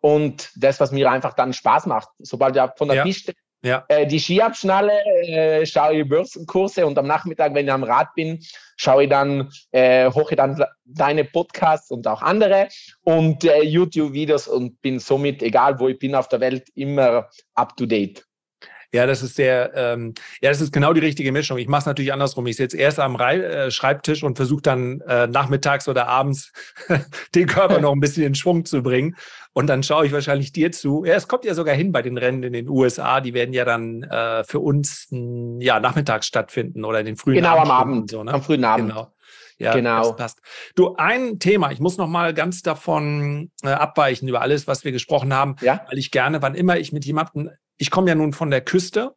und 0.04 0.50
das, 0.56 0.80
was 0.80 0.92
mir 0.92 1.10
einfach 1.10 1.32
dann 1.32 1.54
Spaß 1.54 1.86
macht. 1.86 2.10
Sobald 2.18 2.54
ich 2.56 2.62
von 2.76 2.88
der 2.88 2.98
ja. 2.98 3.04
Piste 3.04 3.32
ja. 3.62 3.86
äh, 3.88 4.06
die 4.06 4.20
Ski 4.20 4.42
abschnalle, 4.42 4.92
äh, 5.22 5.64
schaue 5.64 5.94
ich 5.94 6.06
Börsenkurse 6.06 6.84
und 6.84 6.98
am 6.98 7.06
Nachmittag, 7.06 7.54
wenn 7.54 7.64
ich 7.64 7.72
am 7.72 7.84
Rad 7.84 8.08
bin, 8.14 8.38
schaue 8.76 9.04
ich 9.04 9.08
dann, 9.08 9.48
äh, 9.72 10.10
hoche 10.10 10.36
dann 10.36 10.62
deine 10.84 11.24
Podcasts 11.24 11.90
und 11.90 12.06
auch 12.06 12.20
andere 12.20 12.68
und 13.04 13.44
äh, 13.44 13.62
YouTube-Videos 13.62 14.46
und 14.46 14.78
bin 14.82 14.98
somit, 14.98 15.42
egal 15.42 15.80
wo 15.80 15.88
ich 15.88 15.98
bin 15.98 16.14
auf 16.14 16.28
der 16.28 16.40
Welt, 16.40 16.68
immer 16.74 17.30
up 17.54 17.74
to 17.78 17.86
date. 17.86 18.26
Ja, 18.94 19.06
das 19.06 19.24
ist 19.24 19.38
der, 19.38 19.72
ähm, 19.74 20.14
ja, 20.40 20.50
das 20.50 20.60
ist 20.60 20.72
genau 20.72 20.92
die 20.92 21.00
richtige 21.00 21.32
Mischung. 21.32 21.58
Ich 21.58 21.66
mache 21.66 21.80
es 21.80 21.86
natürlich 21.86 22.12
andersrum. 22.12 22.46
Ich 22.46 22.54
sitze 22.54 22.76
erst 22.76 23.00
am 23.00 23.16
Rei 23.16 23.38
äh, 23.38 23.70
Schreibtisch 23.72 24.22
und 24.22 24.36
versuche 24.36 24.62
dann 24.62 25.00
äh, 25.00 25.26
nachmittags 25.26 25.88
oder 25.88 26.06
abends 26.06 26.52
den 27.34 27.48
Körper 27.48 27.80
noch 27.80 27.90
ein 27.90 27.98
bisschen 27.98 28.22
in 28.22 28.36
Schwung 28.36 28.64
zu 28.64 28.84
bringen. 28.84 29.16
Und 29.52 29.66
dann 29.66 29.82
schaue 29.82 30.06
ich 30.06 30.12
wahrscheinlich 30.12 30.52
dir 30.52 30.70
zu. 30.70 31.04
Ja, 31.04 31.14
es 31.14 31.26
kommt 31.26 31.44
ja 31.44 31.54
sogar 31.54 31.74
hin 31.74 31.90
bei 31.90 32.02
den 32.02 32.16
Rennen 32.16 32.44
in 32.44 32.52
den 32.52 32.68
USA. 32.68 33.20
Die 33.20 33.34
werden 33.34 33.52
ja 33.52 33.64
dann 33.64 34.04
äh, 34.04 34.44
für 34.44 34.60
uns 34.60 35.08
ja, 35.10 35.80
nachmittags 35.80 36.28
stattfinden 36.28 36.84
oder 36.84 37.00
in 37.00 37.06
den 37.06 37.16
frühen 37.16 37.34
Genau, 37.34 37.58
am 37.58 37.72
Abend. 37.72 38.12
So, 38.12 38.22
ne? 38.22 38.32
Am 38.32 38.42
frühen 38.44 38.64
Abend. 38.64 38.90
Genau. 38.90 39.12
Ja, 39.58 39.72
genau. 39.72 40.02
das 40.02 40.16
passt. 40.16 40.40
Du, 40.76 40.94
ein 40.96 41.40
Thema, 41.40 41.72
ich 41.72 41.80
muss 41.80 41.96
noch 41.96 42.08
mal 42.08 42.32
ganz 42.32 42.62
davon 42.62 43.50
äh, 43.64 43.70
abweichen 43.70 44.28
über 44.28 44.40
alles, 44.40 44.68
was 44.68 44.84
wir 44.84 44.92
gesprochen 44.92 45.34
haben, 45.34 45.56
ja? 45.62 45.84
weil 45.88 45.98
ich 45.98 46.12
gerne, 46.12 46.42
wann 46.42 46.54
immer 46.54 46.76
ich 46.76 46.92
mit 46.92 47.04
jemandem 47.04 47.50
ich 47.76 47.90
komme 47.90 48.08
ja 48.08 48.14
nun 48.14 48.32
von 48.32 48.50
der 48.50 48.60
Küste 48.60 49.14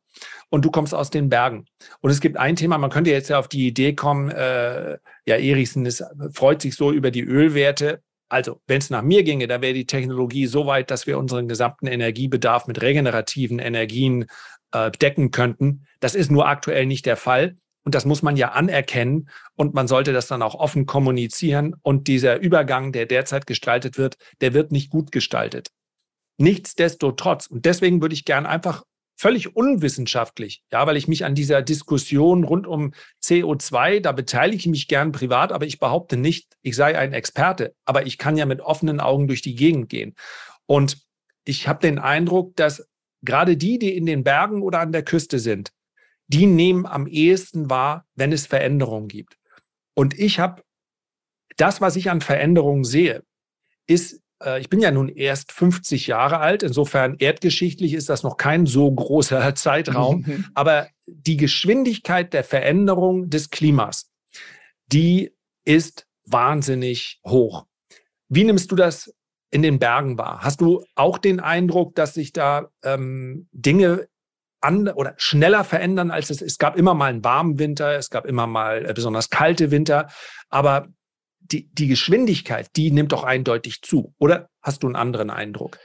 und 0.50 0.66
du 0.66 0.72
kommst 0.72 0.94
aus 0.94 1.10
den 1.10 1.30
Bergen. 1.30 1.66
Und 2.02 2.12
es 2.12 2.22
gibt 2.22 2.38
ein 2.38 2.56
Thema, 2.56 2.78
man 2.78 2.90
könnte 2.90 3.12
jetzt 3.12 3.30
ja 3.30 3.40
auf 3.40 3.48
die 3.48 3.68
Idee 3.68 3.94
kommen, 3.94 4.30
äh, 4.30 4.98
ja, 5.26 5.36
Erichsen 5.36 5.86
ist, 5.86 6.04
freut 6.34 6.62
sich 6.62 6.76
so 6.76 6.92
über 6.92 7.12
die 7.12 7.24
Ölwerte. 7.24 8.02
Also, 8.30 8.60
wenn 8.68 8.80
es 8.80 8.90
nach 8.90 9.04
mir 9.04 9.24
ginge, 9.24 9.48
da 9.48 9.62
wäre 9.62 9.74
die 9.74 9.86
Technologie 9.86 10.48
so 10.48 10.66
weit, 10.66 10.92
dass 10.92 11.08
wir 11.08 11.18
unseren 11.18 11.48
gesamten 11.48 11.88
Energiebedarf 11.88 12.68
mit 12.68 12.82
regenerativen 12.82 13.60
Energien 13.60 14.26
äh, 14.74 14.92
decken 14.92 15.32
könnten. 15.32 15.86
Das 16.00 16.16
ist 16.16 16.32
nur 16.32 16.48
aktuell 16.48 16.86
nicht 16.86 17.06
der 17.06 17.18
Fall. 17.18 17.58
Und 17.84 17.96
das 17.96 18.04
muss 18.04 18.22
man 18.22 18.36
ja 18.36 18.52
anerkennen 18.52 19.30
und 19.56 19.74
man 19.74 19.88
sollte 19.88 20.12
das 20.12 20.28
dann 20.28 20.42
auch 20.42 20.56
offen 20.56 20.86
kommunizieren. 20.86 21.74
Und 21.84 22.10
dieser 22.10 22.38
Übergang, 22.38 22.92
der 22.92 23.06
derzeit 23.06 23.48
gestaltet 23.48 23.98
wird, 23.98 24.18
der 24.42 24.54
wird 24.54 24.74
nicht 24.74 24.90
gut 24.90 25.14
gestaltet. 25.14 25.70
Nichtsdestotrotz, 26.38 27.48
und 27.48 27.66
deswegen 27.66 28.02
würde 28.02 28.14
ich 28.14 28.26
gern 28.26 28.46
einfach 28.46 28.84
völlig 29.16 29.56
unwissenschaftlich, 29.56 30.62
ja, 30.72 30.86
weil 30.86 30.96
ich 30.96 31.08
mich 31.08 31.26
an 31.26 31.34
dieser 31.34 31.64
Diskussion 31.64 32.44
rund 32.44 32.68
um 32.68 32.94
CO2, 33.24 34.00
da 34.00 34.12
beteilige 34.12 34.58
ich 34.58 34.68
mich 34.68 34.88
gern 34.88 35.12
privat, 35.12 35.52
aber 35.52 35.66
ich 35.66 35.80
behaupte 35.80 36.18
nicht, 36.18 36.56
ich 36.62 36.76
sei 36.76 36.98
ein 36.98 37.14
Experte, 37.14 37.74
aber 37.86 38.06
ich 38.06 38.20
kann 38.20 38.38
ja 38.38 38.46
mit 38.46 38.62
offenen 38.62 39.00
Augen 39.00 39.28
durch 39.28 39.42
die 39.42 39.56
Gegend 39.56 39.90
gehen. 39.90 40.14
Und 40.68 41.00
ich 41.46 41.68
habe 41.68 41.80
den 41.80 41.98
Eindruck, 41.98 42.56
dass 42.56 42.88
gerade 43.24 43.58
die, 43.58 43.80
die 43.80 43.96
in 43.96 44.06
den 44.06 44.24
Bergen 44.24 44.62
oder 44.62 44.82
an 44.82 44.92
der 44.92 45.04
Küste 45.04 45.40
sind, 45.40 45.72
die 46.28 46.46
nehmen 46.46 46.86
am 46.86 47.08
ehesten 47.08 47.70
wahr, 47.70 48.06
wenn 48.16 48.32
es 48.32 48.46
Veränderungen 48.46 49.08
gibt. 49.08 49.38
Und 49.96 50.18
ich 50.20 50.40
habe 50.40 50.62
das, 51.56 51.82
was 51.82 51.96
ich 51.96 52.12
an 52.12 52.22
Veränderungen 52.22 52.84
sehe, 52.84 53.24
ist 53.88 54.22
ich 54.60 54.70
bin 54.70 54.80
ja 54.80 54.92
nun 54.92 55.10
erst 55.10 55.52
50 55.52 56.08
Jahre 56.08 56.40
alt, 56.40 56.64
insofern 56.64 57.16
erdgeschichtlich 57.18 57.94
ist 57.94 58.10
das 58.10 58.24
noch 58.24 58.38
kein 58.38 58.66
so 58.66 58.92
großer 58.92 59.56
Zeitraum, 59.56 60.46
aber 60.54 60.88
die 61.06 61.38
Geschwindigkeit 61.38 62.34
der 62.34 62.44
Veränderung 62.44 63.30
des 63.30 63.50
Klimas, 63.50 64.12
die 64.88 65.34
ist 65.66 66.08
wahnsinnig 66.26 67.20
hoch. 67.26 67.66
Wie 68.30 68.44
nimmst 68.44 68.72
du 68.72 68.76
das 68.76 69.14
in 69.50 69.62
den 69.62 69.80
Bergen 69.80 70.18
wahr? 70.18 70.40
Hast 70.42 70.62
du 70.62 70.84
auch 70.96 71.18
den 71.18 71.40
Eindruck, 71.40 71.96
dass 71.96 72.14
sich 72.14 72.34
da 72.34 72.70
ähm, 72.84 73.48
Dinge 73.52 74.08
an 74.62 74.88
oder 74.90 75.14
schneller 75.18 75.64
verändern, 75.64 76.12
als 76.12 76.30
es 76.30 76.42
es 76.42 76.58
gab 76.58 76.78
immer 76.78 76.94
mal 76.94 77.10
einen 77.10 77.24
warmen 77.24 77.60
Winter, 77.60 77.96
es 77.96 78.10
gab 78.10 78.26
immer 78.26 78.48
mal 78.48 78.90
äh, 78.90 78.94
besonders 78.94 79.30
kalte 79.30 79.72
Winter, 79.72 80.08
aber 80.50 80.88
die, 81.52 81.70
die 81.74 81.88
Geschwindigkeit, 81.88 82.70
die 82.76 82.92
nimmt 82.92 83.12
doch 83.12 83.24
eindeutig 83.24 83.82
zu. 83.82 84.14
Oder 84.20 84.50
hast 84.62 84.84
du 84.84 84.88
einen 84.88 84.96
anderen 84.96 85.30
Eindruck? 85.30 85.80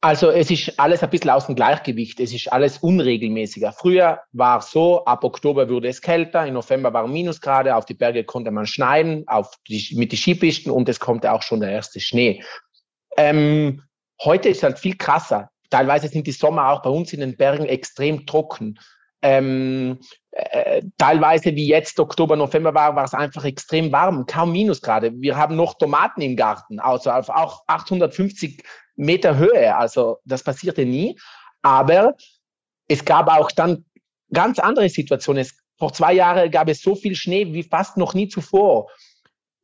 Also 0.00 0.30
es 0.30 0.50
ist 0.50 0.78
alles 0.78 1.02
ein 1.02 1.10
bisschen 1.10 1.30
aus 1.30 1.46
dem 1.46 1.56
Gleichgewicht. 1.56 2.20
Es 2.20 2.32
ist 2.32 2.52
alles 2.52 2.78
unregelmäßiger. 2.78 3.72
Früher 3.72 4.20
war 4.32 4.58
es 4.58 4.70
so, 4.70 5.04
ab 5.04 5.24
Oktober 5.24 5.68
wurde 5.68 5.88
es 5.88 6.00
kälter, 6.00 6.46
im 6.46 6.54
November 6.54 6.92
waren 6.92 7.12
Minusgrade, 7.12 7.74
auf 7.74 7.86
die 7.86 7.94
Berge 7.94 8.22
konnte 8.24 8.50
man 8.50 8.66
schneiden, 8.66 9.24
auf 9.26 9.50
die, 9.68 9.94
mit 9.96 10.12
den 10.12 10.18
Skipisten 10.18 10.70
und 10.70 10.88
es 10.88 11.00
kommt 11.00 11.26
auch 11.26 11.42
schon 11.42 11.60
der 11.60 11.70
erste 11.70 11.98
Schnee. 11.98 12.44
Ähm, 13.16 13.82
heute 14.22 14.50
ist 14.50 14.62
halt 14.62 14.78
viel 14.78 14.96
krasser. 14.96 15.50
Teilweise 15.70 16.08
sind 16.08 16.26
die 16.26 16.32
Sommer 16.32 16.68
auch 16.68 16.82
bei 16.82 16.90
uns 16.90 17.12
in 17.12 17.20
den 17.20 17.36
Bergen 17.36 17.66
extrem 17.66 18.26
trocken. 18.26 18.78
Ähm, 19.22 19.98
äh, 20.30 20.82
teilweise 20.98 21.54
wie 21.56 21.66
jetzt 21.66 21.98
Oktober, 21.98 22.36
November 22.36 22.74
war, 22.74 22.94
war 22.94 23.04
es 23.04 23.14
einfach 23.14 23.44
extrem 23.44 23.90
warm, 23.90 24.26
kaum 24.26 24.52
Minusgrade. 24.52 25.12
Wir 25.16 25.36
haben 25.36 25.56
noch 25.56 25.74
Tomaten 25.78 26.20
im 26.20 26.36
Garten, 26.36 26.78
also 26.78 27.10
auf 27.10 27.30
auch 27.30 27.62
850 27.66 28.62
Meter 28.96 29.36
Höhe. 29.36 29.74
Also 29.74 30.18
das 30.24 30.42
passierte 30.42 30.84
nie. 30.84 31.18
Aber 31.62 32.16
es 32.88 33.04
gab 33.04 33.28
auch 33.28 33.50
dann 33.50 33.84
ganz 34.32 34.58
andere 34.58 34.88
Situationen. 34.88 35.42
Es, 35.42 35.56
vor 35.78 35.92
zwei 35.92 36.14
Jahren 36.14 36.50
gab 36.50 36.68
es 36.68 36.82
so 36.82 36.94
viel 36.94 37.14
Schnee 37.14 37.52
wie 37.52 37.62
fast 37.62 37.96
noch 37.96 38.14
nie 38.14 38.28
zuvor. 38.28 38.90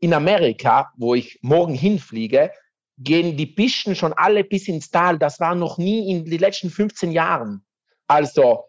In 0.01 0.15
Amerika, 0.15 0.93
wo 0.97 1.15
ich 1.15 1.39
morgen 1.43 1.75
hinfliege, 1.75 2.51
gehen 2.99 3.37
die 3.37 3.47
Pisten 3.47 3.95
schon 3.95 4.13
alle 4.13 4.45
bis 4.45 4.69
ins 4.69 4.91
Tal. 4.91 5.19
Das 5.19 5.41
war 5.41 5.55
noch 5.55 5.79
nie 5.79 6.11
in 6.11 6.25
den 6.25 6.39
letzten 6.39 6.71
15 6.71 7.13
Jahren. 7.13 7.65
Also 8.07 8.65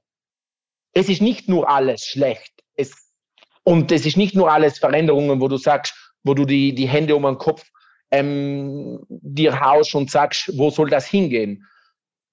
es 0.94 1.10
ist 1.10 1.22
nicht 1.22 1.50
nur 1.50 1.70
alles 1.70 2.06
schlecht. 2.06 2.54
Es, 2.76 2.92
und 3.64 3.92
es 3.92 4.06
ist 4.06 4.18
nicht 4.18 4.36
nur 4.36 4.52
alles 4.52 4.80
Veränderungen, 4.80 5.42
wo 5.42 5.48
du 5.48 5.58
sagst, 5.58 5.94
wo 6.24 6.34
du 6.34 6.46
die, 6.46 6.74
die 6.74 6.88
Hände 6.88 7.16
um 7.16 7.24
den 7.24 7.38
Kopf 7.38 7.64
ähm, 8.12 9.00
dir 9.10 9.60
haust 9.60 9.96
und 9.96 10.12
sagst, 10.12 10.52
wo 10.58 10.70
soll 10.70 10.90
das 10.90 11.08
hingehen? 11.08 11.66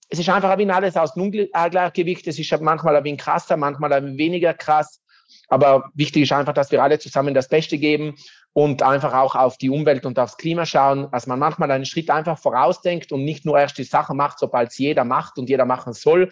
Es 0.08 0.18
ist 0.18 0.28
einfach 0.28 0.50
ein 0.50 0.70
alles 0.70 0.96
aus 0.96 1.16
Ungleichgewicht. 1.16 2.26
Es 2.26 2.38
ist 2.38 2.60
manchmal 2.60 2.96
ein 2.96 3.04
wenig 3.04 3.20
krasser, 3.20 3.56
manchmal 3.56 3.92
ein 3.92 4.04
wenig 4.04 4.18
weniger 4.18 4.54
krass. 4.54 5.00
Aber 5.48 5.90
wichtig 5.94 6.24
ist 6.24 6.32
einfach, 6.32 6.52
dass 6.52 6.72
wir 6.72 6.82
alle 6.82 6.98
zusammen 6.98 7.34
das 7.34 7.48
Beste 7.48 7.78
geben 7.78 8.16
und 8.52 8.82
einfach 8.82 9.14
auch 9.14 9.36
auf 9.36 9.56
die 9.58 9.70
Umwelt 9.70 10.04
und 10.04 10.18
aufs 10.18 10.36
Klima 10.36 10.66
schauen, 10.66 11.08
dass 11.12 11.28
man 11.28 11.38
manchmal 11.38 11.70
einen 11.70 11.84
Schritt 11.84 12.10
einfach 12.10 12.38
vorausdenkt 12.38 13.12
und 13.12 13.24
nicht 13.24 13.44
nur 13.44 13.58
erst 13.58 13.78
die 13.78 13.84
Sachen 13.84 14.16
macht, 14.16 14.40
sobald 14.40 14.70
es 14.70 14.78
jeder 14.78 15.04
macht 15.04 15.38
und 15.38 15.48
jeder 15.48 15.64
machen 15.64 15.92
soll, 15.92 16.30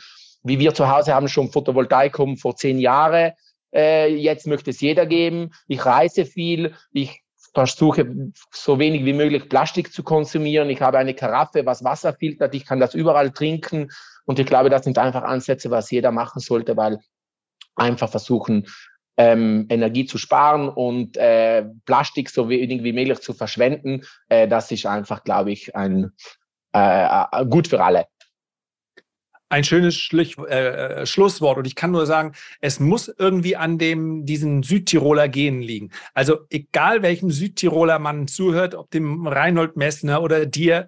wie 0.48 0.58
wir 0.58 0.74
zu 0.74 0.88
Hause 0.88 1.14
haben 1.14 1.28
schon 1.28 1.52
Photovoltaikum 1.52 2.36
vor 2.36 2.56
zehn 2.56 2.78
Jahren. 2.78 3.32
Äh, 3.72 4.14
jetzt 4.14 4.46
möchte 4.46 4.70
es 4.70 4.80
jeder 4.80 5.06
geben. 5.06 5.50
Ich 5.66 5.84
reise 5.84 6.24
viel. 6.24 6.74
Ich 6.92 7.22
versuche 7.54 8.32
so 8.50 8.78
wenig 8.78 9.04
wie 9.04 9.12
möglich 9.12 9.48
Plastik 9.48 9.92
zu 9.92 10.02
konsumieren. 10.02 10.70
Ich 10.70 10.80
habe 10.80 10.98
eine 10.98 11.14
Karaffe, 11.14 11.64
was 11.66 11.84
Wasser 11.84 12.14
filtert. 12.14 12.54
Ich 12.54 12.64
kann 12.64 12.80
das 12.80 12.94
überall 12.94 13.30
trinken. 13.30 13.88
Und 14.24 14.38
ich 14.38 14.46
glaube, 14.46 14.70
das 14.70 14.84
sind 14.84 14.98
einfach 14.98 15.22
Ansätze, 15.22 15.70
was 15.70 15.90
jeder 15.90 16.12
machen 16.12 16.40
sollte, 16.40 16.76
weil 16.76 16.98
einfach 17.76 18.10
versuchen, 18.10 18.66
ähm, 19.16 19.66
Energie 19.68 20.06
zu 20.06 20.16
sparen 20.16 20.68
und 20.68 21.16
äh, 21.16 21.64
Plastik 21.86 22.30
so 22.30 22.48
wenig 22.48 22.84
wie 22.84 22.92
möglich 22.92 23.20
zu 23.20 23.34
verschwenden. 23.34 24.02
Äh, 24.28 24.48
das 24.48 24.70
ist 24.70 24.86
einfach, 24.86 25.24
glaube 25.24 25.50
ich, 25.50 25.74
ein 25.74 26.12
äh, 26.74 27.06
äh 27.06 27.46
gut 27.46 27.68
für 27.68 27.82
alle 27.82 28.06
ein 29.48 29.64
schönes 29.64 29.96
Schlich, 29.96 30.36
äh, 30.38 31.02
äh, 31.02 31.06
Schlusswort. 31.06 31.58
Und 31.58 31.66
ich 31.66 31.74
kann 31.74 31.90
nur 31.90 32.06
sagen, 32.06 32.32
es 32.60 32.80
muss 32.80 33.08
irgendwie 33.08 33.56
an 33.56 33.78
dem, 33.78 34.26
diesen 34.26 34.62
Südtiroler 34.62 35.28
Genen 35.28 35.62
liegen. 35.62 35.90
Also 36.14 36.40
egal 36.50 37.02
welchem 37.02 37.30
Südtiroler 37.30 37.98
man 37.98 38.28
zuhört, 38.28 38.74
ob 38.74 38.90
dem 38.90 39.26
Reinhold 39.26 39.76
Messner 39.76 40.22
oder 40.22 40.46
dir, 40.46 40.86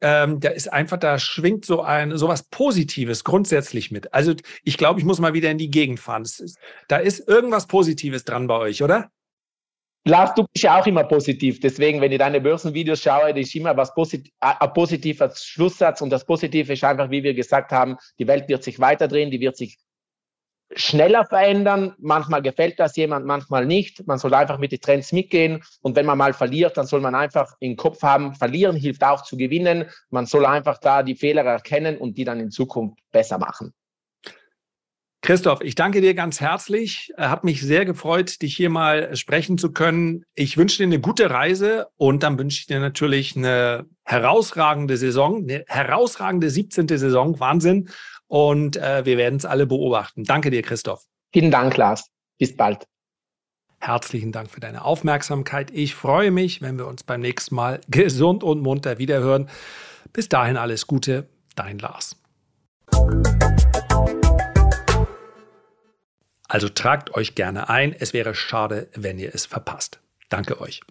ähm, 0.00 0.40
da 0.40 0.50
ist 0.50 0.72
einfach, 0.72 0.98
da 0.98 1.18
schwingt 1.18 1.64
so 1.64 1.82
ein, 1.82 2.16
so 2.18 2.26
was 2.26 2.42
Positives 2.44 3.22
grundsätzlich 3.22 3.92
mit. 3.92 4.12
Also 4.12 4.34
ich 4.64 4.76
glaube, 4.76 4.98
ich 4.98 5.06
muss 5.06 5.20
mal 5.20 5.32
wieder 5.32 5.50
in 5.50 5.58
die 5.58 5.70
Gegend 5.70 6.00
fahren. 6.00 6.22
Ist, 6.22 6.58
da 6.88 6.96
ist 6.96 7.28
irgendwas 7.28 7.68
Positives 7.68 8.24
dran 8.24 8.48
bei 8.48 8.58
euch, 8.58 8.82
oder? 8.82 9.10
Lars, 10.04 10.34
du 10.34 10.44
bist 10.52 10.64
ja 10.64 10.80
auch 10.80 10.86
immer 10.86 11.04
positiv. 11.04 11.60
Deswegen, 11.60 12.00
wenn 12.00 12.10
ich 12.10 12.18
deine 12.18 12.40
Börsenvideos 12.40 13.00
schaue, 13.00 13.30
ist 13.38 13.54
immer 13.54 13.76
was 13.76 13.94
posit 13.94 14.30
ein 14.40 14.72
positiver 14.72 15.32
Schlusssatz. 15.34 16.00
Und 16.00 16.10
das 16.10 16.24
Positive 16.24 16.72
ist 16.72 16.82
einfach, 16.82 17.08
wie 17.10 17.22
wir 17.22 17.34
gesagt 17.34 17.70
haben, 17.70 17.96
die 18.18 18.26
Welt 18.26 18.48
wird 18.48 18.64
sich 18.64 18.80
weiterdrehen, 18.80 19.30
die 19.30 19.40
wird 19.40 19.56
sich 19.56 19.78
schneller 20.74 21.24
verändern. 21.24 21.94
Manchmal 21.98 22.42
gefällt 22.42 22.80
das 22.80 22.96
jemand, 22.96 23.26
manchmal 23.26 23.64
nicht. 23.64 24.04
Man 24.06 24.18
soll 24.18 24.34
einfach 24.34 24.58
mit 24.58 24.72
den 24.72 24.80
Trends 24.80 25.12
mitgehen. 25.12 25.62
Und 25.82 25.94
wenn 25.94 26.06
man 26.06 26.18
mal 26.18 26.32
verliert, 26.32 26.76
dann 26.76 26.86
soll 26.86 27.00
man 27.00 27.14
einfach 27.14 27.54
im 27.60 27.76
Kopf 27.76 28.02
haben, 28.02 28.34
verlieren 28.34 28.74
hilft 28.74 29.04
auch 29.04 29.22
zu 29.22 29.36
gewinnen. 29.36 29.88
Man 30.10 30.26
soll 30.26 30.46
einfach 30.46 30.78
da 30.78 31.04
die 31.04 31.14
Fehler 31.14 31.44
erkennen 31.44 31.96
und 31.96 32.18
die 32.18 32.24
dann 32.24 32.40
in 32.40 32.50
Zukunft 32.50 32.98
besser 33.12 33.38
machen. 33.38 33.72
Christoph, 35.22 35.60
ich 35.60 35.76
danke 35.76 36.00
dir 36.00 36.14
ganz 36.14 36.40
herzlich. 36.40 37.12
Äh, 37.16 37.28
hat 37.28 37.44
mich 37.44 37.62
sehr 37.62 37.84
gefreut, 37.84 38.42
dich 38.42 38.56
hier 38.56 38.70
mal 38.70 39.14
sprechen 39.14 39.56
zu 39.56 39.72
können. 39.72 40.24
Ich 40.34 40.56
wünsche 40.56 40.78
dir 40.78 40.84
eine 40.84 41.00
gute 41.00 41.30
Reise 41.30 41.86
und 41.96 42.24
dann 42.24 42.38
wünsche 42.38 42.58
ich 42.58 42.66
dir 42.66 42.80
natürlich 42.80 43.36
eine 43.36 43.86
herausragende 44.02 44.96
Saison, 44.96 45.44
eine 45.44 45.64
herausragende 45.68 46.50
17. 46.50 46.88
Saison. 46.88 47.38
Wahnsinn. 47.38 47.88
Und 48.26 48.76
äh, 48.76 49.04
wir 49.04 49.16
werden 49.16 49.36
es 49.36 49.44
alle 49.44 49.66
beobachten. 49.66 50.24
Danke 50.24 50.50
dir, 50.50 50.62
Christoph. 50.62 51.04
Vielen 51.32 51.52
Dank, 51.52 51.76
Lars. 51.76 52.10
Bis 52.38 52.56
bald. 52.56 52.84
Herzlichen 53.78 54.32
Dank 54.32 54.50
für 54.50 54.60
deine 54.60 54.84
Aufmerksamkeit. 54.84 55.70
Ich 55.70 55.94
freue 55.94 56.32
mich, 56.32 56.62
wenn 56.62 56.78
wir 56.78 56.88
uns 56.88 57.04
beim 57.04 57.20
nächsten 57.20 57.54
Mal 57.54 57.80
gesund 57.88 58.42
und 58.42 58.60
munter 58.60 58.98
wiederhören. 58.98 59.48
Bis 60.12 60.28
dahin 60.28 60.56
alles 60.56 60.88
Gute, 60.88 61.28
dein 61.54 61.78
Lars. 61.78 62.16
Also 66.52 66.68
tragt 66.68 67.14
euch 67.14 67.34
gerne 67.34 67.70
ein. 67.70 67.94
Es 67.98 68.12
wäre 68.12 68.34
schade, 68.34 68.90
wenn 68.94 69.18
ihr 69.18 69.34
es 69.34 69.46
verpasst. 69.46 70.00
Danke 70.28 70.60
euch. 70.60 70.82